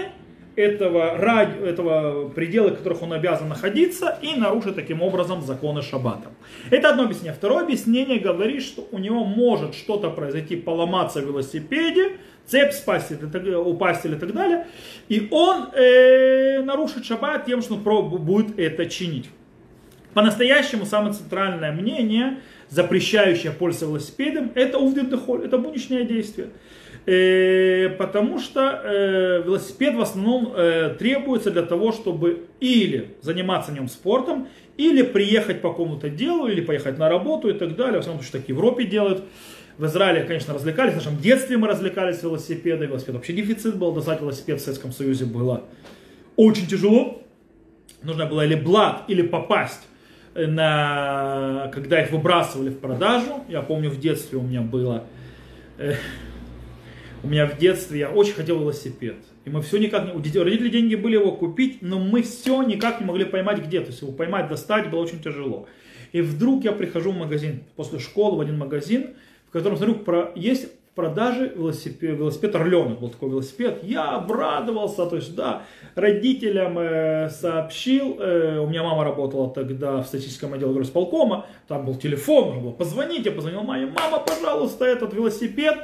этого, 0.57 1.17
этого 1.65 2.29
предела, 2.29 2.69
в 2.69 2.77
которых 2.77 3.03
он 3.03 3.13
обязан 3.13 3.49
находиться, 3.49 4.19
и 4.23 4.37
нарушит 4.37 4.75
таким 4.75 5.03
образом 5.03 5.43
законы 5.43 5.83
шаббата. 5.83 6.31
Это 6.71 6.91
одно 6.91 7.05
объяснение. 7.05 7.33
Второе 7.33 7.65
объяснение 7.65 8.19
говорит, 8.19 8.63
что 8.63 8.87
у 8.91 8.99
него 8.99 9.25
может 9.25 9.75
что-то 9.75 10.11
произойти, 10.11 10.57
поломаться 10.57 11.21
в 11.21 11.25
велосипеде, 11.25 12.19
цепь 12.47 12.73
спасть, 12.73 13.13
упасть 13.13 14.05
или 14.05 14.17
так 14.17 14.33
далее, 14.33 14.67
и 15.09 15.29
он 15.31 15.69
э, 15.73 16.63
нарушит 16.63 17.05
шаббат 17.05 17.47
тем, 17.47 17.63
что 17.63 17.75
он 17.75 17.81
будет 18.25 18.59
это 18.59 18.87
чинить. 18.87 19.29
По-настоящему 20.13 20.87
самое 20.87 21.13
центральное 21.13 21.73
мнение, 21.73 22.39
запрещающее 22.69 23.51
пользоваться 23.51 23.87
велосипедом, 23.87 24.53
это 24.55 24.79
увдендехоль, 24.79 25.45
это 25.45 25.59
будничное 25.59 26.05
действие. 26.05 26.51
Э, 27.07 27.91
потому 27.99 28.39
что 28.39 28.81
э, 28.83 29.43
велосипед 29.45 29.95
в 29.95 30.01
основном 30.01 30.53
э, 30.57 30.95
требуется 30.99 31.51
для 31.51 31.63
того, 31.63 31.93
чтобы 31.93 32.47
или 32.61 33.15
заниматься 33.21 33.73
нем 33.73 33.89
спортом, 33.89 34.49
или 34.79 35.03
приехать 35.03 35.61
по 35.61 35.71
какому-то 35.71 36.09
делу, 36.09 36.49
или 36.49 36.63
поехать 36.63 36.99
на 36.99 37.11
работу 37.11 37.51
и 37.51 37.53
так 37.53 37.77
далее. 37.77 37.99
В 37.99 38.01
основном, 38.01 38.23
что 38.23 38.39
так 38.39 38.47
в 38.47 38.49
Европе 38.49 38.85
делают. 38.85 39.23
В 39.77 39.87
Израиле, 39.87 40.23
конечно, 40.23 40.55
развлекались. 40.55 40.93
В 40.93 40.97
нашем 40.97 41.19
детстве 41.19 41.59
мы 41.59 41.69
развлекались 41.69 42.23
велосипедом. 42.23 42.89
Велосипед 42.89 43.15
вообще 43.17 43.33
дефицит 43.33 43.77
был. 43.77 43.93
Достать 43.93 44.21
велосипед 44.21 44.61
в 44.61 44.65
Советском 44.65 44.93
Союзе 44.93 45.27
было 45.27 45.65
очень 46.37 46.67
тяжело. 46.67 47.23
Нужно 48.03 48.27
было 48.27 48.47
или 48.47 48.55
блат, 48.55 49.03
или 49.09 49.23
попасть 49.23 49.81
на, 50.35 51.71
когда 51.73 52.03
их 52.03 52.13
выбрасывали 52.13 52.71
в 52.71 52.79
продажу. 52.79 53.45
Я 53.49 53.63
помню, 53.63 53.91
в 53.91 53.99
детстве 53.99 54.39
у 54.39 54.43
меня 54.43 54.61
было 54.61 55.05
у 57.25 57.27
меня 57.27 57.47
в 57.47 57.59
детстве 57.59 58.01
я 58.01 58.11
очень 58.11 58.35
хотел 58.35 58.61
велосипед. 58.61 59.17
И 59.45 59.51
мы 59.51 59.63
все 59.63 59.79
никак 59.79 60.05
не... 60.07 60.13
У 60.13 60.19
родителей 60.19 60.71
деньги 60.71 60.95
были 60.95 61.15
его 61.15 61.33
купить, 61.33 61.79
но 61.81 61.99
мы 61.99 62.23
все 62.23 62.63
никак 62.63 63.01
не 63.01 63.07
могли 63.07 63.25
поймать 63.25 63.65
где. 63.65 63.81
То 63.81 63.89
есть 63.89 64.03
его 64.03 64.13
поймать, 64.13 64.49
достать 64.49 64.91
было 64.91 65.01
очень 65.01 65.23
тяжело. 65.23 65.67
И 66.13 66.21
вдруг 66.21 66.65
я 66.65 66.73
прихожу 66.73 67.13
в 67.13 67.17
магазин 67.17 67.65
после 67.77 67.99
школы, 67.99 68.37
в 68.37 68.41
один 68.41 68.59
магазин, 68.59 69.11
в 69.49 69.53
котором 69.53 69.77
смотрю, 69.77 69.97
про... 69.97 70.33
есть 70.35 70.67
в 70.67 70.95
продаже 70.95 71.53
велосипед, 71.57 72.17
велосипед 72.19 72.55
Орленок, 72.55 73.01
был 73.01 73.09
такой 73.09 73.31
велосипед. 73.31 73.81
Я 73.83 74.13
обрадовался, 74.13 75.07
то 75.07 75.17
есть, 75.17 75.35
да, 75.35 75.63
родителям 75.95 76.79
э, 76.79 77.31
сообщил, 77.31 78.21
э, 78.21 78.59
у 78.59 78.69
меня 78.69 78.85
мама 78.85 79.03
работала 79.03 79.51
тогда 79.51 80.03
в 80.03 80.07
статистическом 80.07 80.55
отделе 80.55 80.73
горосполкома, 80.73 81.47
там 81.67 81.85
был 81.85 81.97
телефон, 81.97 82.45
можно 82.45 82.63
было 82.63 82.71
позвонить, 82.73 83.27
я 83.27 83.33
позвонил 83.33 83.63
маме, 83.63 83.87
мама, 83.87 84.21
пожалуйста, 84.21 84.85
этот 84.85 85.15
велосипед, 85.15 85.79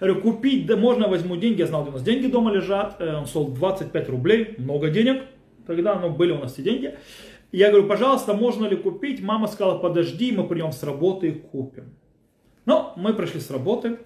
говорю, 0.00 0.20
купить, 0.20 0.66
да 0.66 0.76
можно 0.76 1.08
возьму 1.08 1.36
деньги, 1.36 1.60
я 1.60 1.66
знал, 1.66 1.82
где 1.82 1.90
у 1.90 1.94
нас 1.94 2.02
деньги 2.02 2.26
дома 2.26 2.52
лежат, 2.52 2.96
э, 3.00 3.16
он 3.16 3.26
стоил 3.26 3.48
25 3.48 4.08
рублей, 4.08 4.54
много 4.58 4.90
денег, 4.90 5.22
тогда 5.66 5.98
ну, 5.98 6.10
были 6.10 6.32
у 6.32 6.38
нас 6.38 6.54
эти 6.54 6.62
деньги. 6.62 6.94
Я 7.52 7.70
говорю, 7.70 7.88
пожалуйста, 7.88 8.34
можно 8.34 8.66
ли 8.66 8.76
купить? 8.76 9.22
Мама 9.22 9.46
сказала, 9.46 9.78
подожди, 9.78 10.32
мы 10.32 10.46
придем 10.46 10.72
с 10.72 10.82
работы 10.82 11.28
и 11.28 11.32
купим. 11.32 11.94
Но 12.64 12.92
мы 12.96 13.14
пришли 13.14 13.40
с 13.40 13.50
работы, 13.50 13.98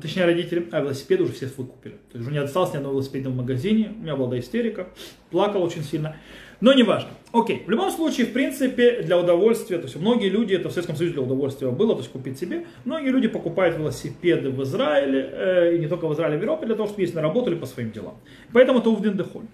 точнее 0.00 0.24
родители, 0.24 0.68
а 0.72 0.80
велосипед 0.80 1.20
уже 1.20 1.32
все 1.32 1.46
выкупили. 1.46 1.94
То 2.10 2.18
есть 2.18 2.26
уже 2.26 2.32
не 2.32 2.38
осталось 2.38 2.72
ни 2.72 2.78
одного 2.78 2.94
велосипеда 2.94 3.30
в 3.30 3.36
магазине, 3.36 3.92
у 3.96 4.02
меня 4.02 4.16
была 4.16 4.38
истерика, 4.38 4.88
плакал 5.30 5.62
очень 5.62 5.84
сильно. 5.84 6.16
Но 6.60 6.72
не 6.74 6.82
важно. 6.82 7.08
Окей, 7.32 7.62
в 7.66 7.70
любом 7.70 7.90
случае, 7.90 8.26
в 8.26 8.32
принципе, 8.32 9.02
для 9.02 9.18
удовольствия, 9.18 9.78
то 9.78 9.84
есть 9.84 9.96
многие 9.96 10.28
люди, 10.28 10.54
это 10.54 10.68
в 10.68 10.72
Советском 10.72 10.96
Союзе 10.96 11.14
для 11.14 11.22
удовольствия 11.22 11.70
было, 11.70 11.94
то 11.94 12.00
есть 12.00 12.10
купить 12.10 12.38
себе, 12.38 12.66
многие 12.84 13.10
люди 13.10 13.28
покупают 13.28 13.78
велосипеды 13.78 14.50
в 14.50 14.62
Израиле, 14.64 15.30
э, 15.32 15.76
и 15.76 15.78
не 15.78 15.86
только 15.86 16.06
в 16.06 16.14
Израиле, 16.14 16.38
в 16.38 16.42
Европе, 16.42 16.66
для 16.66 16.74
того, 16.74 16.88
чтобы 16.88 17.02
ездить 17.02 17.16
на 17.16 17.22
работу 17.22 17.50
или 17.50 17.58
по 17.58 17.66
своим 17.66 17.92
делам. 17.92 18.18
Поэтому 18.52 18.80
это 18.80 18.90
увден 18.90 19.16
дехоль. 19.16 19.44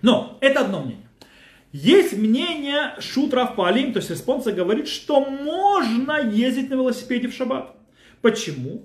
Но, 0.00 0.38
это 0.40 0.60
одно 0.60 0.82
мнение. 0.82 1.08
Есть 1.72 2.16
мнение 2.16 2.94
Шутрав 2.98 3.56
Палим, 3.56 3.92
то 3.92 3.98
есть 3.98 4.10
респонсор 4.10 4.52
говорит, 4.52 4.88
что 4.88 5.24
можно 5.24 6.20
ездить 6.20 6.70
на 6.70 6.74
велосипеде 6.74 7.28
в 7.28 7.34
шаббат. 7.34 7.74
Почему? 8.20 8.82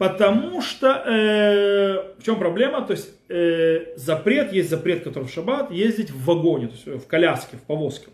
Потому 0.00 0.62
что 0.62 0.86
э, 1.06 2.14
в 2.18 2.24
чем 2.24 2.38
проблема? 2.38 2.80
То 2.86 2.94
есть 2.94 3.10
э, 3.28 3.96
запрет, 3.96 4.50
есть 4.50 4.70
запрет, 4.70 5.04
который 5.04 5.24
в 5.24 5.30
шаббат, 5.30 5.70
ездить 5.70 6.10
в 6.10 6.24
вагоне, 6.24 6.68
то 6.68 6.72
есть 6.72 7.04
в 7.04 7.06
коляске, 7.06 7.58
в 7.58 7.60
повозке. 7.64 8.06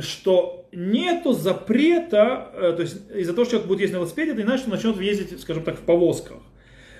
Что 0.00 0.66
нету 0.72 1.32
запрета, 1.32 2.50
э, 2.52 2.72
то 2.74 2.82
есть 2.82 2.96
из-за 3.14 3.32
того, 3.32 3.44
что 3.44 3.52
человек 3.52 3.68
будет 3.68 3.80
ездить 3.82 3.94
на 3.94 3.98
велосипеде, 3.98 4.32
это 4.32 4.58
что 4.58 4.70
он 4.70 4.76
начнет 4.76 5.00
ездить, 5.00 5.40
скажем 5.40 5.62
так, 5.62 5.76
в 5.76 5.82
повозках. 5.82 6.38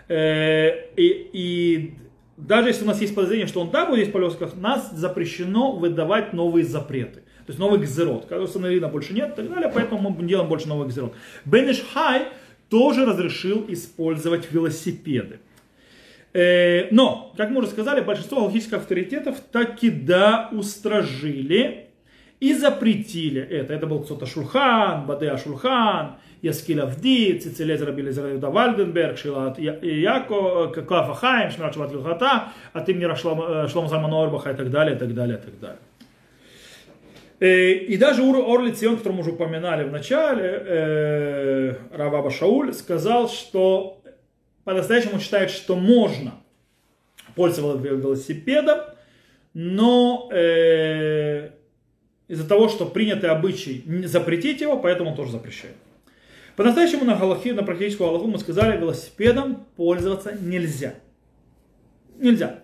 Э, 0.06 0.90
и, 0.94 1.30
и 1.32 1.94
даже 2.36 2.68
если 2.68 2.84
у 2.84 2.86
нас 2.86 3.00
есть 3.00 3.16
подозрение, 3.16 3.48
что 3.48 3.60
он 3.60 3.72
да 3.72 3.84
будет 3.84 3.98
ездить 3.98 4.14
в 4.14 4.16
повозках, 4.16 4.54
нас 4.54 4.92
запрещено 4.92 5.72
выдавать 5.72 6.32
новые 6.32 6.64
запреты. 6.64 7.22
То 7.46 7.48
есть 7.48 7.58
новый 7.58 7.80
гзерот. 7.80 8.26
Когда 8.26 8.44
установлено 8.44 8.88
больше 8.90 9.12
нет 9.12 9.32
и 9.32 9.34
так 9.34 9.48
далее, 9.48 9.72
поэтому 9.74 10.08
мы 10.08 10.24
делаем 10.24 10.48
больше 10.48 10.68
новых 10.68 10.86
гзерот. 10.86 11.14
Бенеш 11.44 11.82
Хай 11.92 12.28
тоже 12.70 13.04
разрешил 13.04 13.66
использовать 13.68 14.50
велосипеды. 14.50 15.40
Э, 16.32 16.88
но, 16.92 17.32
как 17.36 17.50
мы 17.50 17.58
уже 17.58 17.68
сказали, 17.68 18.00
большинство 18.00 18.38
галактических 18.38 18.78
авторитетов 18.78 19.40
таки 19.52 19.90
да 19.90 20.48
устражили 20.52 21.88
и 22.38 22.54
запретили 22.54 23.42
это. 23.42 23.74
Это 23.74 23.86
был 23.86 24.00
кто-то 24.00 24.26
Шульхан, 24.26 25.06
Бадеа 25.06 25.36
Шульхан, 25.36 26.16
Яскил 26.40 26.82
Авди, 26.82 27.38
Цицелез 27.38 27.82
Рабили 27.82 28.08
Юда 28.08 28.48
Вальденберг, 28.48 29.18
Шилат 29.18 29.58
Яко, 29.58 30.68
Клафа 30.68 31.14
Хайм, 31.14 31.50
Шмират 31.50 31.74
Шват 31.74 31.92
Вилхата, 31.92 32.52
а 32.72 32.80
ты 32.80 32.94
мне 32.94 33.12
Шлом 33.16 33.88
Зальман 33.88 34.14
Орбаха 34.14 34.52
и 34.52 34.54
так 34.54 34.70
далее, 34.70 34.96
и 34.96 34.98
так 34.98 35.12
далее, 35.12 35.36
и 35.36 35.40
так 35.40 35.60
далее. 35.60 35.78
Э, 37.40 37.72
и 37.72 37.96
даже 37.96 38.22
Орли 38.22 38.70
Цион, 38.72 38.98
который 38.98 39.14
мы 39.14 39.20
уже 39.20 39.32
упоминали 39.32 39.84
в 39.84 39.90
начале, 39.90 40.44
э, 40.44 41.74
Раваба 41.90 42.30
Шауль, 42.30 42.74
сказал, 42.74 43.30
что 43.30 44.02
по-настоящему 44.64 45.18
считает, 45.18 45.50
что 45.50 45.74
можно 45.74 46.34
пользоваться 47.34 47.88
велосипедом, 47.88 48.80
но 49.54 50.28
э, 50.30 51.50
из-за 52.28 52.46
того, 52.46 52.68
что 52.68 52.84
принятый 52.84 53.30
обычай 53.30 53.82
запретить 54.04 54.60
его, 54.60 54.76
поэтому 54.76 55.10
он 55.10 55.16
тоже 55.16 55.32
запрещает. 55.32 55.76
По-настоящему 56.56 57.06
на, 57.06 57.16
галахи, 57.16 57.52
на 57.52 57.62
практическую 57.62 58.10
галаху 58.10 58.26
мы 58.26 58.38
сказали, 58.38 58.78
велосипедом 58.78 59.66
пользоваться 59.76 60.36
нельзя. 60.38 60.94
Нельзя. 62.18 62.60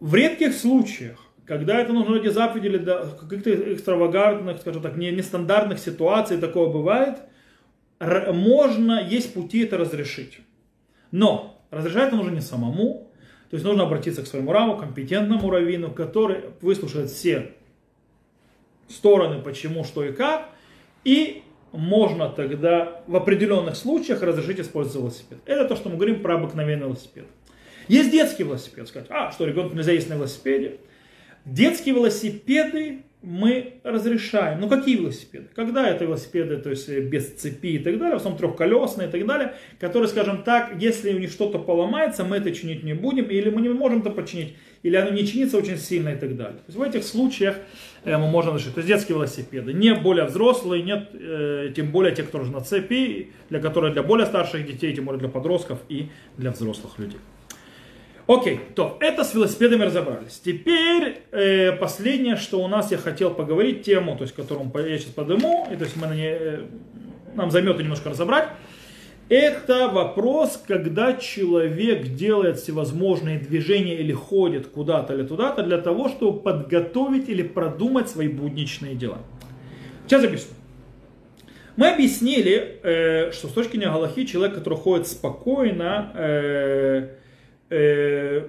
В 0.00 0.14
редких 0.14 0.54
случаях 0.54 1.27
когда 1.48 1.80
это 1.80 1.94
нужно 1.94 2.16
ради 2.16 2.28
заповеди 2.28 2.66
или 2.66 2.78
каких-то 2.78 3.72
экстравагантных, 3.72 4.60
скажем 4.60 4.82
так, 4.82 4.96
не, 4.98 5.10
нестандартных 5.10 5.78
ситуаций, 5.78 6.36
такое 6.36 6.68
бывает, 6.68 7.20
можно, 7.98 9.02
есть 9.02 9.32
пути 9.32 9.60
это 9.60 9.78
разрешить. 9.78 10.40
Но 11.10 11.64
разрешать 11.70 12.08
это 12.08 12.16
нужно 12.16 12.32
не 12.32 12.42
самому, 12.42 13.10
то 13.48 13.54
есть 13.54 13.64
нужно 13.64 13.84
обратиться 13.84 14.22
к 14.22 14.26
своему 14.26 14.52
раву, 14.52 14.76
компетентному 14.76 15.48
раввину, 15.50 15.90
который 15.90 16.42
выслушает 16.60 17.10
все 17.10 17.54
стороны, 18.86 19.40
почему, 19.40 19.84
что 19.84 20.04
и 20.04 20.12
как, 20.12 20.50
и 21.02 21.42
можно 21.72 22.28
тогда 22.28 23.02
в 23.06 23.16
определенных 23.16 23.76
случаях 23.76 24.20
разрешить 24.20 24.60
использовать 24.60 24.96
велосипед. 24.96 25.38
Это 25.46 25.64
то, 25.66 25.76
что 25.76 25.88
мы 25.88 25.96
говорим 25.96 26.20
про 26.20 26.34
обыкновенный 26.34 26.84
велосипед. 26.84 27.24
Есть 27.88 28.10
детский 28.10 28.42
велосипед. 28.42 28.86
Сказать, 28.86 29.08
а, 29.10 29.32
что 29.32 29.46
ребенку 29.46 29.74
нельзя 29.74 29.92
ездить 29.92 30.10
на 30.10 30.16
велосипеде. 30.16 30.78
Детские 31.44 31.94
велосипеды 31.94 33.02
мы 33.22 33.80
разрешаем. 33.82 34.60
Ну 34.60 34.68
какие 34.68 34.96
велосипеды? 34.96 35.48
Когда 35.54 35.88
это 35.88 36.04
велосипеды, 36.04 36.58
то 36.58 36.70
есть 36.70 36.88
э, 36.88 37.00
без 37.00 37.28
цепи 37.32 37.74
и 37.74 37.78
так 37.78 37.98
далее, 37.98 38.14
в 38.14 38.20
основном 38.20 38.38
трехколесные 38.38 39.08
и 39.08 39.10
так 39.10 39.26
далее, 39.26 39.54
которые, 39.80 40.08
скажем 40.08 40.44
так, 40.44 40.74
если 40.78 41.12
у 41.12 41.18
них 41.18 41.30
что-то 41.30 41.58
поломается, 41.58 42.24
мы 42.24 42.36
это 42.36 42.52
чинить 42.52 42.84
не 42.84 42.94
будем, 42.94 43.24
или 43.24 43.50
мы 43.50 43.60
не 43.60 43.70
можем 43.70 44.00
это 44.00 44.10
починить, 44.10 44.54
или 44.84 44.94
оно 44.94 45.10
не 45.10 45.26
чинится 45.26 45.58
очень 45.58 45.78
сильно 45.78 46.10
и 46.10 46.16
так 46.16 46.36
далее. 46.36 46.58
То 46.58 46.64
есть 46.68 46.78
в 46.78 46.82
этих 46.82 47.02
случаях 47.02 47.56
э, 48.04 48.16
мы 48.16 48.28
можем 48.28 48.54
решить. 48.54 48.74
То 48.74 48.78
есть 48.78 48.88
детские 48.88 49.16
велосипеды, 49.16 49.72
не 49.72 49.94
более 49.94 50.24
взрослые, 50.24 50.84
нет, 50.84 51.08
э, 51.12 51.72
тем 51.74 51.90
более 51.90 52.14
те, 52.14 52.22
кто 52.22 52.38
уже 52.38 52.52
на 52.52 52.60
цепи, 52.60 53.32
для 53.50 53.58
которых 53.58 53.94
для 53.94 54.04
более 54.04 54.26
старших 54.26 54.64
детей, 54.64 54.94
тем 54.94 55.06
более 55.06 55.18
для 55.18 55.28
подростков 55.28 55.80
и 55.88 56.08
для 56.36 56.52
взрослых 56.52 57.00
людей. 57.00 57.18
Окей, 58.28 58.60
то 58.74 58.98
это 59.00 59.24
с 59.24 59.32
велосипедами 59.32 59.84
разобрались. 59.84 60.38
Теперь 60.44 61.22
э, 61.32 61.72
последнее, 61.72 62.36
что 62.36 62.62
у 62.62 62.68
нас 62.68 62.90
я 62.90 62.98
хотел 62.98 63.30
поговорить, 63.30 63.84
тему, 63.84 64.16
то 64.16 64.24
есть 64.24 64.34
которую 64.34 64.70
я 64.86 64.98
сейчас 64.98 65.12
подниму, 65.12 65.66
и 65.72 65.76
то 65.76 65.84
есть 65.84 65.96
мы 65.96 66.08
на 66.08 66.14
ней, 66.14 66.36
э, 66.38 66.60
нам 67.34 67.50
займет 67.50 67.78
немножко 67.78 68.10
разобрать, 68.10 68.50
это 69.30 69.88
вопрос, 69.88 70.62
когда 70.68 71.14
человек 71.14 72.08
делает 72.08 72.58
всевозможные 72.58 73.38
движения 73.38 73.96
или 73.96 74.12
ходит 74.12 74.66
куда-то 74.66 75.14
или 75.14 75.22
туда-то 75.22 75.62
для 75.62 75.78
того, 75.78 76.10
чтобы 76.10 76.40
подготовить 76.40 77.30
или 77.30 77.42
продумать 77.42 78.10
свои 78.10 78.28
будничные 78.28 78.94
дела. 78.94 79.20
Сейчас 80.06 80.22
объясню. 80.22 80.52
Мы 81.76 81.88
объяснили, 81.88 82.78
э, 82.82 83.32
что 83.32 83.48
с 83.48 83.52
точки 83.52 83.78
зрения 83.78 83.90
Галахи 83.90 84.26
человек, 84.26 84.54
который 84.54 84.78
ходит 84.78 85.06
спокойно, 85.06 86.12
э, 86.14 87.08
э, 87.70 88.48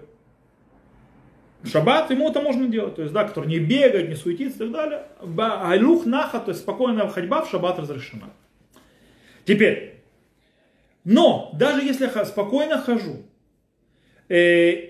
шаббат, 1.63 2.11
ему 2.11 2.29
это 2.29 2.41
можно 2.41 2.67
делать, 2.67 2.95
то 2.95 3.01
есть, 3.01 3.13
да, 3.13 3.23
который 3.23 3.47
не 3.47 3.59
бегает, 3.59 4.09
не 4.09 4.15
суетится 4.15 4.57
и 4.57 4.59
так 4.67 4.71
далее. 4.71 5.05
Айлух 5.37 6.05
наха, 6.05 6.39
то 6.39 6.51
есть 6.51 6.61
спокойная 6.61 7.07
ходьба 7.07 7.41
в 7.43 7.49
шаббат 7.49 7.79
разрешена. 7.79 8.29
Теперь, 9.45 10.01
но 11.03 11.51
даже 11.53 11.81
если 11.81 12.09
я 12.13 12.25
спокойно 12.25 12.77
хожу, 12.77 13.23
э, 14.27 14.88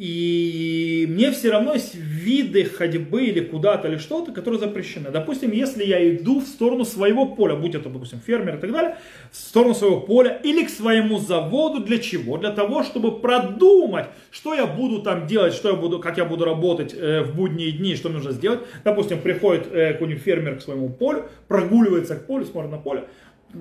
и 0.00 1.04
мне 1.10 1.30
все 1.30 1.50
равно 1.50 1.74
есть 1.74 1.94
виды 1.94 2.64
ходьбы 2.64 3.24
или 3.24 3.40
куда-то 3.40 3.86
или 3.86 3.98
что-то, 3.98 4.32
которые 4.32 4.58
запрещены. 4.58 5.10
Допустим, 5.10 5.52
если 5.52 5.84
я 5.84 6.16
иду 6.16 6.40
в 6.40 6.44
сторону 6.44 6.86
своего 6.86 7.26
поля, 7.26 7.54
будь 7.54 7.74
это, 7.74 7.90
допустим, 7.90 8.18
фермер 8.18 8.56
и 8.56 8.60
так 8.60 8.72
далее, 8.72 8.96
в 9.30 9.36
сторону 9.36 9.74
своего 9.74 10.00
поля 10.00 10.40
или 10.42 10.64
к 10.64 10.70
своему 10.70 11.18
заводу, 11.18 11.84
для 11.84 11.98
чего? 11.98 12.38
Для 12.38 12.50
того, 12.50 12.82
чтобы 12.82 13.20
продумать, 13.20 14.06
что 14.30 14.54
я 14.54 14.64
буду 14.64 15.02
там 15.02 15.26
делать, 15.26 15.52
что 15.52 15.68
я 15.68 15.74
буду, 15.74 15.98
как 15.98 16.16
я 16.16 16.24
буду 16.24 16.46
работать 16.46 16.94
э, 16.94 17.22
в 17.22 17.36
будние 17.36 17.70
дни, 17.70 17.94
что 17.94 18.08
мне 18.08 18.16
нужно 18.16 18.32
сделать. 18.32 18.60
Допустим, 18.84 19.20
приходит 19.20 19.70
э, 19.70 19.92
какой-нибудь 19.92 20.22
фермер 20.22 20.56
к 20.56 20.62
своему 20.62 20.88
полю, 20.88 21.26
прогуливается 21.46 22.16
к 22.16 22.26
полю, 22.26 22.46
смотрит 22.46 22.70
на 22.70 22.78
поле, 22.78 23.04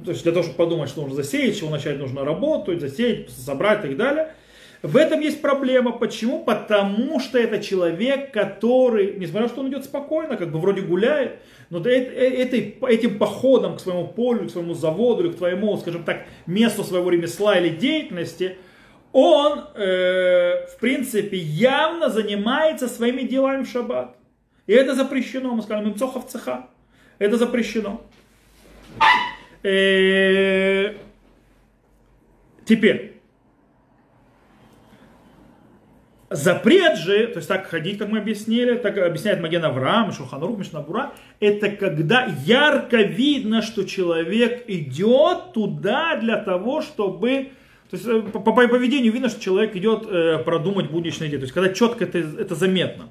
то 0.05 0.11
есть 0.11 0.23
для 0.23 0.31
того, 0.31 0.43
чтобы 0.43 0.55
подумать, 0.55 0.87
что 0.87 1.01
нужно 1.01 1.17
засеять, 1.17 1.59
чего 1.59 1.69
начать 1.69 1.99
нужно 1.99 2.23
работать, 2.23 2.79
засеять, 2.79 3.29
собрать 3.29 3.83
и 3.83 3.89
так 3.89 3.97
далее– 3.97 4.31
в 4.81 4.95
этом 4.95 5.19
есть 5.19 5.41
проблема. 5.41 5.91
Почему? 5.91 6.43
Потому 6.43 7.19
что 7.19 7.37
это 7.37 7.61
человек, 7.61 8.31
который, 8.31 9.15
несмотря 9.17 9.41
на 9.41 9.47
то, 9.47 9.53
что 9.53 9.61
он 9.61 9.69
идет 9.69 9.83
спокойно, 9.83 10.37
как 10.37 10.51
бы 10.51 10.59
вроде 10.59 10.81
гуляет, 10.81 11.39
но 11.69 11.79
этой, 11.79 12.77
этим 12.87 13.17
походом 13.19 13.75
к 13.75 13.81
своему 13.81 14.07
полю, 14.07 14.47
к 14.47 14.51
своему 14.51 14.73
заводу 14.73 15.25
или 15.25 15.31
к 15.33 15.37
твоему, 15.37 15.75
скажем 15.77 16.03
так, 16.03 16.23
месту 16.45 16.83
своего 16.83 17.09
ремесла 17.09 17.57
или 17.57 17.69
деятельности, 17.69 18.57
он, 19.11 19.65
э, 19.75 20.67
в 20.67 20.77
принципе, 20.79 21.37
явно 21.37 22.09
занимается 22.09 22.87
своими 22.87 23.23
делами 23.23 23.63
в 23.63 23.69
шаббат. 23.69 24.15
И 24.65 24.73
это 24.73 24.95
запрещено, 24.95 25.55
мы 25.55 25.61
скажем, 25.61 25.89
имцохов 25.89 26.27
цеха. 26.27 26.67
Это 27.17 27.37
запрещено. 27.37 28.01
Э, 29.63 30.93
теперь, 32.65 33.18
Запрет 36.29 36.97
же, 36.97 37.25
то 37.27 37.37
есть 37.37 37.47
так 37.47 37.65
ходить, 37.67 37.97
как 37.97 38.09
мы 38.09 38.19
объяснили, 38.19 38.75
так 38.75 38.97
объясняет 38.99 39.41
Маген 39.41 39.65
Авраам, 39.65 40.11
Шуханрух, 40.11 40.59
Мишнабура, 40.59 41.13
это 41.39 41.71
когда 41.71 42.27
ярко 42.45 42.97
видно, 42.97 43.63
что 43.63 43.83
человек 43.83 44.65
идет 44.67 45.53
туда 45.53 46.17
для 46.17 46.37
того, 46.37 46.81
чтобы... 46.81 47.49
То 47.89 47.97
есть 47.97 48.05
э, 48.07 48.21
по, 48.21 48.39
по 48.39 48.51
поведению 48.51 49.11
видно, 49.11 49.29
что 49.29 49.41
человек 49.41 49.75
идет 49.75 50.05
э, 50.07 50.37
продумать 50.45 50.91
будничные 50.91 51.29
идеи. 51.29 51.37
То 51.37 51.43
есть 51.43 51.53
когда 51.53 51.73
четко 51.73 52.03
это, 52.03 52.19
это 52.19 52.53
заметно. 52.53 53.09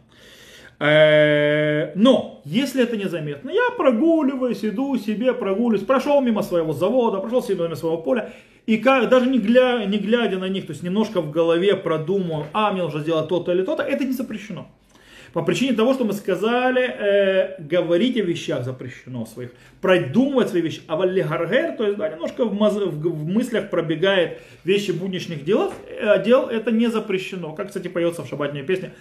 Э, 0.79 1.93
но, 1.97 2.41
если 2.45 2.85
это 2.85 2.97
незаметно, 2.97 3.51
я 3.51 3.71
прогуливаюсь, 3.77 4.65
иду 4.65 4.97
себе, 4.97 5.35
прогуливаюсь, 5.35 5.85
прошел 5.85 6.21
мимо 6.21 6.43
своего 6.43 6.73
завода, 6.73 7.19
прошел 7.19 7.45
мимо 7.49 7.75
своего 7.75 7.99
поля, 7.99 8.33
и 8.69 8.77
как, 8.77 9.09
даже 9.09 9.31
не 9.31 9.39
глядя, 9.39 9.87
не 9.87 9.97
глядя 9.97 10.39
на 10.39 10.47
них, 10.51 10.67
то 10.67 10.73
есть 10.73 10.83
немножко 10.83 11.23
в 11.23 11.31
голове 11.31 11.75
продумал, 11.75 12.45
а, 12.53 12.71
мне 12.71 12.83
нужно 12.83 13.01
сделать 13.01 13.27
то-то 13.27 13.53
или 13.53 13.63
то-то, 13.63 13.83
это 13.83 14.05
не 14.05 14.13
запрещено. 14.13 14.69
По 15.33 15.43
причине 15.43 15.73
того, 15.73 15.95
что 15.95 16.05
мы 16.05 16.13
сказали, 16.13 16.83
э, 16.83 17.63
говорить 17.63 18.19
о 18.19 18.21
вещах 18.21 18.65
запрещено 18.67 19.25
своих, 19.25 19.53
продумывать 19.81 20.51
свои 20.51 20.61
вещи. 20.61 20.83
А 20.87 20.97
валлигаргер, 20.97 21.79
то 21.79 21.87
есть 21.87 21.97
да, 21.99 22.11
немножко 22.11 22.45
в, 22.45 22.53
маз, 22.53 22.75
в, 22.75 22.91
в 22.91 23.27
мыслях 23.27 23.71
пробегает 23.71 24.43
вещи 24.65 24.91
будничных 24.91 25.45
дел, 25.45 25.73
э, 25.89 26.23
дел, 26.23 26.47
это 26.47 26.71
не 26.71 26.89
запрещено. 26.89 27.55
Как, 27.55 27.69
кстати, 27.69 27.89
поется 27.89 28.23
в 28.23 28.29
шабатной 28.29 28.65
песне 28.65 28.93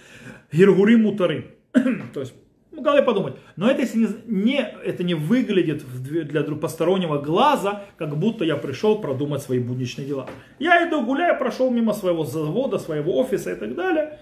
Гиргури 0.50 0.96
мутары. 0.96 1.44
то 2.14 2.20
есть 2.20 2.32
в 2.78 2.82
голове 2.82 3.02
подумать. 3.02 3.34
Но 3.56 3.70
это 3.70 3.82
если 3.82 3.98
не, 3.98 4.08
не, 4.26 4.60
это 4.84 5.04
не 5.04 5.14
выглядит 5.14 5.84
для 6.02 6.42
постороннего 6.42 7.18
глаза, 7.18 7.84
как 7.96 8.16
будто 8.16 8.44
я 8.44 8.56
пришел 8.56 9.00
продумать 9.00 9.42
свои 9.42 9.58
будничные 9.58 10.06
дела. 10.06 10.26
Я 10.58 10.88
иду 10.88 11.02
гуляю, 11.02 11.38
прошел 11.38 11.70
мимо 11.70 11.92
своего 11.92 12.24
завода, 12.24 12.78
своего 12.78 13.18
офиса 13.18 13.52
и 13.52 13.56
так 13.56 13.74
далее. 13.74 14.18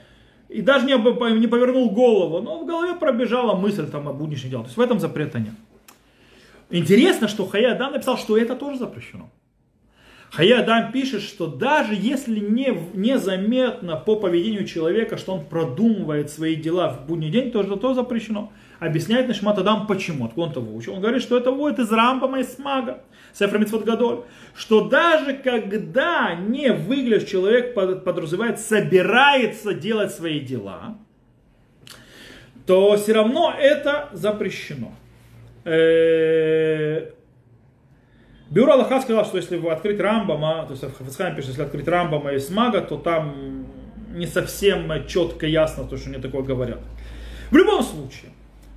И 0.49 0.63
даже 0.63 0.87
не, 0.87 0.93
не 1.39 1.47
повернул 1.47 1.91
голову, 1.91 2.41
но 2.41 2.61
в 2.61 2.67
голове 2.67 2.95
пробежала 2.95 3.57
мысль 3.57 3.87
там 3.91 4.09
о 4.09 4.13
будничных 4.13 4.51
делах. 4.51 4.67
То 4.67 4.69
есть 4.69 4.77
в 4.77 4.81
этом 4.81 5.01
запрета 5.01 5.39
нет. 5.39 5.55
Интересно, 6.71 7.29
что 7.29 7.47
Хаядам 7.47 7.93
написал, 7.93 8.17
что 8.17 8.37
это 8.37 8.57
тоже 8.57 8.79
запрещено. 8.79 9.31
Хаядам 10.31 10.93
пишет, 10.93 11.23
что 11.23 11.47
даже 11.47 11.95
если 11.95 12.39
не, 12.41 12.77
незаметно 12.95 13.97
по 13.97 14.17
поведению 14.17 14.67
человека, 14.67 15.17
что 15.17 15.35
он 15.35 15.45
продумывает 15.47 16.31
свои 16.31 16.57
дела 16.57 16.91
в 16.91 17.07
будний 17.07 17.31
день, 17.31 17.51
то 17.51 17.61
это 17.61 17.77
тоже 17.77 17.97
запрещено. 17.97 18.53
Объясняет 18.79 19.29
Нишмат 19.29 19.59
Адам 19.59 19.87
почему, 19.87 20.27
откуда 20.27 20.47
он 20.47 20.51
это 20.51 20.61
выучил. 20.61 20.95
Он 20.95 21.01
говорит, 21.01 21.23
что 21.23 21.39
это 21.39 21.51
вводит 21.51 21.79
из 21.79 21.91
Рамбама 21.91 22.41
и 22.41 22.45
Смага, 22.45 23.03
Сефра 23.33 23.59
Митцвот 23.59 23.85
Гадоль, 23.85 24.25
что 24.55 24.89
даже 24.89 25.35
когда 25.35 26.35
не 26.35 26.73
выглядит 26.73 27.29
человек 27.29 27.75
подразумевает, 27.75 28.61
собирается 28.61 29.73
делать 29.73 30.13
свои 30.13 30.41
дела, 30.41 30.99
то 32.67 32.97
все 32.97 33.13
равно 33.15 33.55
это 33.59 34.11
запрещено. 34.13 34.93
Э, 35.65 37.13
Бюро 38.49 38.75
Аллаха 38.75 39.01
сказал, 39.01 39.25
что 39.25 39.39
если 39.39 39.57
открыть 39.69 39.99
Рамбама, 39.99 40.65
то 40.67 40.73
есть 40.73 40.85
Хафицхайм 40.97 41.35
пишет, 41.35 41.51
если 41.51 41.63
открыть 41.63 41.89
Рамбама 41.89 42.33
и 42.33 42.39
Смага, 42.39 42.81
то 42.81 42.97
там 42.97 43.67
не 44.15 44.27
совсем 44.27 44.91
четко 45.07 45.47
ясно 45.47 45.85
то, 45.85 45.97
что 45.97 46.11
они 46.11 46.21
такое 46.21 46.43
говорят. 46.43 46.79
В 47.51 47.57
любом 47.57 47.83
случае, 47.83 48.31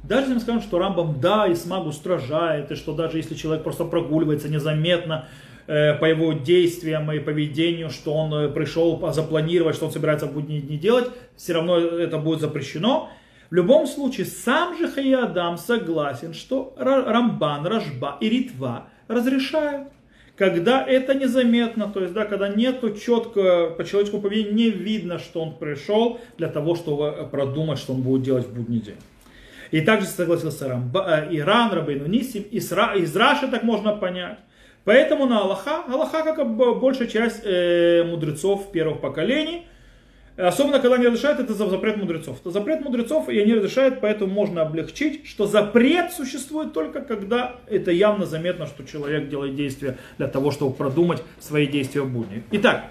даже 0.03 0.24
если 0.24 0.34
мы 0.34 0.39
скажем, 0.39 0.61
что 0.61 0.80
Рамбам 0.80 1.20
да, 1.20 1.47
и 1.47 1.55
Смаг 1.55 1.86
устражает, 1.86 2.72
и 2.72 2.76
что 2.76 2.95
даже 2.95 3.17
если 3.17 3.36
человек 3.36 3.63
просто 3.63 3.86
прогуливается 3.86 4.49
незаметно 4.49 5.28
э, 5.67 5.93
по 5.95 6.05
его 6.05 6.34
действиям 6.34 7.11
и 7.11 7.20
поведению, 7.20 7.89
что 7.89 8.13
он 8.13 8.34
э, 8.34 8.49
пришел 8.49 8.99
запланировать, 9.11 9.76
что 9.76 9.86
он 9.86 9.91
собирается 9.91 10.26
в 10.26 10.34
будни 10.34 10.59
дни 10.59 10.78
делать, 10.78 11.09
все 11.36 11.53
равно 11.53 11.78
это 11.78 12.17
будет 12.17 12.39
запрещено. 12.39 13.09
В 13.49 13.53
любом 13.53 13.88
случае, 13.88 14.26
сам 14.26 14.78
же 14.78 14.88
Хаядам 14.88 15.57
согласен, 15.57 16.34
что 16.34 16.76
Рамбан, 16.78 17.65
Рашба 17.65 18.17
и 18.22 18.30
Ритва 18.30 18.88
разрешают. 19.10 19.89
когда 20.38 20.86
это 20.88 21.14
незаметно, 21.16 21.91
то 21.93 21.99
есть, 21.99 22.14
да, 22.14 22.24
когда 22.24 22.47
нету 22.47 22.95
четко 22.95 23.72
по 23.78 23.84
человеческому 23.84 24.22
поведению, 24.22 24.53
не 24.53 24.70
видно, 24.70 25.20
что 25.20 25.41
он 25.41 25.57
пришел 25.57 26.22
для 26.38 26.47
того, 26.47 26.76
чтобы 26.76 27.28
продумать, 27.30 27.78
что 27.78 27.91
он 27.91 28.01
будет 28.01 28.22
делать 28.22 28.45
в 28.45 28.53
будний 28.53 28.80
день. 28.80 28.95
И 29.72 29.82
также 29.82 30.07
согласился 30.07 30.70
Рам, 30.70 30.91
э, 30.95 31.28
Иран, 31.32 31.74
Рабейну 31.74 32.07
Нисим, 32.07 32.43
из, 32.43 32.72
из 32.72 33.16
Раши 33.18 33.49
так 33.49 33.64
можно 33.64 33.95
понять. 33.97 34.39
Поэтому 34.86 35.26
на 35.26 35.41
Аллаха, 35.41 35.84
Аллаха 35.88 36.24
как 36.24 36.55
большая 36.55 37.07
часть 37.07 37.41
э, 37.43 38.03
мудрецов 38.03 38.72
первых 38.72 39.01
поколений, 39.01 39.68
Особенно, 40.40 40.80
когда 40.80 40.98
не 40.98 41.08
разрешают, 41.08 41.42
это 41.42 41.54
запрет 41.54 41.98
мудрецов. 41.98 42.40
Это 42.40 42.52
запрет 42.52 42.80
мудрецов, 42.82 43.28
и 43.28 43.38
они 43.38 43.54
разрешают, 43.56 44.00
поэтому 44.00 44.32
можно 44.32 44.62
облегчить, 44.62 45.28
что 45.28 45.46
запрет 45.46 46.14
существует 46.14 46.72
только 46.72 47.02
когда 47.02 47.58
это 47.68 47.92
явно 47.92 48.26
заметно, 48.26 48.66
что 48.66 48.86
человек 48.86 49.28
делает 49.28 49.56
действия 49.56 49.98
для 50.18 50.28
того, 50.28 50.52
чтобы 50.52 50.74
продумать 50.74 51.22
свои 51.40 51.68
действия 51.68 52.02
в 52.02 52.10
будни. 52.10 52.44
Итак, 52.52 52.86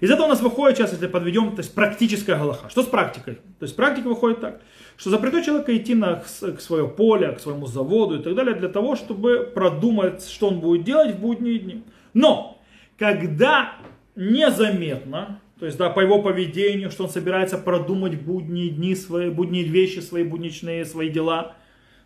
из 0.00 0.10
этого 0.10 0.26
у 0.26 0.28
нас 0.30 0.40
выходит, 0.40 0.78
сейчас 0.78 0.90
если 0.90 1.06
подведем, 1.06 1.52
то 1.52 1.60
есть 1.60 1.72
практическая 1.74 2.34
галаха. 2.34 2.68
Что 2.68 2.82
с 2.82 2.86
практикой? 2.86 3.34
То 3.34 3.66
есть 3.66 3.76
практика 3.76 4.08
выходит 4.08 4.40
так, 4.40 4.60
что 4.96 5.10
запрету 5.10 5.42
человека 5.44 5.76
идти 5.76 5.94
на, 5.94 6.16
к 6.16 6.60
свое 6.60 6.88
поле, 6.88 7.30
к 7.32 7.40
своему 7.40 7.66
заводу 7.66 8.18
и 8.18 8.22
так 8.22 8.34
далее, 8.34 8.56
для 8.56 8.68
того, 8.68 8.96
чтобы 8.96 9.48
продумать, 9.54 10.26
что 10.26 10.48
он 10.48 10.58
будет 10.58 10.82
делать 10.82 11.14
в 11.14 11.20
будние 11.20 11.60
дни. 11.60 11.84
Но, 12.14 12.58
когда 12.98 13.74
незаметно, 14.16 15.40
то 15.60 15.66
есть, 15.66 15.76
да, 15.76 15.90
по 15.90 16.00
его 16.00 16.22
поведению, 16.22 16.90
что 16.90 17.04
он 17.04 17.10
собирается 17.10 17.58
продумать 17.58 18.18
будние 18.18 18.70
дни 18.70 18.94
свои, 18.94 19.28
будние 19.28 19.64
вещи, 19.64 19.98
свои 19.98 20.24
будничные, 20.24 20.86
свои 20.86 21.10
дела, 21.10 21.54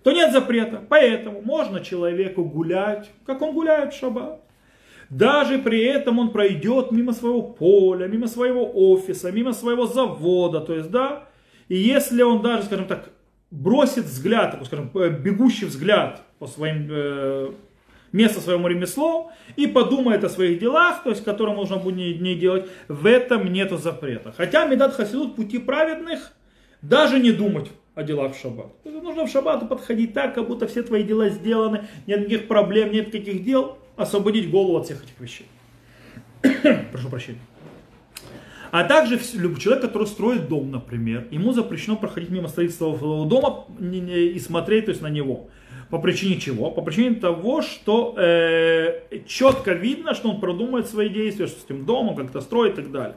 то 0.02 0.10
нет 0.10 0.32
запрета. 0.32 0.82
Поэтому 0.88 1.40
можно 1.40 1.80
человеку 1.80 2.44
гулять, 2.44 3.08
как 3.24 3.42
он 3.42 3.54
гуляет 3.54 3.94
в 3.94 3.96
шаббат. 3.96 4.40
Даже 5.08 5.58
при 5.58 5.84
этом 5.84 6.18
он 6.18 6.30
пройдет 6.30 6.90
мимо 6.90 7.12
своего 7.12 7.42
поля, 7.42 8.08
мимо 8.08 8.26
своего 8.26 8.68
офиса, 8.92 9.30
мимо 9.30 9.52
своего 9.52 9.86
завода. 9.86 10.60
То 10.60 10.74
есть, 10.74 10.90
да, 10.90 11.28
и 11.68 11.76
если 11.76 12.22
он 12.22 12.42
даже, 12.42 12.64
скажем 12.64 12.88
так, 12.88 13.10
бросит 13.52 14.06
взгляд, 14.06 14.60
скажем, 14.64 14.90
э, 14.94 15.10
бегущий 15.10 15.66
взгляд 15.66 16.22
по 16.40 16.48
своим 16.48 16.88
э, 16.90 17.52
место 18.14 18.40
своему 18.40 18.68
ремеслу 18.68 19.32
и 19.56 19.66
подумает 19.66 20.22
о 20.24 20.28
своих 20.28 20.60
делах, 20.60 21.02
то 21.02 21.10
есть, 21.10 21.24
которые 21.24 21.56
нужно 21.56 21.76
будет 21.76 22.20
не 22.20 22.34
делать, 22.36 22.66
в 22.88 23.06
этом 23.06 23.52
нету 23.52 23.76
запрета. 23.76 24.32
Хотя 24.36 24.64
Медат 24.66 24.94
Хасидут 24.94 25.34
пути 25.34 25.58
праведных 25.58 26.32
даже 26.80 27.18
не 27.18 27.32
думать 27.32 27.70
о 27.94 28.04
делах 28.04 28.34
в 28.34 28.40
шаббат. 28.40 28.72
Нужно 28.84 29.26
в 29.26 29.30
шаббат 29.30 29.68
подходить 29.68 30.14
так, 30.14 30.34
как 30.34 30.46
будто 30.46 30.68
все 30.68 30.82
твои 30.82 31.02
дела 31.02 31.28
сделаны, 31.28 31.86
нет 32.06 32.20
никаких 32.20 32.46
проблем, 32.46 32.92
нет 32.92 33.12
никаких 33.12 33.44
дел, 33.44 33.78
освободить 33.96 34.48
голову 34.48 34.78
от 34.78 34.84
всех 34.84 35.02
этих 35.02 35.18
вещей. 35.20 35.46
Прошу 36.92 37.08
прощения. 37.08 37.40
А 38.70 38.84
также 38.84 39.18
человек, 39.18 39.82
который 39.82 40.06
строит 40.06 40.48
дом, 40.48 40.70
например, 40.70 41.26
ему 41.30 41.52
запрещено 41.52 41.96
проходить 41.96 42.30
мимо 42.30 42.48
строительства 42.48 42.96
дома 43.26 43.66
и 43.80 44.38
смотреть 44.38 44.86
то 44.86 44.90
есть, 44.90 45.02
на 45.02 45.10
него. 45.10 45.48
По 45.90 45.98
причине 45.98 46.40
чего? 46.40 46.70
По 46.70 46.82
причине 46.82 47.16
того, 47.16 47.62
что 47.62 48.14
э, 48.16 49.00
четко 49.26 49.72
видно, 49.72 50.14
что 50.14 50.30
он 50.30 50.40
продумает 50.40 50.88
свои 50.88 51.08
действия, 51.08 51.46
что 51.46 51.60
с 51.60 51.64
этим 51.64 51.84
домом 51.84 52.16
как-то 52.16 52.40
строит 52.40 52.78
и 52.78 52.82
так 52.82 52.92
далее. 52.92 53.16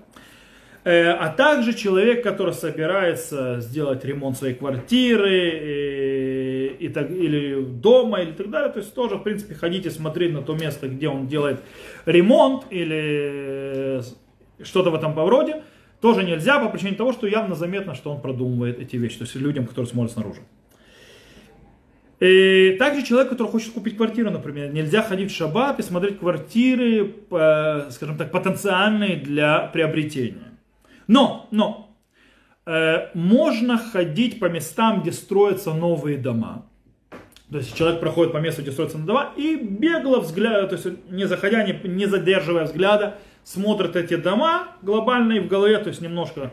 Э, 0.84 1.12
а 1.12 1.30
также 1.30 1.74
человек, 1.74 2.24
который 2.24 2.54
собирается 2.54 3.60
сделать 3.60 4.06
ремонт 4.06 4.38
своей 4.38 4.54
квартиры 4.54 5.50
и, 5.50 6.86
и 6.86 6.88
так, 6.88 7.12
или 7.12 7.62
дома 7.62 8.22
или 8.22 8.32
так 8.32 8.50
далее, 8.50 8.72
то 8.72 8.80
есть 8.80 8.94
тоже, 8.94 9.16
в 9.16 9.24
принципе, 9.24 9.54
ходите 9.54 9.92
смотреть 9.92 10.34
на 10.34 10.42
то 10.42 10.56
место, 10.56 10.88
где 10.88 11.10
он 11.10 11.28
делает 11.28 11.62
ремонт 12.06 12.68
или 12.70 14.02
что-то 14.64 14.92
в 14.92 14.96
этом 14.96 15.14
повроде, 15.14 15.62
тоже 16.00 16.24
нельзя 16.24 16.60
по 16.60 16.70
причине 16.70 16.96
того, 16.96 17.12
что 17.12 17.28
явно 17.28 17.56
заметно, 17.56 17.94
что 17.94 18.12
он 18.12 18.22
продумывает 18.22 18.80
эти 18.80 18.96
вещи, 18.96 19.18
то 19.18 19.24
есть 19.26 19.36
людям, 19.36 19.66
которые 19.66 19.88
смотрят 19.88 20.14
снаружи. 20.14 20.42
И 22.20 22.76
также 22.80 23.04
человек, 23.04 23.30
который 23.30 23.50
хочет 23.50 23.74
купить 23.74 23.96
квартиру, 23.96 24.32
например, 24.32 24.74
нельзя 24.74 25.04
ходить 25.04 25.32
в 25.32 25.36
шаббат 25.36 25.80
и 25.80 25.84
смотреть 25.84 26.20
квартиры, 26.20 27.16
скажем 27.30 28.18
так, 28.18 28.32
потенциальные 28.32 29.18
для 29.18 29.68
приобретения. 29.68 30.52
Но, 31.06 31.48
но, 31.52 31.96
э, 32.66 33.10
можно 33.14 33.78
ходить 33.78 34.40
по 34.40 34.46
местам, 34.46 35.02
где 35.02 35.12
строятся 35.12 35.74
новые 35.74 36.18
дома. 36.18 36.66
То 37.52 37.60
есть 37.60 37.76
человек 37.76 38.02
проходит 38.02 38.34
по 38.34 38.38
месту, 38.38 38.62
где 38.62 38.72
строятся 38.72 38.98
дома, 38.98 39.32
и 39.38 39.56
бегло 39.56 40.20
взгляд, 40.20 40.70
то 40.70 40.76
есть 40.76 40.88
не 41.10 41.26
заходя, 41.26 41.64
не, 41.64 41.80
не 41.88 42.06
задерживая 42.06 42.66
взгляда, 42.66 43.20
смотрит 43.46 43.96
эти 43.96 44.18
дома 44.18 44.70
глобально 44.82 45.34
и 45.34 45.40
в 45.40 45.48
голове, 45.48 45.78
то 45.78 45.88
есть 45.88 46.02
немножко 46.02 46.52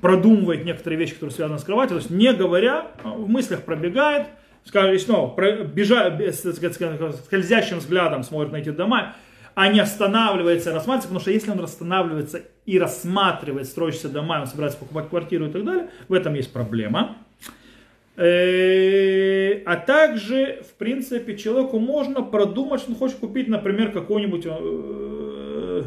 продумывает 0.00 0.64
некоторые 0.64 0.98
вещи, 0.98 1.14
которые 1.14 1.32
связаны 1.32 1.60
с 1.60 1.64
кроватью, 1.64 1.98
то 1.98 2.02
есть 2.02 2.10
не 2.10 2.32
говоря, 2.32 2.88
а 3.04 3.10
в 3.10 3.28
мыслях 3.28 3.62
пробегает, 3.62 4.26
снова, 4.68 5.64
бежа, 5.64 6.18
скользящим 6.32 7.78
взглядом 7.78 8.22
смотрит 8.22 8.52
на 8.52 8.56
эти 8.56 8.70
дома, 8.70 9.14
а 9.54 9.68
не 9.68 9.80
останавливается 9.80 10.70
и 10.70 10.74
рассматривается, 10.74 11.08
потому 11.08 11.20
что 11.20 11.30
если 11.30 11.50
он 11.50 11.60
останавливается 11.60 12.42
и 12.66 12.78
рассматривает 12.78 13.66
строящиеся 13.66 14.08
дома, 14.08 14.40
он 14.40 14.46
собирается 14.46 14.78
покупать 14.78 15.08
квартиру 15.08 15.46
и 15.46 15.50
так 15.50 15.64
далее, 15.64 15.88
в 16.08 16.12
этом 16.12 16.34
есть 16.34 16.52
проблема. 16.52 17.16
Э, 18.16 19.62
а 19.64 19.76
также, 19.76 20.62
в 20.62 20.74
принципе, 20.74 21.36
человеку 21.36 21.78
можно 21.78 22.22
продумать, 22.22 22.80
что 22.80 22.92
он 22.92 22.96
хочет 22.96 23.16
купить, 23.18 23.48
например, 23.48 23.92
какой-нибудь 23.92 24.46
э, 24.46 25.82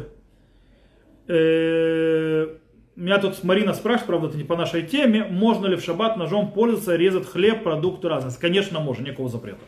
э, 1.28 2.48
меня 3.00 3.18
тут 3.18 3.42
Марина 3.44 3.72
спрашивает, 3.72 4.06
правда, 4.06 4.28
это 4.28 4.36
не 4.36 4.44
по 4.44 4.56
нашей 4.56 4.82
теме, 4.82 5.24
можно 5.24 5.66
ли 5.66 5.76
в 5.76 5.82
шаббат 5.82 6.18
ножом 6.18 6.52
пользоваться, 6.52 6.96
резать 6.96 7.26
хлеб, 7.26 7.62
продукты 7.62 8.08
разные. 8.08 8.34
Конечно, 8.38 8.78
можно, 8.78 9.04
никакого 9.04 9.30
запрета. 9.30 9.60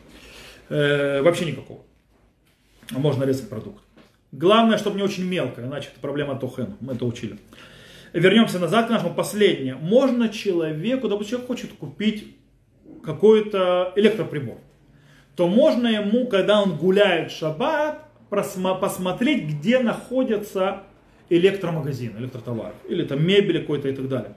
Э, 0.69 1.21
вообще 1.23 1.45
никакого. 1.45 1.81
Можно 2.91 3.23
резать 3.23 3.49
продукт. 3.49 3.83
Главное, 4.31 4.77
чтобы 4.77 4.97
не 4.97 5.03
очень 5.03 5.25
мелко, 5.25 5.61
иначе 5.61 5.89
это 5.91 5.99
проблема 5.99 6.35
Тохен. 6.35 6.75
Мы 6.79 6.93
это 6.93 7.05
учили. 7.05 7.37
Вернемся 8.13 8.59
назад 8.59 8.87
к 8.87 8.89
нашему 8.91 9.15
последнему. 9.15 9.79
Можно 9.79 10.29
человеку, 10.29 11.07
допустим, 11.07 11.31
человек 11.31 11.47
хочет 11.47 11.73
купить 11.73 12.35
какой-то 13.03 13.93
электроприбор, 13.95 14.57
то 15.35 15.47
можно 15.47 15.87
ему, 15.87 16.27
когда 16.27 16.61
он 16.61 16.77
гуляет 16.77 17.31
в 17.31 17.35
шаббат, 17.35 18.05
посмотреть, 18.29 19.45
где 19.45 19.79
находятся 19.79 20.83
электромагазин, 21.29 22.17
электротоваров, 22.17 22.75
или 22.87 23.03
там 23.03 23.25
мебель 23.25 23.61
какой-то 23.61 23.89
и 23.89 23.93
так 23.93 24.07
далее. 24.07 24.35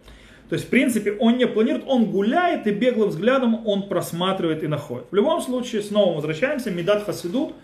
То 0.49 0.55
есть, 0.55 0.67
в 0.67 0.69
принципе, 0.69 1.13
он 1.13 1.39
не 1.39 1.47
планирует, 1.47 1.85
он 1.89 2.07
гуляет 2.07 2.67
и 2.67 2.71
беглым 2.71 3.09
взглядом 3.09 3.67
он 3.67 3.89
просматривает 3.89 4.63
и 4.63 4.69
находит. 4.69 5.07
В 5.11 5.15
любом 5.15 5.41
случае, 5.41 5.83
снова 5.83 6.15
возвращаемся, 6.15 6.71
Медат 6.71 7.05
Хасидут, 7.05 7.55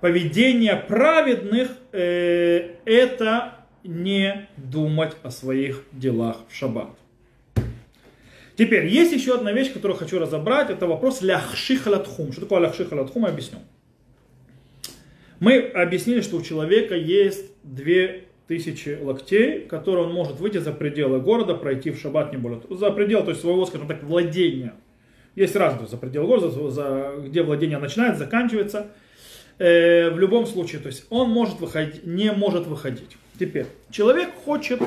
поведение 0.00 0.76
праведных, 0.76 1.70
э, 1.92 2.74
это 2.84 3.54
не 3.84 4.48
думать 4.56 5.12
о 5.22 5.30
своих 5.30 5.84
делах 5.92 6.38
в 6.48 6.54
шаббат. 6.54 6.90
Теперь, 8.56 8.86
есть 8.86 9.12
еще 9.12 9.34
одна 9.34 9.52
вещь, 9.52 9.72
которую 9.72 9.98
хочу 9.98 10.18
разобрать, 10.18 10.70
это 10.70 10.86
вопрос 10.86 11.22
ляхши 11.22 11.76
халатхум. 11.76 12.32
Что 12.32 12.42
такое 12.42 12.60
ляхши 12.60 12.86
халатхум, 12.86 13.24
я 13.24 13.28
объясню. 13.28 13.58
Мы 15.40 15.58
объяснили, 15.58 16.22
что 16.22 16.36
у 16.36 16.42
человека 16.42 16.94
есть 16.94 17.50
две 17.62 18.25
тысячи 18.46 18.98
локтей, 19.00 19.60
которые 19.60 20.06
он 20.06 20.12
может 20.12 20.38
выйти 20.38 20.58
за 20.58 20.72
пределы 20.72 21.20
города, 21.20 21.54
пройти 21.54 21.90
в 21.90 21.98
шаббат 21.98 22.32
не 22.32 22.38
более. 22.38 22.60
За 22.70 22.90
предел, 22.90 23.24
то 23.24 23.30
есть 23.30 23.40
своего, 23.40 23.66
скажем 23.66 23.88
так, 23.88 24.02
владения. 24.02 24.74
Есть 25.34 25.56
разные 25.56 25.88
за 25.88 25.96
предел 25.96 26.26
города, 26.26 26.50
за, 26.70 27.14
где 27.26 27.42
владение 27.42 27.78
начинается, 27.78 28.24
заканчивается. 28.24 28.88
Э, 29.58 30.10
в 30.10 30.18
любом 30.18 30.46
случае, 30.46 30.80
то 30.80 30.88
есть 30.88 31.06
он 31.10 31.30
может 31.30 31.60
выходить, 31.60 32.06
не 32.06 32.30
может 32.32 32.66
выходить. 32.66 33.16
Теперь, 33.38 33.66
человек 33.90 34.30
хочет 34.44 34.80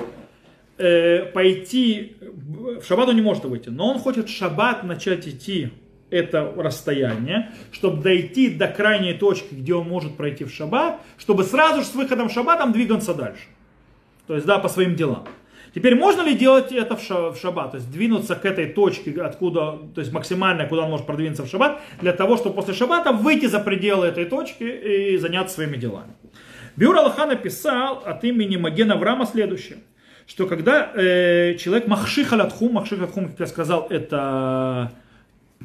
э, 0.78 1.26
пойти, 1.26 2.16
в 2.22 2.84
шаббат 2.84 3.10
он 3.10 3.16
не 3.16 3.22
может 3.22 3.45
выйти, 3.45 3.70
но 3.70 3.91
он 3.91 3.99
хочет 3.99 4.28
в 4.28 4.32
шаббат 4.32 4.84
начать 4.84 5.28
идти 5.28 5.70
это 6.12 6.53
расстояние, 6.57 7.51
чтобы 7.72 8.01
дойти 8.01 8.49
до 8.49 8.68
крайней 8.68 9.14
точки, 9.14 9.53
где 9.53 9.74
он 9.74 9.88
может 9.88 10.18
пройти 10.18 10.43
в 10.43 10.51
шаббат, 10.51 11.01
чтобы 11.18 11.43
сразу 11.43 11.82
же 11.82 11.88
с 11.88 11.95
выходом 11.95 12.30
в 12.30 12.32
шаббат 12.32 12.60
там 12.60 12.72
двигаться 12.72 13.14
дальше. 13.14 13.43
То 14.28 14.36
есть, 14.36 14.45
да, 14.45 14.60
по 14.60 14.70
своим 14.70 14.95
делам. 14.95 15.26
Теперь 15.74 15.95
можно 15.95 16.22
ли 16.22 16.36
делать 16.36 16.72
это 16.72 16.95
в 16.95 17.38
шаббат, 17.39 17.72
то 17.72 17.78
есть 17.78 17.91
двинуться 17.91 18.36
к 18.36 18.45
этой 18.45 18.68
точке, 18.68 19.22
откуда, 19.22 19.78
то 19.93 20.01
есть 20.01 20.12
максимально, 20.12 20.66
куда 20.66 20.84
он 20.84 20.89
может 20.89 21.05
продвинуться 21.05 21.43
в 21.43 21.47
шаббат, 21.47 21.80
для 22.01 22.14
того, 22.14 22.38
чтобы 22.38 22.55
после 22.55 22.74
шаббата 22.74 23.12
выйти 23.12 23.45
за 23.45 23.60
пределы 23.60 24.07
этой 24.07 24.26
точки 24.26 24.64
и 24.64 25.18
заняться 25.18 25.55
своими 25.55 25.78
делами. 25.78 26.14
Бюр 26.76 26.97
Аллаха 26.97 27.26
написал 27.26 28.01
от 28.05 28.24
имени 28.24 28.57
Магена 28.57 28.95
Врама 28.95 29.26
следующее, 29.26 29.80
что 30.26 30.47
когда 30.47 30.91
э, 30.95 31.55
человек 31.55 31.88
махших 31.88 32.34
алатхум, 32.34 32.74
махших 32.74 32.99
алатхум, 32.99 33.30
как 33.30 33.39
я 33.39 33.47
сказал, 33.47 33.88
это 33.89 34.91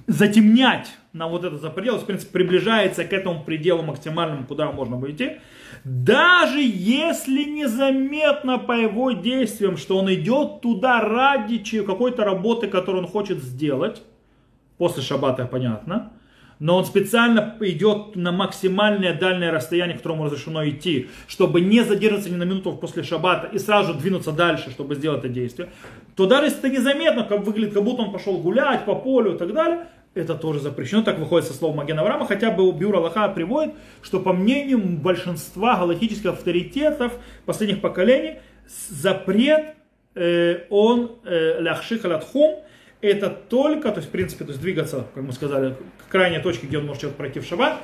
затемнять 0.06 0.88
на 1.12 1.28
вот 1.28 1.44
это 1.44 1.56
за 1.56 1.70
предел, 1.70 1.98
в 1.98 2.06
принципе, 2.06 2.32
приближается 2.32 3.04
к 3.04 3.12
этому 3.12 3.44
пределу 3.44 3.82
максимальному, 3.82 4.46
куда 4.46 4.70
можно 4.72 4.96
идти, 5.10 5.36
даже 5.84 6.60
если 6.60 7.44
незаметно 7.44 8.58
по 8.58 8.72
его 8.72 9.12
действиям, 9.12 9.76
что 9.76 9.98
он 9.98 10.12
идет 10.12 10.60
туда 10.60 11.00
ради 11.00 11.58
какой-то 11.82 12.24
работы, 12.24 12.66
которую 12.66 13.04
он 13.04 13.10
хочет 13.10 13.38
сделать, 13.38 14.02
после 14.78 15.02
шаббата, 15.02 15.46
понятно, 15.46 16.12
но 16.58 16.76
он 16.76 16.84
специально 16.84 17.56
идет 17.60 18.16
на 18.16 18.32
максимальное 18.32 19.14
дальнее 19.14 19.50
расстояние, 19.50 19.94
к 19.94 19.98
которому 19.98 20.24
разрешено 20.24 20.66
идти, 20.68 21.08
чтобы 21.26 21.60
не 21.60 21.82
задержаться 21.82 22.30
ни 22.30 22.36
на 22.36 22.44
минуту 22.44 22.72
после 22.72 23.02
шаббата 23.02 23.48
и 23.52 23.58
сразу 23.58 23.92
же 23.92 23.98
двинуться 23.98 24.32
дальше, 24.32 24.70
чтобы 24.70 24.94
сделать 24.94 25.20
это 25.20 25.28
действие, 25.28 25.70
то 26.16 26.26
даже 26.26 26.46
если 26.46 26.58
это 26.58 26.68
незаметно, 26.68 27.24
как 27.24 27.44
выглядит, 27.44 27.74
как 27.74 27.84
будто 27.84 28.02
он 28.02 28.12
пошел 28.12 28.38
гулять 28.38 28.84
по 28.84 28.94
полю 28.94 29.34
и 29.34 29.38
так 29.38 29.52
далее, 29.52 29.86
это 30.14 30.36
тоже 30.36 30.60
запрещено, 30.60 31.02
так 31.02 31.18
выходит 31.18 31.48
со 31.48 31.54
слова 31.54 31.74
Маген 31.74 31.98
Авраама, 31.98 32.26
хотя 32.26 32.50
бы 32.50 32.70
Бюро 32.72 32.98
Аллаха 32.98 33.28
приводит, 33.28 33.74
что 34.00 34.20
по 34.20 34.32
мнению 34.32 34.78
большинства 34.78 35.76
галактических 35.76 36.30
авторитетов 36.30 37.14
последних 37.46 37.80
поколений, 37.80 38.38
запрет, 38.88 39.74
э, 40.14 40.66
он 40.70 41.12
э, 41.24 41.60
ляхши 41.60 41.98
халатхум, 41.98 42.60
это 43.06 43.30
только, 43.30 43.90
то 43.90 43.96
есть 43.96 44.08
в 44.08 44.12
принципе, 44.12 44.44
то 44.44 44.50
есть 44.50 44.62
двигаться, 44.62 45.06
как 45.14 45.22
мы 45.22 45.32
сказали, 45.32 45.76
к 46.06 46.10
крайней 46.10 46.38
точке, 46.38 46.66
где 46.66 46.78
он 46.78 46.86
может 46.86 47.02
человек 47.02 47.16
пройти 47.16 47.40
в 47.40 47.44
шаббат, 47.44 47.78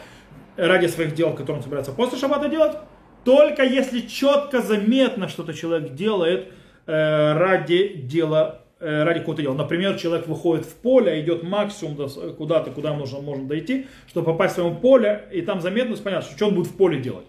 ради 0.56 0.86
своих 0.86 1.14
дел, 1.14 1.32
которые 1.32 1.58
он 1.58 1.62
собирается 1.62 1.92
после 1.92 2.18
шаббата 2.18 2.48
делать, 2.48 2.76
только 3.24 3.62
если 3.62 4.00
четко 4.00 4.60
заметно 4.60 5.28
что-то 5.28 5.54
человек 5.54 5.94
делает 5.94 6.52
э, 6.86 7.32
ради 7.34 7.94
дела 7.94 8.60
Э, 8.82 9.02
ради 9.02 9.18
какого-то 9.18 9.42
дела. 9.42 9.52
Например, 9.52 9.98
человек 9.98 10.26
выходит 10.26 10.64
в 10.64 10.74
поле, 10.74 11.20
идет 11.20 11.42
максимум 11.42 12.08
куда-то, 12.38 12.70
куда 12.70 12.94
нужно, 12.94 13.20
можно 13.20 13.46
дойти, 13.46 13.86
чтобы 14.08 14.32
попасть 14.32 14.54
в 14.54 14.56
свое 14.56 14.74
поле, 14.74 15.26
и 15.30 15.42
там 15.42 15.60
заметно, 15.60 15.94
понятно, 15.98 16.30
что 16.34 16.46
он 16.46 16.54
будет 16.54 16.68
в 16.68 16.76
поле 16.76 16.98
делать. 16.98 17.26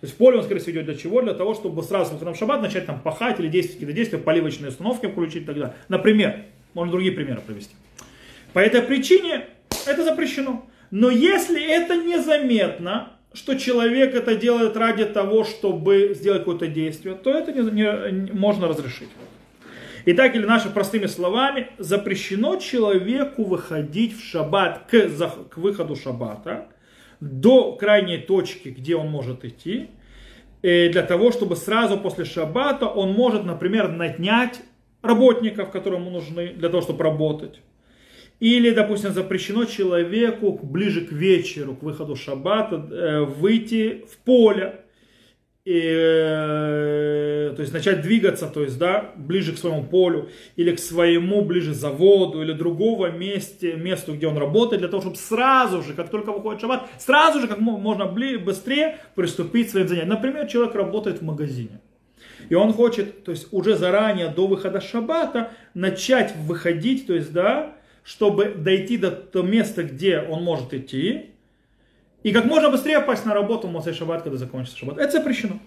То 0.00 0.06
есть 0.06 0.14
в 0.14 0.16
поле 0.16 0.38
он, 0.38 0.44
скорее 0.44 0.60
всего, 0.60 0.72
идет 0.72 0.86
для 0.86 0.94
чего? 0.94 1.20
Для 1.20 1.34
того, 1.34 1.52
чтобы 1.52 1.82
сразу 1.82 2.16
в 2.16 2.36
шаббат 2.36 2.62
начать 2.62 2.86
там 2.86 3.02
пахать 3.02 3.38
или 3.38 3.48
действовать 3.48 3.80
какие-то 3.80 3.92
действия, 3.92 4.18
поливочные 4.18 4.70
установки 4.70 5.04
включить 5.04 5.42
и 5.42 5.44
так 5.44 5.54
далее. 5.56 5.74
Например, 5.90 6.46
можно 6.74 6.92
другие 6.92 7.12
примеры 7.12 7.40
привести. 7.40 7.74
По 8.52 8.58
этой 8.58 8.82
причине 8.82 9.46
это 9.86 10.04
запрещено. 10.04 10.66
Но 10.90 11.10
если 11.10 11.62
это 11.62 11.96
незаметно, 11.96 13.14
что 13.32 13.58
человек 13.58 14.14
это 14.14 14.36
делает 14.36 14.76
ради 14.76 15.04
того, 15.04 15.44
чтобы 15.44 16.12
сделать 16.14 16.40
какое-то 16.40 16.68
действие, 16.68 17.16
то 17.16 17.30
это 17.30 17.52
не, 17.52 18.12
не, 18.12 18.32
можно 18.32 18.68
разрешить. 18.68 19.08
Итак, 20.06 20.36
или 20.36 20.44
нашими 20.44 20.72
простыми 20.72 21.06
словами, 21.06 21.68
запрещено 21.78 22.56
человеку 22.56 23.44
выходить 23.44 24.16
в 24.16 24.22
шаббат 24.22 24.86
к, 24.90 25.08
к 25.50 25.56
выходу 25.56 25.96
шаббата 25.96 26.68
до 27.20 27.72
крайней 27.72 28.18
точки, 28.18 28.68
где 28.68 28.96
он 28.96 29.08
может 29.08 29.44
идти, 29.44 29.88
э, 30.62 30.90
для 30.90 31.02
того, 31.02 31.32
чтобы 31.32 31.56
сразу 31.56 31.96
после 31.96 32.24
шаббата 32.24 32.86
он 32.86 33.12
может, 33.14 33.44
например, 33.44 33.88
нанять 33.88 34.60
работников, 35.04 35.70
ему 35.98 36.10
нужны 36.10 36.48
для 36.48 36.68
того, 36.68 36.82
чтобы 36.82 37.04
работать. 37.04 37.60
Или, 38.40 38.70
допустим, 38.70 39.12
запрещено 39.12 39.64
человеку 39.64 40.58
ближе 40.62 41.02
к 41.02 41.12
вечеру, 41.12 41.76
к 41.76 41.82
выходу 41.82 42.16
шаббата, 42.16 42.76
э, 42.76 43.20
выйти 43.20 44.04
в 44.10 44.16
поле, 44.18 44.80
и, 45.64 45.80
э, 45.82 47.54
то 47.56 47.62
есть 47.62 47.72
начать 47.72 48.02
двигаться, 48.02 48.48
то 48.48 48.62
есть, 48.62 48.78
да, 48.78 49.12
ближе 49.16 49.54
к 49.54 49.58
своему 49.58 49.84
полю, 49.84 50.28
или 50.56 50.74
к 50.76 50.78
своему 50.78 51.42
ближе 51.42 51.72
заводу, 51.72 52.42
или 52.42 52.52
другого 52.52 53.10
месте, 53.10 53.72
месту, 53.72 54.14
где 54.14 54.26
он 54.26 54.36
работает, 54.36 54.80
для 54.80 54.90
того, 54.90 55.00
чтобы 55.00 55.16
сразу 55.16 55.82
же, 55.82 55.94
как 55.94 56.10
только 56.10 56.32
выходит 56.32 56.60
шаббат, 56.60 56.86
сразу 56.98 57.40
же, 57.40 57.48
как 57.48 57.60
можно 57.60 58.04
быстрее 58.06 58.98
приступить 59.14 59.68
к 59.68 59.70
своим 59.70 59.88
занятиям. 59.88 60.10
Например, 60.10 60.46
человек 60.46 60.74
работает 60.74 61.20
в 61.20 61.24
магазине. 61.24 61.80
И 62.48 62.54
он 62.54 62.72
хочет, 62.72 63.24
то 63.24 63.30
есть 63.30 63.48
уже 63.52 63.76
заранее, 63.76 64.28
до 64.28 64.46
выхода 64.46 64.80
шаббата, 64.80 65.52
начать 65.74 66.34
выходить, 66.36 67.06
то 67.06 67.14
есть, 67.14 67.32
да, 67.32 67.74
чтобы 68.02 68.54
дойти 68.56 68.98
до 68.98 69.10
того 69.10 69.46
места, 69.46 69.82
где 69.82 70.20
он 70.20 70.42
может 70.42 70.74
идти, 70.74 71.30
и 72.22 72.32
как 72.32 72.46
можно 72.46 72.70
быстрее 72.70 73.00
попасть 73.00 73.26
на 73.26 73.34
работу 73.34 73.68
в 73.68 73.72
Моцей 73.72 73.92
Шаббат, 73.92 74.22
когда 74.22 74.38
закончится 74.38 74.78
Шаббат. 74.78 74.98
Это 74.98 75.12
запрещено. 75.12 75.58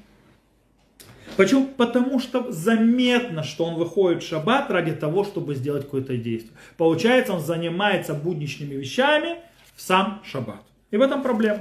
Почему? 1.37 1.67
Потому 1.67 2.19
что 2.19 2.51
заметно, 2.51 3.43
что 3.43 3.65
он 3.65 3.75
выходит 3.75 4.23
в 4.23 4.27
шаббат 4.27 4.71
ради 4.71 4.91
того, 4.91 5.23
чтобы 5.23 5.53
сделать 5.53 5.83
какое-то 5.83 6.17
действие. 6.17 6.57
Получается, 6.77 7.33
он 7.33 7.41
занимается 7.41 8.15
будничными 8.15 8.73
вещами 8.73 9.37
в 9.75 9.81
сам 9.83 10.23
шаббат. 10.25 10.63
И 10.89 10.97
в 10.97 11.01
этом 11.01 11.21
проблема. 11.21 11.59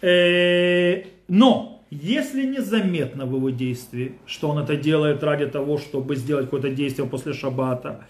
Э, 0.00 1.02
но, 1.26 1.77
если 1.90 2.46
незаметно 2.46 3.26
в 3.26 3.34
его 3.34 3.50
действии, 3.50 4.12
что 4.26 4.48
он 4.50 4.58
это 4.58 4.76
делает 4.76 5.22
ради 5.22 5.46
того, 5.46 5.78
чтобы 5.78 6.16
сделать 6.16 6.46
какое-то 6.46 6.70
действие 6.70 7.08
после 7.08 7.32
шаббата, 7.32 8.06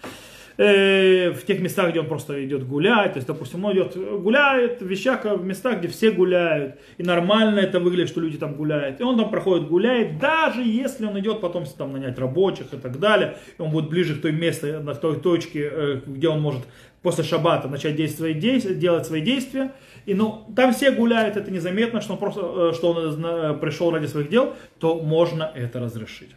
Э, 0.61 1.31
в 1.31 1.45
тех 1.45 1.61
местах, 1.61 1.91
где 1.91 2.01
он 2.01 2.07
просто 2.07 2.45
идет 2.45 2.67
гулять. 2.67 3.13
То 3.13 3.17
есть, 3.17 3.27
допустим, 3.27 3.63
он 3.63 3.71
идет 3.71 3.95
гуляет 3.95 4.81
в 4.81 4.85
вещах, 4.85 5.23
в 5.23 5.45
местах, 5.45 5.79
где 5.79 5.87
все 5.87 6.11
гуляют. 6.11 6.75
И 6.97 7.03
нормально 7.03 7.59
это 7.59 7.79
выглядит, 7.79 8.09
что 8.09 8.19
люди 8.19 8.37
там 8.37 8.55
гуляют. 8.55 8.99
И 8.99 9.03
он 9.03 9.17
там 9.17 9.29
проходит, 9.29 9.69
гуляет, 9.69 10.19
даже 10.19 10.61
если 10.61 11.05
он 11.05 11.17
идет 11.17 11.39
потом 11.39 11.63
там 11.77 11.93
нанять 11.93 12.19
рабочих 12.19 12.73
и 12.73 12.75
так 12.77 12.99
далее. 12.99 13.37
И 13.57 13.61
он 13.61 13.71
будет 13.71 13.89
ближе 13.89 14.15
к 14.15 14.21
той 14.21 14.33
месту, 14.33 14.83
на 14.83 14.95
той 14.95 15.21
точке, 15.21 15.69
э, 15.71 16.01
где 16.05 16.27
он 16.27 16.41
может 16.41 16.63
после 17.03 17.23
шаббата 17.23 17.69
начать 17.69 17.95
действовать, 17.95 18.39
делать 18.39 19.05
свои 19.05 19.21
действия. 19.21 19.71
И 20.05 20.13
ну, 20.13 20.51
там 20.55 20.73
все 20.73 20.91
гуляют, 20.91 21.37
это 21.37 21.51
незаметно, 21.51 22.01
что 22.01 22.13
он 22.13 22.19
просто 22.19 22.41
э, 22.41 22.73
что 22.73 22.91
он 22.91 23.59
пришел 23.59 23.91
ради 23.91 24.07
своих 24.07 24.29
дел, 24.29 24.55
то 24.79 24.99
можно 24.99 25.51
это 25.55 25.79
разрешить. 25.79 26.31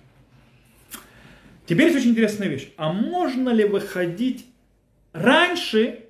Теперь 1.66 1.86
есть 1.86 1.98
очень 1.98 2.10
интересная 2.10 2.48
вещь. 2.48 2.68
А 2.76 2.92
можно 2.92 3.50
ли 3.50 3.64
выходить 3.64 4.46
раньше, 5.12 6.00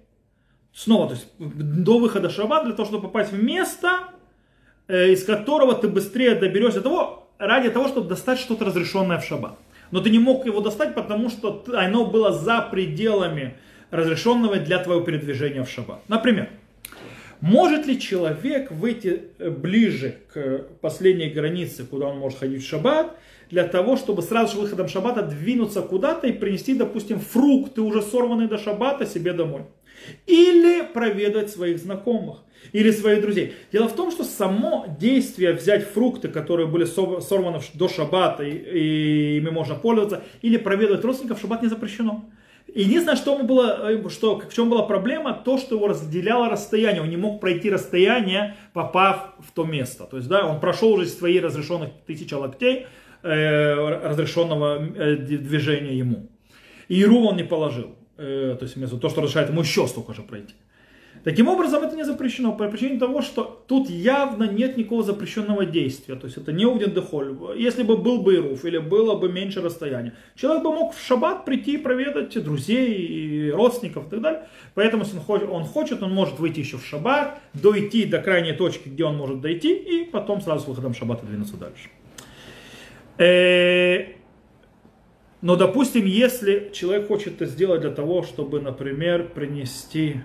снова, 0.73 1.09
то 1.09 1.15
есть 1.15 1.29
до 1.39 1.99
выхода 1.99 2.31
шаббат, 2.31 2.65
для 2.65 2.75
того, 2.75 2.89
чтобы 2.89 3.05
попасть 3.05 3.33
в 3.33 3.43
место, 3.43 4.01
э, 4.89 5.11
из 5.11 5.25
которого 5.25 5.75
ты 5.75 5.89
быстрее 5.89 6.35
доберешься 6.35 6.81
того, 6.81 7.31
ради 7.39 7.71
того, 7.71 7.89
чтобы 7.89 8.09
достать 8.09 8.39
что-то 8.39 8.65
разрешенное 8.65 9.19
в 9.19 9.25
шаббат. 9.25 9.59
Но 9.91 10.01
ты 10.01 10.11
не 10.11 10.19
мог 10.19 10.47
его 10.47 10.61
достать, 10.61 10.95
потому 10.95 11.29
что 11.29 11.65
оно 11.75 12.07
было 12.07 12.33
за 12.33 12.63
пределами 12.63 13.57
разрешенного 13.91 14.57
для 14.57 14.79
твоего 14.79 15.03
передвижения 15.05 15.63
в 15.63 15.69
шаббат. 15.69 16.01
Например, 16.09 16.49
может 17.43 17.87
ли 17.87 17.99
человек 17.99 18.71
выйти 18.71 19.23
э, 19.39 19.51
ближе 19.51 20.15
к 20.33 20.65
последней 20.81 21.29
границе, 21.29 21.85
куда 21.85 22.07
он 22.07 22.19
может 22.19 22.39
ходить 22.39 22.63
в 22.63 22.69
шаббат, 22.69 23.19
для 23.51 23.65
того, 23.65 23.97
чтобы 23.97 24.23
сразу 24.23 24.55
же 24.55 24.61
выходом 24.61 24.89
шаббата 24.89 25.23
двинуться 25.23 25.83
куда-то 25.83 26.29
и 26.29 26.33
принести, 26.33 26.75
допустим, 26.75 27.19
фрукты, 27.19 27.83
уже 27.83 28.01
сорванные 28.01 28.47
до 28.47 28.59
шаббата, 28.59 29.07
себе 29.07 29.33
домой. 29.33 29.63
Или 30.27 30.83
проведать 30.83 31.51
своих 31.51 31.79
знакомых, 31.79 32.39
или 32.71 32.93
своих 32.93 33.21
друзей. 33.21 33.55
Дело 33.73 33.89
в 33.89 33.97
том, 33.97 34.13
что 34.13 34.23
само 34.23 34.87
действие 35.01 35.53
взять 35.53 35.85
фрукты, 35.85 36.29
которые 36.29 36.69
были 36.69 36.85
сорваны 36.85 37.61
до 37.75 37.89
шаббата, 37.89 38.45
и 38.45 39.39
ими 39.39 39.51
можно 39.51 39.75
пользоваться, 39.75 40.23
или 40.43 40.59
проведать 40.59 41.05
родственников, 41.05 41.41
шаббат 41.41 41.63
не 41.63 41.69
запрещено. 41.69 42.25
Единственное, 42.75 43.17
что, 43.17 43.35
ему 43.35 43.45
было, 43.45 43.91
э, 43.91 44.09
что 44.09 44.39
в 44.41 44.55
чем 44.55 44.71
была 44.71 44.83
проблема, 44.83 45.35
то, 45.35 45.59
что 45.59 45.77
его 45.77 45.89
разделяло 45.89 46.49
расстояние. 46.49 47.03
Он 47.03 47.11
не 47.11 47.17
мог 47.17 47.41
пройти 47.41 47.71
расстояние, 47.71 48.57
попав 48.73 49.35
в 49.41 49.53
то 49.53 49.65
место. 49.65 50.05
То 50.05 50.17
есть, 50.17 50.29
да, 50.29 50.47
он 50.47 50.61
прошел 50.61 50.93
уже 50.93 51.07
свои 51.07 51.39
разрешенных 51.39 51.91
тысяча 52.07 52.39
локтей, 52.39 52.87
Э, 53.25 54.01
разрешенного 54.03 54.85
э, 54.85 55.15
движения 55.15 55.97
ему. 55.97 56.29
И 56.89 56.99
Иру 56.99 57.21
он 57.21 57.37
не 57.37 57.45
положил. 57.45 57.95
Э, 58.17 58.57
то 58.59 58.65
есть 58.65 59.01
то, 59.01 59.09
что 59.09 59.21
разрешает 59.21 59.49
ему 59.49 59.61
еще 59.61 59.87
столько 59.87 60.13
же 60.13 60.23
пройти. 60.23 60.55
Таким 61.25 61.47
образом, 61.47 61.85
это 61.85 61.95
не 61.95 62.05
запрещено 62.05 62.53
по 62.53 62.69
причине 62.69 62.99
того, 62.99 63.23
что 63.23 63.65
тут 63.69 63.89
явно 63.89 64.45
нет 64.45 64.77
никакого 64.77 65.05
запрещенного 65.05 65.65
действия. 65.65 66.17
То 66.17 66.27
есть 66.27 66.37
это 66.37 66.53
не 66.53 66.67
уден 66.67 66.93
дехоль. 66.93 67.37
Если 67.57 67.85
бы 67.85 67.97
был 67.97 68.23
бы 68.23 68.35
Ируф 68.35 68.65
или 68.65 68.79
было 68.79 69.15
бы 69.15 69.31
меньше 69.31 69.61
расстояния, 69.61 70.15
человек 70.35 70.65
бы 70.65 70.75
мог 70.75 70.95
в 70.95 71.01
шаббат 71.01 71.45
прийти 71.45 71.75
и 71.75 71.79
проведать 71.79 72.43
друзей, 72.43 72.95
и 72.95 73.51
родственников 73.51 74.09
и 74.09 74.11
так 74.11 74.21
далее. 74.21 74.49
Поэтому, 74.75 75.05
если 75.05 75.19
он 75.19 75.23
хочет, 75.23 75.49
он 75.49 75.65
хочет, 75.65 76.03
он 76.03 76.13
может 76.13 76.41
выйти 76.41 76.59
еще 76.61 76.77
в 76.79 76.85
шаббат, 76.85 77.41
дойти 77.55 78.05
до 78.05 78.19
крайней 78.19 78.53
точки, 78.53 78.89
где 78.89 79.05
он 79.05 79.17
может 79.17 79.41
дойти, 79.41 79.75
и 79.75 80.05
потом 80.05 80.41
сразу 80.41 80.65
с 80.65 80.69
выходом 80.69 80.93
шаббата 80.93 81.25
двинуться 81.25 81.57
дальше. 81.57 81.89
Э, 83.19 84.15
но, 85.41 85.57
допустим, 85.57 86.05
если 86.05 86.71
человек 86.73 87.07
хочет 87.09 87.35
это 87.35 87.47
сделать 87.47 87.83
для 87.83 87.91
того, 87.91 88.23
чтобы, 88.23 88.61
например, 88.61 89.29
принести 89.29 90.23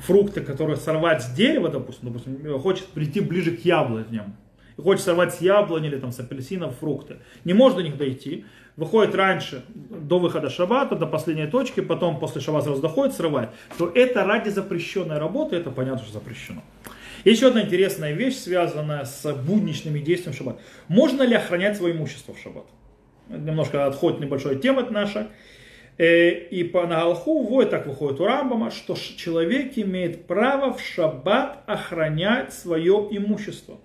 фрукты, 0.00 0.40
которые 0.40 0.76
сорвать 0.76 1.22
с 1.22 1.32
дерева, 1.32 1.68
допустим, 1.68 2.08
допустим 2.12 2.58
хочет 2.60 2.86
прийти 2.86 3.20
ближе 3.20 3.56
к 3.56 3.64
яблоням, 3.64 4.36
и 4.76 4.82
хочет 4.82 5.04
сорвать 5.04 5.34
с 5.34 5.40
яблони 5.40 5.88
или 5.88 5.98
там, 5.98 6.12
с 6.12 6.20
апельсинов 6.20 6.76
фрукты, 6.78 7.16
не 7.44 7.52
может 7.52 7.78
до 7.78 7.84
них 7.84 7.96
дойти, 7.96 8.44
выходит 8.76 9.14
раньше, 9.14 9.64
до 9.68 10.18
выхода 10.18 10.48
шаббата, 10.48 10.96
до 10.96 11.06
последней 11.06 11.46
точки, 11.46 11.80
потом 11.80 12.18
после 12.18 12.40
шаббата 12.40 12.66
сразу 12.66 12.82
доходит, 12.82 13.14
срывает, 13.14 13.50
то 13.78 13.90
это 13.94 14.24
ради 14.24 14.48
запрещенной 14.48 15.18
работы, 15.18 15.56
это 15.56 15.70
понятно, 15.70 16.02
что 16.02 16.12
запрещено. 16.12 16.62
Еще 17.24 17.48
одна 17.48 17.62
интересная 17.62 18.12
вещь, 18.12 18.36
связанная 18.36 19.04
с 19.04 19.30
будничными 19.34 19.98
действиями 19.98 20.34
в 20.34 20.38
шаббат. 20.38 20.60
Можно 20.88 21.22
ли 21.22 21.34
охранять 21.34 21.76
свое 21.76 21.94
имущество 21.94 22.32
в 22.32 22.38
шаббат? 22.38 22.64
Немножко 23.28 23.86
отходит 23.86 24.20
небольшая 24.20 24.56
тема 24.56 24.88
наша. 24.90 25.28
Э, 26.00 26.30
и 26.30 26.64
по 26.64 26.86
Нагалху, 26.86 27.42
вот 27.42 27.68
так 27.68 27.86
выходит 27.86 28.20
у 28.20 28.24
Рамбама, 28.24 28.70
что 28.70 28.94
человек 28.94 29.76
имеет 29.76 30.24
право 30.24 30.72
в 30.72 30.80
шаббат 30.80 31.58
охранять 31.66 32.54
свое 32.54 33.06
имущество. 33.10 33.76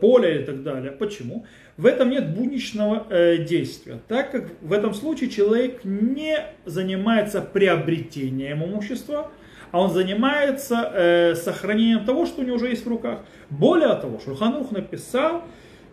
Поле 0.00 0.42
и 0.42 0.44
так 0.44 0.64
далее. 0.64 0.90
Почему? 0.90 1.46
В 1.76 1.86
этом 1.86 2.10
нет 2.10 2.34
будничного 2.34 3.06
э, 3.10 3.44
действия, 3.44 4.00
так 4.08 4.32
как 4.32 4.48
в 4.60 4.72
этом 4.72 4.92
случае 4.92 5.30
человек 5.30 5.84
не 5.84 6.36
занимается 6.64 7.42
приобретением 7.42 8.64
имущества, 8.64 9.30
а 9.70 9.80
он 9.80 9.92
занимается 9.92 10.90
э, 10.92 11.34
сохранением 11.36 12.04
того, 12.04 12.26
что 12.26 12.40
у 12.40 12.44
него 12.44 12.56
уже 12.56 12.70
есть 12.70 12.84
в 12.84 12.88
руках. 12.88 13.20
Более 13.50 13.94
того, 13.94 14.18
Шурханух 14.18 14.72
написал, 14.72 15.44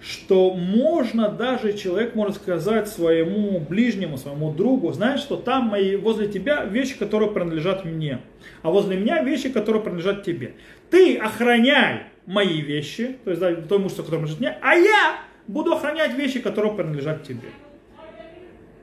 что 0.04 0.54
можно 0.54 1.30
даже, 1.30 1.74
человек 1.74 2.14
может 2.14 2.36
сказать 2.36 2.89
своему 2.89 3.60
ближнему, 3.60 4.18
своему 4.18 4.51
другу, 4.51 4.91
знаешь, 4.91 5.22
что 5.22 5.38
там 5.38 5.68
мои, 5.68 5.95
возле 5.95 6.28
тебя 6.28 6.66
вещи, 6.66 6.97
которые 6.97 7.32
принадлежат 7.32 7.86
мне, 7.86 8.20
а 8.64 8.70
возле 8.70 8.97
меня 8.97 9.24
вещи, 9.24 9.49
которые 9.49 9.82
принадлежат 9.82 10.24
тебе. 10.24 10.56
Ты 10.89 11.18
охраняй 11.18 12.04
мои 12.26 12.60
вещи, 12.60 13.16
то 13.24 13.30
есть 13.30 13.39
да, 13.39 13.56
то 13.56 13.78
имущество, 13.78 14.04
которое 14.04 14.26
принадлежит 14.26 14.39
мне, 14.41 14.58
а 14.62 14.76
я 14.76 15.20
буду 15.47 15.72
охранять 15.72 16.14
вещи, 16.16 16.39
которые 16.39 16.74
принадлежат 16.74 17.24
тебе. 17.24 17.49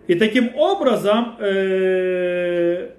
И 0.06 0.14
таким 0.14 0.56
образом 0.56 1.36
э, 1.38 2.90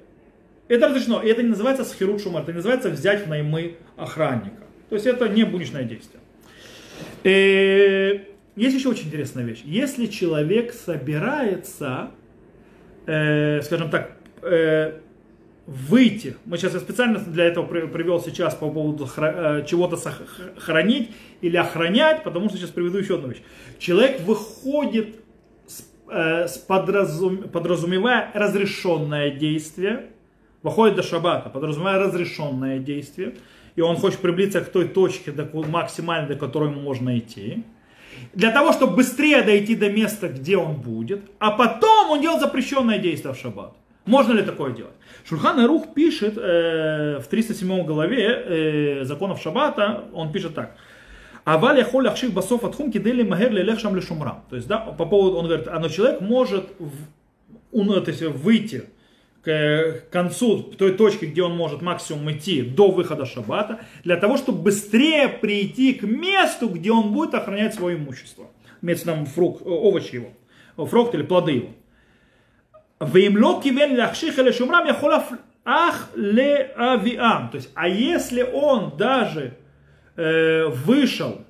это 0.67 0.88
разрешено. 0.88 1.22
И 1.22 1.28
это 1.28 1.41
не 1.41 1.49
называется 1.49 1.84
схирут 1.84 2.22
шумар, 2.22 2.43
это 2.43 2.51
не 2.51 2.57
называется 2.57 2.89
взять 2.89 3.26
в 3.26 3.30
наймы 3.30 3.78
охранника. 3.97 4.63
То 4.89 4.95
есть 4.95 5.07
это 5.07 5.28
не 5.28 5.43
будничное 5.43 5.84
действие. 5.84 6.22
И 7.24 7.30
э, 7.30 8.20
есть 8.56 8.76
еще 8.76 8.89
очень 8.89 9.08
интересная 9.08 9.43
вещь. 9.43 9.62
Если 9.64 10.08
человек 10.08 10.74
собирается, 10.74 12.12
э, 13.06 13.62
скажем 13.62 13.89
так, 13.89 14.18
э, 14.41 14.99
выйти, 15.68 16.36
мы 16.45 16.58
сейчас 16.58 16.74
я 16.74 16.80
специально 16.80 17.20
для 17.20 17.45
этого 17.45 17.66
привел 17.66 18.20
сейчас 18.20 18.56
по 18.56 18.70
поводу 18.70 19.10
э, 19.18 19.66
чего-то 19.68 19.97
хранить 20.58 21.12
или 21.41 21.56
охранять, 21.56 22.24
потому 22.24 22.49
что 22.49 22.58
сейчас 22.58 22.72
приведу 22.72 22.97
еще 22.97 23.16
одну 23.16 23.30
вещь. 23.30 23.41
Человек 23.80 24.22
выходит, 24.22 25.16
с, 25.68 25.84
э, 26.10 26.47
с 26.47 26.58
подразум, 26.58 27.49
подразумевая 27.49 28.32
разрешенное 28.34 29.32
действие, 29.32 30.08
выходит 30.64 30.95
до 30.95 31.04
шаббата, 31.04 31.49
подразумевая 31.49 31.99
разрешенное 31.99 32.80
действие, 32.80 33.36
и 33.76 33.82
он 33.82 33.97
хочет 33.97 34.19
приблизиться 34.19 34.61
к 34.61 34.72
той 34.72 34.88
точке 34.88 35.32
до, 35.32 35.45
максимальной, 35.67 36.28
до 36.28 36.36
которой 36.36 36.69
можно 36.69 37.17
идти, 37.17 37.63
для 38.34 38.51
того, 38.51 38.72
чтобы 38.74 38.97
быстрее 38.97 39.41
дойти 39.41 39.76
до 39.76 39.89
места, 39.89 40.28
где 40.28 40.57
он 40.57 40.76
будет, 40.76 41.22
а 41.39 41.51
потом 41.51 42.11
он 42.11 42.22
делает 42.22 42.41
запрещенное 42.41 42.99
действие 42.99 43.34
в 43.34 43.38
шаббат. 43.38 43.74
Можно 44.05 44.34
ли 44.34 44.43
такое 44.43 44.72
делать? 44.72 44.93
Шульхан 45.28 45.59
Арух 45.59 45.93
пишет 45.93 46.38
э, 46.38 47.19
в 47.19 47.28
307 47.28 47.86
главе 47.86 48.26
э, 48.26 49.05
законов 49.05 49.41
Шаббата, 49.41 50.05
он 50.13 50.32
пишет 50.32 50.55
так. 50.55 50.76
Аваль 51.43 51.80
яхоль 51.80 52.07
ахших 52.07 52.34
басов 52.34 52.63
атхум 52.63 52.91
кидели 52.91 53.24
магер 53.24 53.51
лелех 53.51 53.80
шам 53.80 53.95
лешумрам. 53.95 54.43
То 54.49 54.55
есть, 54.55 54.67
да, 54.67 54.78
по 54.78 55.05
поводу, 55.05 55.38
он 55.38 55.45
говорит, 55.47 55.67
а 55.67 55.89
человек 55.89 56.22
может 56.22 56.65
в, 56.80 58.01
то 58.01 58.11
есть, 58.11 58.22
выйти 58.22 58.86
к 59.44 60.04
концу 60.12 60.62
той 60.62 60.94
точки, 60.94 61.26
где 61.26 61.42
он 61.42 61.56
может 61.56 61.82
максимум 61.82 62.32
идти 62.32 62.62
до 62.62 62.92
выхода 62.92 63.26
шаббата, 63.26 63.80
для 64.04 64.18
того, 64.18 64.38
чтобы 64.38 64.62
быстрее 64.62 65.28
прийти 65.30 65.94
к 65.94 66.04
месту, 66.04 66.70
где 66.70 66.92
он 66.92 67.12
будет 67.12 67.34
охранять 67.34 67.74
свое 67.74 67.98
имущество. 67.98 68.48
Имеется 68.82 69.06
там 69.06 69.26
фрукт, 69.26 69.64
овощи 69.66 70.16
его, 70.16 70.86
фрукт 70.88 71.16
или 71.16 71.24
плоды 71.24 71.52
его. 71.52 71.70
То 77.52 77.58
есть, 77.58 77.70
а 77.74 77.88
если 77.88 78.44
он 78.44 78.96
даже 78.96 79.58
э, 80.16 80.66
вышел 80.68 81.44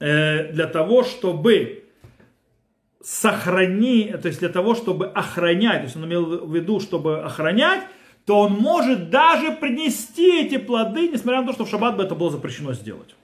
э, 0.00 0.52
для 0.52 0.66
того, 0.66 1.02
чтобы 1.02 1.77
сохрани, 3.02 4.14
то 4.20 4.28
есть 4.28 4.40
для 4.40 4.48
того, 4.48 4.74
чтобы 4.74 5.06
охранять, 5.06 5.78
то 5.78 5.84
есть 5.84 5.96
он 5.96 6.06
имел 6.06 6.46
в 6.46 6.54
виду, 6.54 6.80
чтобы 6.80 7.20
охранять, 7.20 7.82
то 8.26 8.40
он 8.40 8.52
может 8.52 9.10
даже 9.10 9.52
принести 9.52 10.42
эти 10.42 10.58
плоды, 10.58 11.08
несмотря 11.08 11.40
на 11.40 11.46
то, 11.46 11.52
что 11.52 11.64
в 11.64 11.70
шаббат 11.70 11.96
бы 11.96 12.02
это 12.02 12.14
было 12.14 12.30
запрещено 12.30 12.74
сделать. 12.74 13.14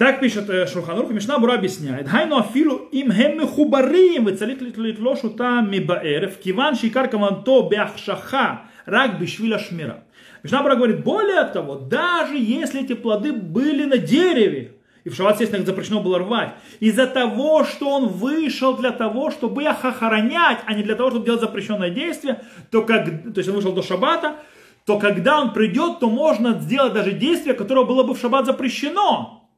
Так 0.00 0.20
пишет 0.20 0.48
э, 0.48 0.66
Шурханрух, 0.66 1.10
Мишна 1.10 1.38
Бура 1.38 1.54
объясняет. 1.54 2.08
Хайну 2.08 2.38
афилу 2.38 2.88
им 2.90 3.12
хемми 3.12 3.44
хубарим, 3.44 4.24
вы 4.24 4.34
цалит 4.34 4.62
литлошу 4.62 5.28
там 5.28 5.70
мибаэрев, 5.70 6.38
киван 6.38 6.74
шикар 6.74 7.08
каманто 7.08 7.68
бяхшаха, 7.68 8.62
рак 8.86 9.20
бишвиля 9.20 9.58
шмира. 9.58 10.04
Мишна 10.42 10.62
Бура 10.62 10.76
говорит, 10.76 11.04
более 11.04 11.44
того, 11.44 11.74
даже 11.74 12.38
если 12.38 12.82
эти 12.82 12.94
плоды 12.94 13.32
были 13.32 13.84
на 13.84 13.98
дереве, 13.98 14.76
и 15.04 15.08
в 15.08 15.14
шаббат, 15.14 15.34
естественно, 15.34 15.64
запрещено 15.64 16.00
было 16.00 16.18
рвать. 16.18 16.54
Из-за 16.80 17.06
того, 17.06 17.64
что 17.64 17.88
он 17.88 18.08
вышел 18.08 18.76
для 18.76 18.90
того, 18.90 19.30
чтобы 19.30 19.64
их 19.64 19.84
охранять, 19.84 20.58
а 20.66 20.74
не 20.74 20.82
для 20.82 20.94
того, 20.94 21.10
чтобы 21.10 21.24
делать 21.24 21.40
запрещенное 21.40 21.90
действие, 21.90 22.42
то, 22.70 22.82
как, 22.82 23.06
то 23.06 23.38
есть 23.38 23.48
он 23.48 23.56
вышел 23.56 23.72
до 23.72 23.82
шаббата, 23.82 24.36
то 24.84 24.98
когда 24.98 25.40
он 25.40 25.52
придет, 25.52 26.00
то 26.00 26.10
можно 26.10 26.58
сделать 26.60 26.92
даже 26.92 27.12
действие, 27.12 27.54
которое 27.54 27.86
было 27.86 28.02
бы 28.02 28.14
в 28.14 28.20
шаббат 28.20 28.46
запрещено, 28.46 29.48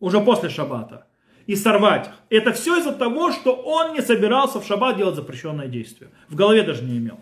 уже 0.00 0.20
после 0.20 0.48
шаббата, 0.48 1.06
и 1.46 1.56
сорвать 1.56 2.08
их. 2.08 2.12
Это 2.30 2.52
все 2.52 2.78
из-за 2.78 2.92
того, 2.92 3.32
что 3.32 3.52
он 3.52 3.94
не 3.94 4.00
собирался 4.00 4.60
в 4.60 4.66
шаббат 4.66 4.96
делать 4.96 5.14
запрещенное 5.14 5.68
действие. 5.68 6.10
В 6.28 6.34
голове 6.34 6.62
даже 6.62 6.82
не 6.82 6.98
имел. 6.98 7.18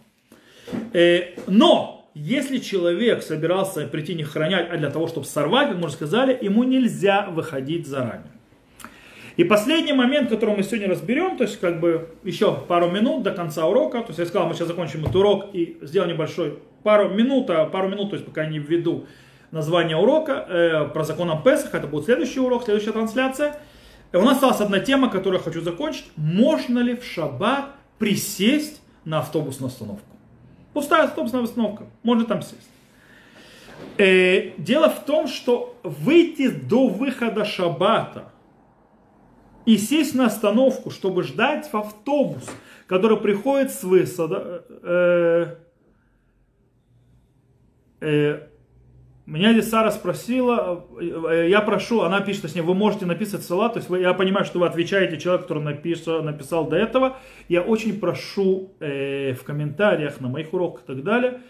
Э, 0.93 1.35
но 1.47 2.04
если 2.15 2.59
человек 2.59 3.23
собирался 3.23 3.87
прийти 3.87 4.15
не 4.15 4.23
хранять, 4.23 4.69
а 4.71 4.77
для 4.77 4.91
того, 4.91 5.09
чтобы 5.09 5.27
сорвать, 5.27 5.69
как 5.69 5.79
мы 5.79 5.87
уже 5.87 5.95
сказали, 5.95 6.39
ему 6.41 6.63
нельзя 6.63 7.29
выходить 7.31 7.87
заранее. 7.87 8.31
И 9.37 9.43
последний 9.43 9.93
момент, 9.93 10.31
который 10.31 10.57
мы 10.57 10.63
сегодня 10.63 10.89
разберем, 10.89 11.37
то 11.37 11.43
есть 11.43 11.59
как 11.59 11.81
бы 11.81 12.11
еще 12.23 12.55
пару 12.55 12.89
минут 12.89 13.25
до 13.25 13.33
конца 13.33 13.67
урока, 13.67 14.01
то 14.01 14.09
есть 14.09 14.21
я 14.21 14.27
сказал, 14.27 14.47
мы 14.47 14.55
сейчас 14.55 14.69
закончим 14.69 15.03
этот 15.03 15.17
урок 15.17 15.47
и 15.53 15.77
сделаем 15.83 16.13
небольшой 16.13 16.61
пару 16.85 17.09
минут, 17.09 17.51
а 17.51 17.65
пару 17.65 17.89
минут, 17.89 18.11
то 18.11 18.17
есть 18.17 18.27
пока 18.27 18.47
не 18.47 18.61
введу 18.61 19.07
название 19.51 19.97
урока 19.97 20.47
э, 20.49 20.85
про 20.93 21.03
закон 21.03 21.33
о 21.33 21.37
Песах, 21.37 21.75
это 21.75 21.89
будет 21.89 22.05
следующий 22.05 22.39
урок, 22.39 22.65
следующая 22.65 22.93
трансляция. 22.93 23.57
И 24.13 24.17
у 24.17 24.23
нас 24.23 24.35
осталась 24.35 24.61
одна 24.61 24.79
тема, 24.79 25.11
которую 25.11 25.41
я 25.41 25.45
хочу 25.45 25.61
закончить. 25.61 26.05
Можно 26.15 26.79
ли 26.79 26.95
в 26.95 27.05
шаббат 27.05 27.71
присесть 27.99 28.81
на 29.05 29.19
автобусную 29.19 29.69
остановку? 29.69 30.14
Пустая 30.75 31.05
автобусная 31.05 31.43
остановка. 31.43 31.87
Можно 32.03 32.27
там 32.27 32.43
сесть. 32.43 32.69
Э, 33.97 34.51
дело 34.59 34.91
в 34.91 35.05
том, 35.05 35.29
что 35.29 35.79
выйти 35.85 36.51
до 36.51 36.89
выхода 36.89 37.45
шаббата 37.45 38.33
и 39.65 39.79
сесть 39.79 40.15
на 40.15 40.27
остановку, 40.27 40.91
чтобы 40.91 41.23
ждать 41.23 41.73
в 41.73 41.77
автобус, 41.77 42.45
который 42.89 43.19
приходит 43.19 43.71
с 43.71 43.85
высада, 43.85 44.65
э, 44.83 45.57
э, 48.01 48.49
меня 49.27 49.53
здесь 49.53 49.71
Сара 49.71 49.91
спросила, 49.91 50.85
э, 51.01 51.49
я 51.49 51.61
прошу, 51.63 52.03
она 52.03 52.21
пишет, 52.21 52.43
точнее, 52.43 52.63
вы 52.63 52.75
можете 52.75 53.07
написать 53.07 53.43
слова, 53.43 53.71
то 53.71 53.79
есть 53.79 53.89
вы, 53.89 54.01
я 54.01 54.13
понимаю, 54.13 54.45
что 54.45 54.59
вы 54.59 54.67
отвечаете 54.67 55.19
человеку, 55.19 55.45
который 55.45 55.63
написал, 55.63 56.23
написал 56.23 56.69
до 56.69 56.77
этого. 56.77 57.17
Я 57.49 57.63
очень 57.63 57.99
прошу 57.99 58.73
э, 58.81 59.33
в 59.33 59.43
комментариях 59.45 60.21
на 60.21 60.29
моих 60.29 60.53
уроках 60.53 60.83
и 60.83 60.87
так 60.87 61.03
далее 61.03 61.41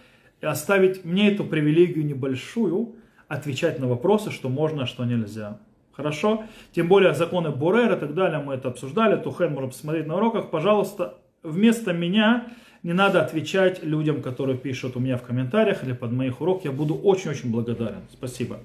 оставить 0.45 1.05
мне 1.05 1.33
эту 1.33 1.45
привилегию 1.45 2.05
небольшую, 2.05 2.95
отвечать 3.29 3.79
на 3.79 3.89
вопросы, 3.89 4.31
что 4.31 4.49
можно, 4.49 4.85
а 4.85 4.87
что 4.87 5.05
нельзя. 5.05 5.59
Хорошо? 5.93 6.45
Тем 6.73 6.89
более 6.89 7.15
законы 7.15 7.51
Борер 7.51 7.93
и 7.93 7.99
так 7.99 8.15
далее, 8.15 8.41
мы 8.41 8.55
это 8.55 8.69
обсуждали, 8.69 9.17
Тухен 9.17 9.53
можно 9.53 9.71
посмотреть 9.71 10.07
на 10.07 10.17
уроках. 10.17 10.51
Пожалуйста, 10.51 11.19
вместо 11.43 11.93
меня 11.93 12.49
не 12.85 12.93
надо 12.93 13.23
отвечать 13.23 13.83
людям, 13.83 14.23
которые 14.23 14.57
пишут 14.57 14.97
у 14.97 15.01
меня 15.01 15.17
в 15.17 15.23
комментариях 15.23 15.83
или 15.83 15.95
под 15.95 16.13
моих 16.13 16.41
урок. 16.41 16.65
Я 16.65 16.71
буду 16.71 16.95
очень-очень 16.95 17.51
благодарен. 17.51 18.03
Спасибо. 18.13 18.61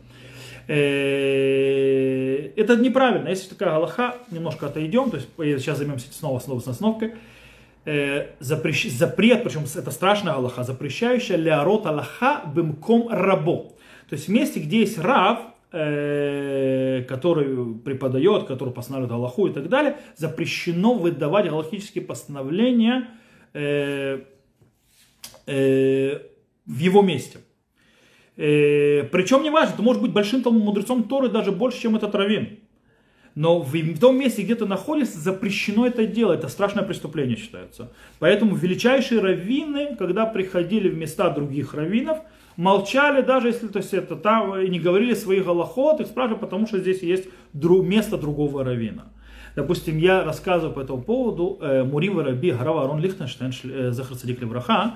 Э, 0.67 2.51
это 2.55 2.75
неправильно. 2.75 3.29
Если 3.29 3.49
такая 3.49 3.69
галаха, 3.69 4.17
немножко 4.29 4.67
отойдем. 4.67 5.09
То 5.09 5.17
есть 5.17 5.63
сейчас 5.63 5.77
займемся 5.77 6.07
снова, 6.11 6.39
снова 6.39 6.59
с 6.59 6.67
основкой. 6.67 7.13
Э, 7.85 8.27
запрещ, 8.41 8.89
запрет, 8.91 9.41
причем 9.43 9.61
это 9.73 9.89
страшная 9.89 10.33
Аллаха, 10.33 10.63
запрещающая 10.63 11.37
ляорот 11.37 11.85
Аллаха 11.85 12.41
бымком 12.45 13.07
рабо. 13.09 13.71
То 14.09 14.15
есть 14.15 14.27
в 14.27 14.31
месте, 14.31 14.59
где 14.59 14.81
есть 14.81 14.99
раб, 14.99 15.55
э, 15.71 17.05
который 17.07 17.73
преподает, 17.85 18.43
который 18.43 18.73
постанавливает 18.73 19.13
Аллаху 19.13 19.47
и 19.47 19.53
так 19.53 19.69
далее, 19.69 19.95
запрещено 20.17 20.93
выдавать 20.93 21.49
галактические 21.49 22.03
постановления 22.03 23.07
э, 23.53 24.21
э, 25.47 26.19
в 26.65 26.79
его 26.79 27.01
месте. 27.01 27.39
Э, 28.37 29.03
причем 29.11 29.43
не 29.43 29.49
важно, 29.49 29.73
это 29.73 29.81
может 29.81 30.01
быть 30.01 30.11
большим 30.11 30.43
там 30.43 30.57
мудрецом 30.57 31.03
Торы 31.03 31.29
даже 31.29 31.51
больше, 31.51 31.81
чем 31.81 31.95
этот 31.95 32.15
раввин. 32.15 32.59
Но 33.35 33.61
в, 33.61 33.99
том 33.99 34.17
месте, 34.17 34.41
где 34.41 34.55
ты 34.55 34.65
находишься, 34.65 35.19
запрещено 35.19 35.85
это 35.85 36.05
делать. 36.05 36.39
Это 36.39 36.47
страшное 36.47 36.83
преступление 36.83 37.37
считается. 37.37 37.91
Поэтому 38.19 38.55
величайшие 38.55 39.21
раввины, 39.21 39.95
когда 39.95 40.25
приходили 40.25 40.89
в 40.89 40.97
места 40.97 41.29
других 41.29 41.73
раввинов, 41.73 42.19
молчали, 42.57 43.21
даже 43.21 43.47
если 43.47 43.67
то 43.67 43.79
есть, 43.79 43.93
это 43.93 44.15
там, 44.15 44.59
и 44.59 44.67
не 44.67 44.79
говорили 44.79 45.13
своих 45.13 45.45
голоход, 45.45 46.01
их 46.01 46.07
спрашивали, 46.07 46.39
потому 46.39 46.67
что 46.67 46.79
здесь 46.79 47.01
есть 47.01 47.29
друг, 47.53 47.85
место 47.85 48.17
другого 48.17 48.63
раввина. 48.63 49.11
Допустим, 49.55 49.97
я 49.97 50.23
рассказываю 50.23 50.73
по 50.73 50.79
этому 50.79 51.01
поводу, 51.01 51.57
э, 51.61 51.83
Мурива 51.83 52.23
Раби 52.23 52.51
Гарава 52.51 52.83
Арон 52.83 52.99
Лихтенштейн, 52.99 53.51
э, 53.63 53.91
Захар 53.91 54.15
Садик 54.15 54.41
Левраха, 54.41 54.95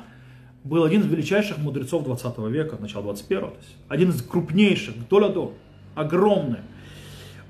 был 0.64 0.84
один 0.84 1.02
из 1.02 1.08
величайших 1.08 1.58
мудрецов 1.58 2.04
20 2.04 2.50
века, 2.50 2.78
начала 2.80 3.04
21 3.04 3.42
то 3.42 3.58
есть 3.60 3.76
один 3.90 4.10
из 4.10 4.22
крупнейших, 4.22 4.96
Доля 5.10 5.34
огромный. 5.96 6.60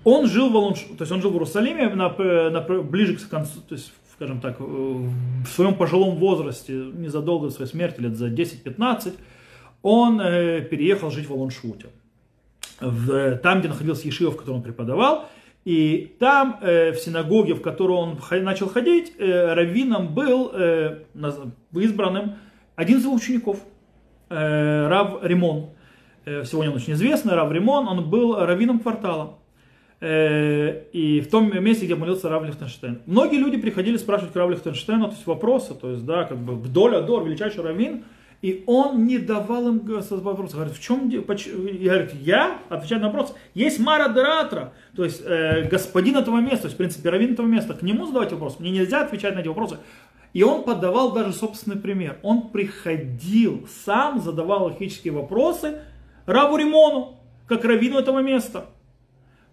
Он 0.04 0.28
жил 0.28 0.50
в, 0.50 0.58
Алунш... 0.58 0.80
то 0.80 1.02
есть 1.02 1.12
он 1.12 1.22
жил 1.22 1.32
в 1.32 1.36
Иерусалиме 1.36 1.90
на, 1.90 2.10
на, 2.50 2.62
ближе 2.62 3.16
к 3.16 3.30
концу, 3.30 3.62
то 3.68 3.76
есть, 3.76 3.94
скажем 4.14 4.42
так, 4.42 4.58
э, 4.60 4.64
в 4.64 5.48
своем 5.48 5.76
пожилом 5.76 6.16
возрасте, 6.18 6.74
незадолго 6.74 7.48
до 7.48 7.54
своей 7.54 7.70
смерти, 7.70 8.02
лет 8.02 8.18
за 8.18 8.28
10-15, 8.28 9.14
он 9.82 10.20
э, 10.20 10.62
переехал 10.62 11.12
жить 11.12 11.30
в 11.30 11.34
Алоншвуте. 11.34 11.88
В, 12.82 13.38
там, 13.38 13.60
где 13.60 13.70
находился 13.70 14.08
Ешива, 14.08 14.32
в 14.32 14.38
котором 14.38 14.58
он 14.58 14.64
преподавал, 14.64 15.30
и 15.66 16.16
там, 16.20 16.60
э, 16.62 16.92
в 16.92 16.98
синагоге, 16.98 17.54
в 17.54 17.62
которую 17.62 17.98
он 17.98 18.20
начал 18.44 18.68
ходить, 18.68 19.14
э, 19.18 19.54
раввином 19.54 20.14
был 20.14 20.52
э, 20.54 21.04
избранным 21.74 22.36
один 22.76 22.98
из 22.98 23.04
его 23.04 23.14
учеников, 23.14 23.60
э, 24.30 24.88
Рав 24.88 25.24
Римон. 25.24 25.70
Э, 26.26 26.44
сегодня 26.44 26.72
он 26.72 26.78
очень 26.78 26.94
известный, 26.94 27.34
Рав 27.36 27.52
Римон, 27.52 27.88
он 27.88 28.10
был 28.10 28.36
раввином 28.36 28.80
квартала. 28.80 29.40
И 30.02 31.24
в 31.26 31.32
том 31.32 31.64
месте, 31.64 31.86
где 31.86 31.96
молился 31.96 32.28
Рав 32.28 32.44
Лихтенштейн. 32.44 33.04
Многие 33.06 33.38
люди 33.38 33.56
приходили 33.56 33.96
спрашивать 33.96 34.34
к 34.34 34.36
Раву 34.36 34.52
Лихтенштейну, 34.52 35.06
то 35.06 35.14
есть 35.14 35.26
вопросы, 35.26 35.76
то 35.76 35.92
есть, 35.92 36.06
да, 36.06 36.26
как 36.26 36.40
бы 36.40 36.56
вдоль 36.56 36.98
Адор, 36.98 37.24
величайший 37.24 37.64
раввин, 37.64 38.04
и 38.44 38.64
он 38.68 39.08
не 39.08 39.18
давал 39.18 39.68
им 39.70 39.80
вопрос. 39.80 40.54
Говорит, 40.54 40.76
в 40.76 40.82
чем 40.82 41.10
дело? 41.10 41.24
И 41.24 41.88
говорит, 41.88 42.14
я 42.22 42.60
отвечаю 42.70 43.02
на 43.02 43.08
вопрос. 43.08 43.34
Есть 43.56 43.80
Мара 43.80 44.10
Дератра, 44.10 44.74
то 44.96 45.04
есть 45.04 45.24
э, 45.26 45.68
господин 45.68 46.18
этого 46.18 46.40
места, 46.40 46.60
то 46.60 46.66
есть, 46.66 46.76
в 46.76 46.78
принципе, 46.78 47.10
раввин 47.10 47.34
этого 47.34 47.48
места. 47.48 47.74
К 47.74 47.82
нему 47.82 48.06
задавать 48.06 48.32
вопрос. 48.32 48.60
Мне 48.60 48.70
нельзя 48.70 49.02
отвечать 49.02 49.34
на 49.34 49.40
эти 49.40 49.48
вопросы. 49.48 49.78
И 50.34 50.44
он 50.44 50.64
подавал 50.64 51.14
даже 51.14 51.34
собственный 51.34 51.78
пример. 51.78 52.20
Он 52.22 52.50
приходил, 52.50 53.68
сам 53.86 54.22
задавал 54.22 54.66
логические 54.66 55.14
вопросы 55.14 55.80
Раву 56.26 56.58
Римону, 56.58 57.20
как 57.48 57.66
раввину 57.66 57.98
этого 57.98 58.20
места 58.20 58.66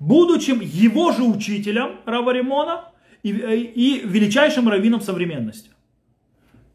будучи 0.00 0.50
его 0.50 1.12
же 1.12 1.22
учителем 1.22 2.00
Рава 2.06 2.32
Римона 2.32 2.86
и, 3.22 3.30
и 3.30 4.00
величайшим 4.04 4.68
раввином 4.68 5.00
современности. 5.00 5.70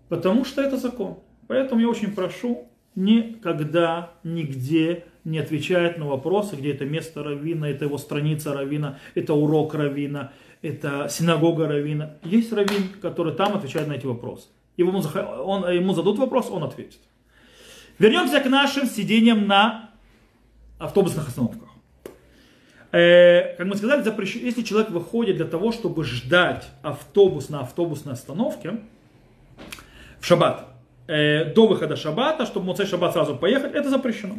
Потому 0.07 0.45
что 0.45 0.61
это 0.61 0.77
закон. 0.77 1.17
Поэтому 1.47 1.81
я 1.81 1.89
очень 1.89 2.13
прошу 2.13 2.67
никогда, 2.95 4.11
нигде 4.23 5.05
не 5.23 5.39
отвечать 5.39 5.97
на 5.97 6.07
вопросы, 6.07 6.55
где 6.55 6.71
это 6.71 6.85
место 6.85 7.23
раввина, 7.23 7.65
это 7.65 7.85
его 7.85 7.97
страница 7.97 8.53
раввина, 8.53 8.99
это 9.15 9.33
урок 9.33 9.73
раввина, 9.73 10.31
это 10.61 11.07
синагога 11.09 11.67
раввина. 11.67 12.17
Есть 12.23 12.53
раввин, 12.53 12.89
который 13.01 13.33
там 13.33 13.55
отвечает 13.55 13.87
на 13.87 13.93
эти 13.93 14.05
вопросы. 14.05 14.47
Ему, 14.77 15.01
он, 15.45 15.69
ему 15.69 15.93
зададут 15.93 16.19
вопрос, 16.19 16.49
он 16.51 16.63
ответит. 16.63 16.99
Вернемся 17.97 18.39
к 18.39 18.45
нашим 18.49 18.87
сидениям 18.87 19.47
на 19.47 19.91
автобусных 20.79 21.27
остановках. 21.27 21.69
Э, 22.91 23.55
как 23.57 23.67
мы 23.67 23.75
сказали, 23.75 24.03
запрещ... 24.03 24.35
если 24.35 24.61
человек 24.61 24.89
выходит 24.89 25.37
для 25.37 25.45
того, 25.45 25.71
чтобы 25.71 26.03
ждать 26.03 26.67
автобус 26.81 27.49
на 27.49 27.61
автобусной 27.61 28.13
остановке 28.13 28.79
в 30.19 30.25
шаббат, 30.25 30.74
э, 31.07 31.53
до 31.53 31.67
выхода 31.67 31.95
шаббата, 31.95 32.45
чтобы 32.45 32.73
в 32.73 32.85
шаббат 32.85 33.13
сразу 33.13 33.35
поехать, 33.35 33.73
это 33.73 33.89
запрещено. 33.89 34.35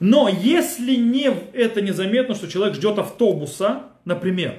Но 0.00 0.28
если 0.28 0.94
не, 0.94 1.30
это 1.52 1.82
незаметно, 1.82 2.34
что 2.34 2.48
человек 2.48 2.76
ждет 2.76 2.98
автобуса, 2.98 3.82
например, 4.04 4.58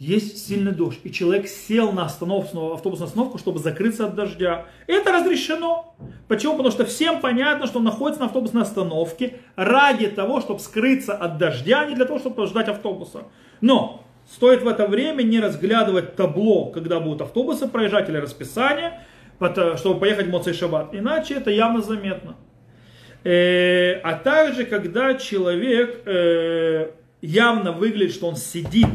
есть 0.00 0.46
сильный 0.46 0.72
дождь, 0.72 0.98
и 1.04 1.12
человек 1.12 1.46
сел 1.46 1.92
на 1.92 2.06
остановку, 2.06 2.72
автобусную 2.72 3.08
остановку, 3.08 3.36
чтобы 3.36 3.58
закрыться 3.58 4.06
от 4.06 4.14
дождя. 4.14 4.64
Это 4.86 5.12
разрешено. 5.12 5.94
Почему? 6.26 6.52
Потому 6.52 6.70
что 6.70 6.86
всем 6.86 7.20
понятно, 7.20 7.66
что 7.66 7.80
он 7.80 7.84
находится 7.84 8.20
на 8.20 8.26
автобусной 8.26 8.62
остановке 8.62 9.40
ради 9.56 10.06
того, 10.06 10.40
чтобы 10.40 10.60
скрыться 10.60 11.14
от 11.14 11.36
дождя, 11.36 11.80
а 11.80 11.84
не 11.84 11.94
для 11.94 12.06
того, 12.06 12.18
чтобы 12.18 12.46
ждать 12.46 12.68
автобуса. 12.68 13.24
Но 13.60 14.02
стоит 14.26 14.62
в 14.62 14.68
это 14.68 14.86
время 14.86 15.22
не 15.22 15.38
разглядывать 15.38 16.16
табло, 16.16 16.70
когда 16.70 16.98
будут 16.98 17.20
автобусы 17.20 17.68
проезжать 17.68 18.08
или 18.08 18.16
расписание, 18.16 19.02
чтобы 19.76 20.00
поехать 20.00 20.26
в 20.26 20.30
Моцей 20.30 20.54
Шаббат. 20.54 20.94
Иначе 20.94 21.34
это 21.34 21.50
явно 21.50 21.80
заметно. 21.80 22.36
Э, 23.24 24.00
а 24.02 24.14
также, 24.14 24.64
когда 24.64 25.14
человек 25.14 26.02
э, 26.06 26.90
явно 27.20 27.72
выглядит, 27.72 28.14
что 28.14 28.28
он 28.28 28.36
сидит 28.36 28.88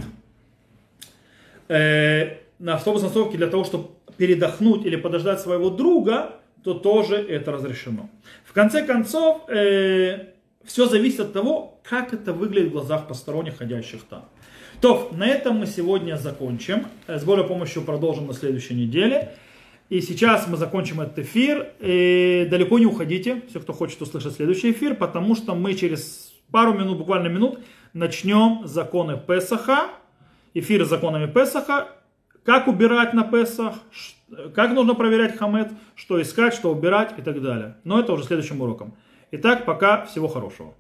э, 1.68 2.38
на 2.60 2.76
автобусной 2.76 3.10
остановке 3.10 3.38
для 3.38 3.48
того, 3.48 3.64
чтобы 3.64 3.90
передохнуть 4.18 4.86
или 4.86 4.96
подождать 4.96 5.40
своего 5.40 5.70
друга, 5.70 6.36
то 6.64 6.74
тоже 6.74 7.18
это 7.18 7.52
разрешено. 7.52 8.10
В 8.44 8.54
конце 8.54 8.84
концов, 8.84 9.48
э, 9.50 10.28
все 10.64 10.88
зависит 10.88 11.20
от 11.20 11.34
того, 11.34 11.80
как 11.84 12.14
это 12.14 12.34
выглядит 12.34 12.70
в 12.70 12.72
глазах 12.72 13.08
посторонних, 13.08 13.58
ходящих 13.58 14.02
там. 14.10 14.26
То, 14.82 15.10
на 15.12 15.28
этом 15.28 15.58
мы 15.58 15.68
сегодня 15.68 16.18
закончим. 16.18 16.88
С 17.08 17.24
Божьей 17.24 17.48
помощью 17.48 17.84
продолжим 17.84 18.28
на 18.28 18.34
следующей 18.34 18.74
неделе. 18.74 19.36
И 19.90 20.02
сейчас 20.02 20.48
мы 20.48 20.58
закончим 20.58 21.02
этот 21.02 21.20
эфир. 21.20 21.74
И 21.80 22.48
далеко 22.50 22.80
не 22.80 22.86
уходите, 22.86 23.44
все, 23.50 23.60
кто 23.60 23.74
хочет 23.74 24.02
услышать 24.02 24.36
следующий 24.36 24.72
эфир, 24.72 24.96
потому 24.96 25.36
что 25.36 25.56
мы 25.56 25.74
через 25.74 26.34
пару 26.52 26.74
минут, 26.74 26.98
буквально 26.98 27.28
минут, 27.28 27.60
начнем 27.94 28.66
законы 28.66 29.20
Песаха 29.26 29.90
эфир 30.54 30.86
с 30.86 30.90
законами 30.90 31.32
Песаха, 31.32 31.90
как 32.44 32.68
убирать 32.68 33.14
на 33.14 33.24
Песах, 33.24 33.76
как 34.54 34.72
нужно 34.72 34.96
проверять 34.96 35.38
хамет, 35.38 35.72
что 35.96 36.22
искать, 36.22 36.54
что 36.54 36.72
убирать 36.72 37.14
и 37.18 37.22
так 37.22 37.42
далее. 37.42 37.78
Но 37.84 38.00
это 38.00 38.14
уже 38.14 38.24
следующим 38.24 38.62
уроком. 38.62 38.96
Итак, 39.32 39.66
пока, 39.66 40.06
всего 40.06 40.28
хорошего. 40.28 40.74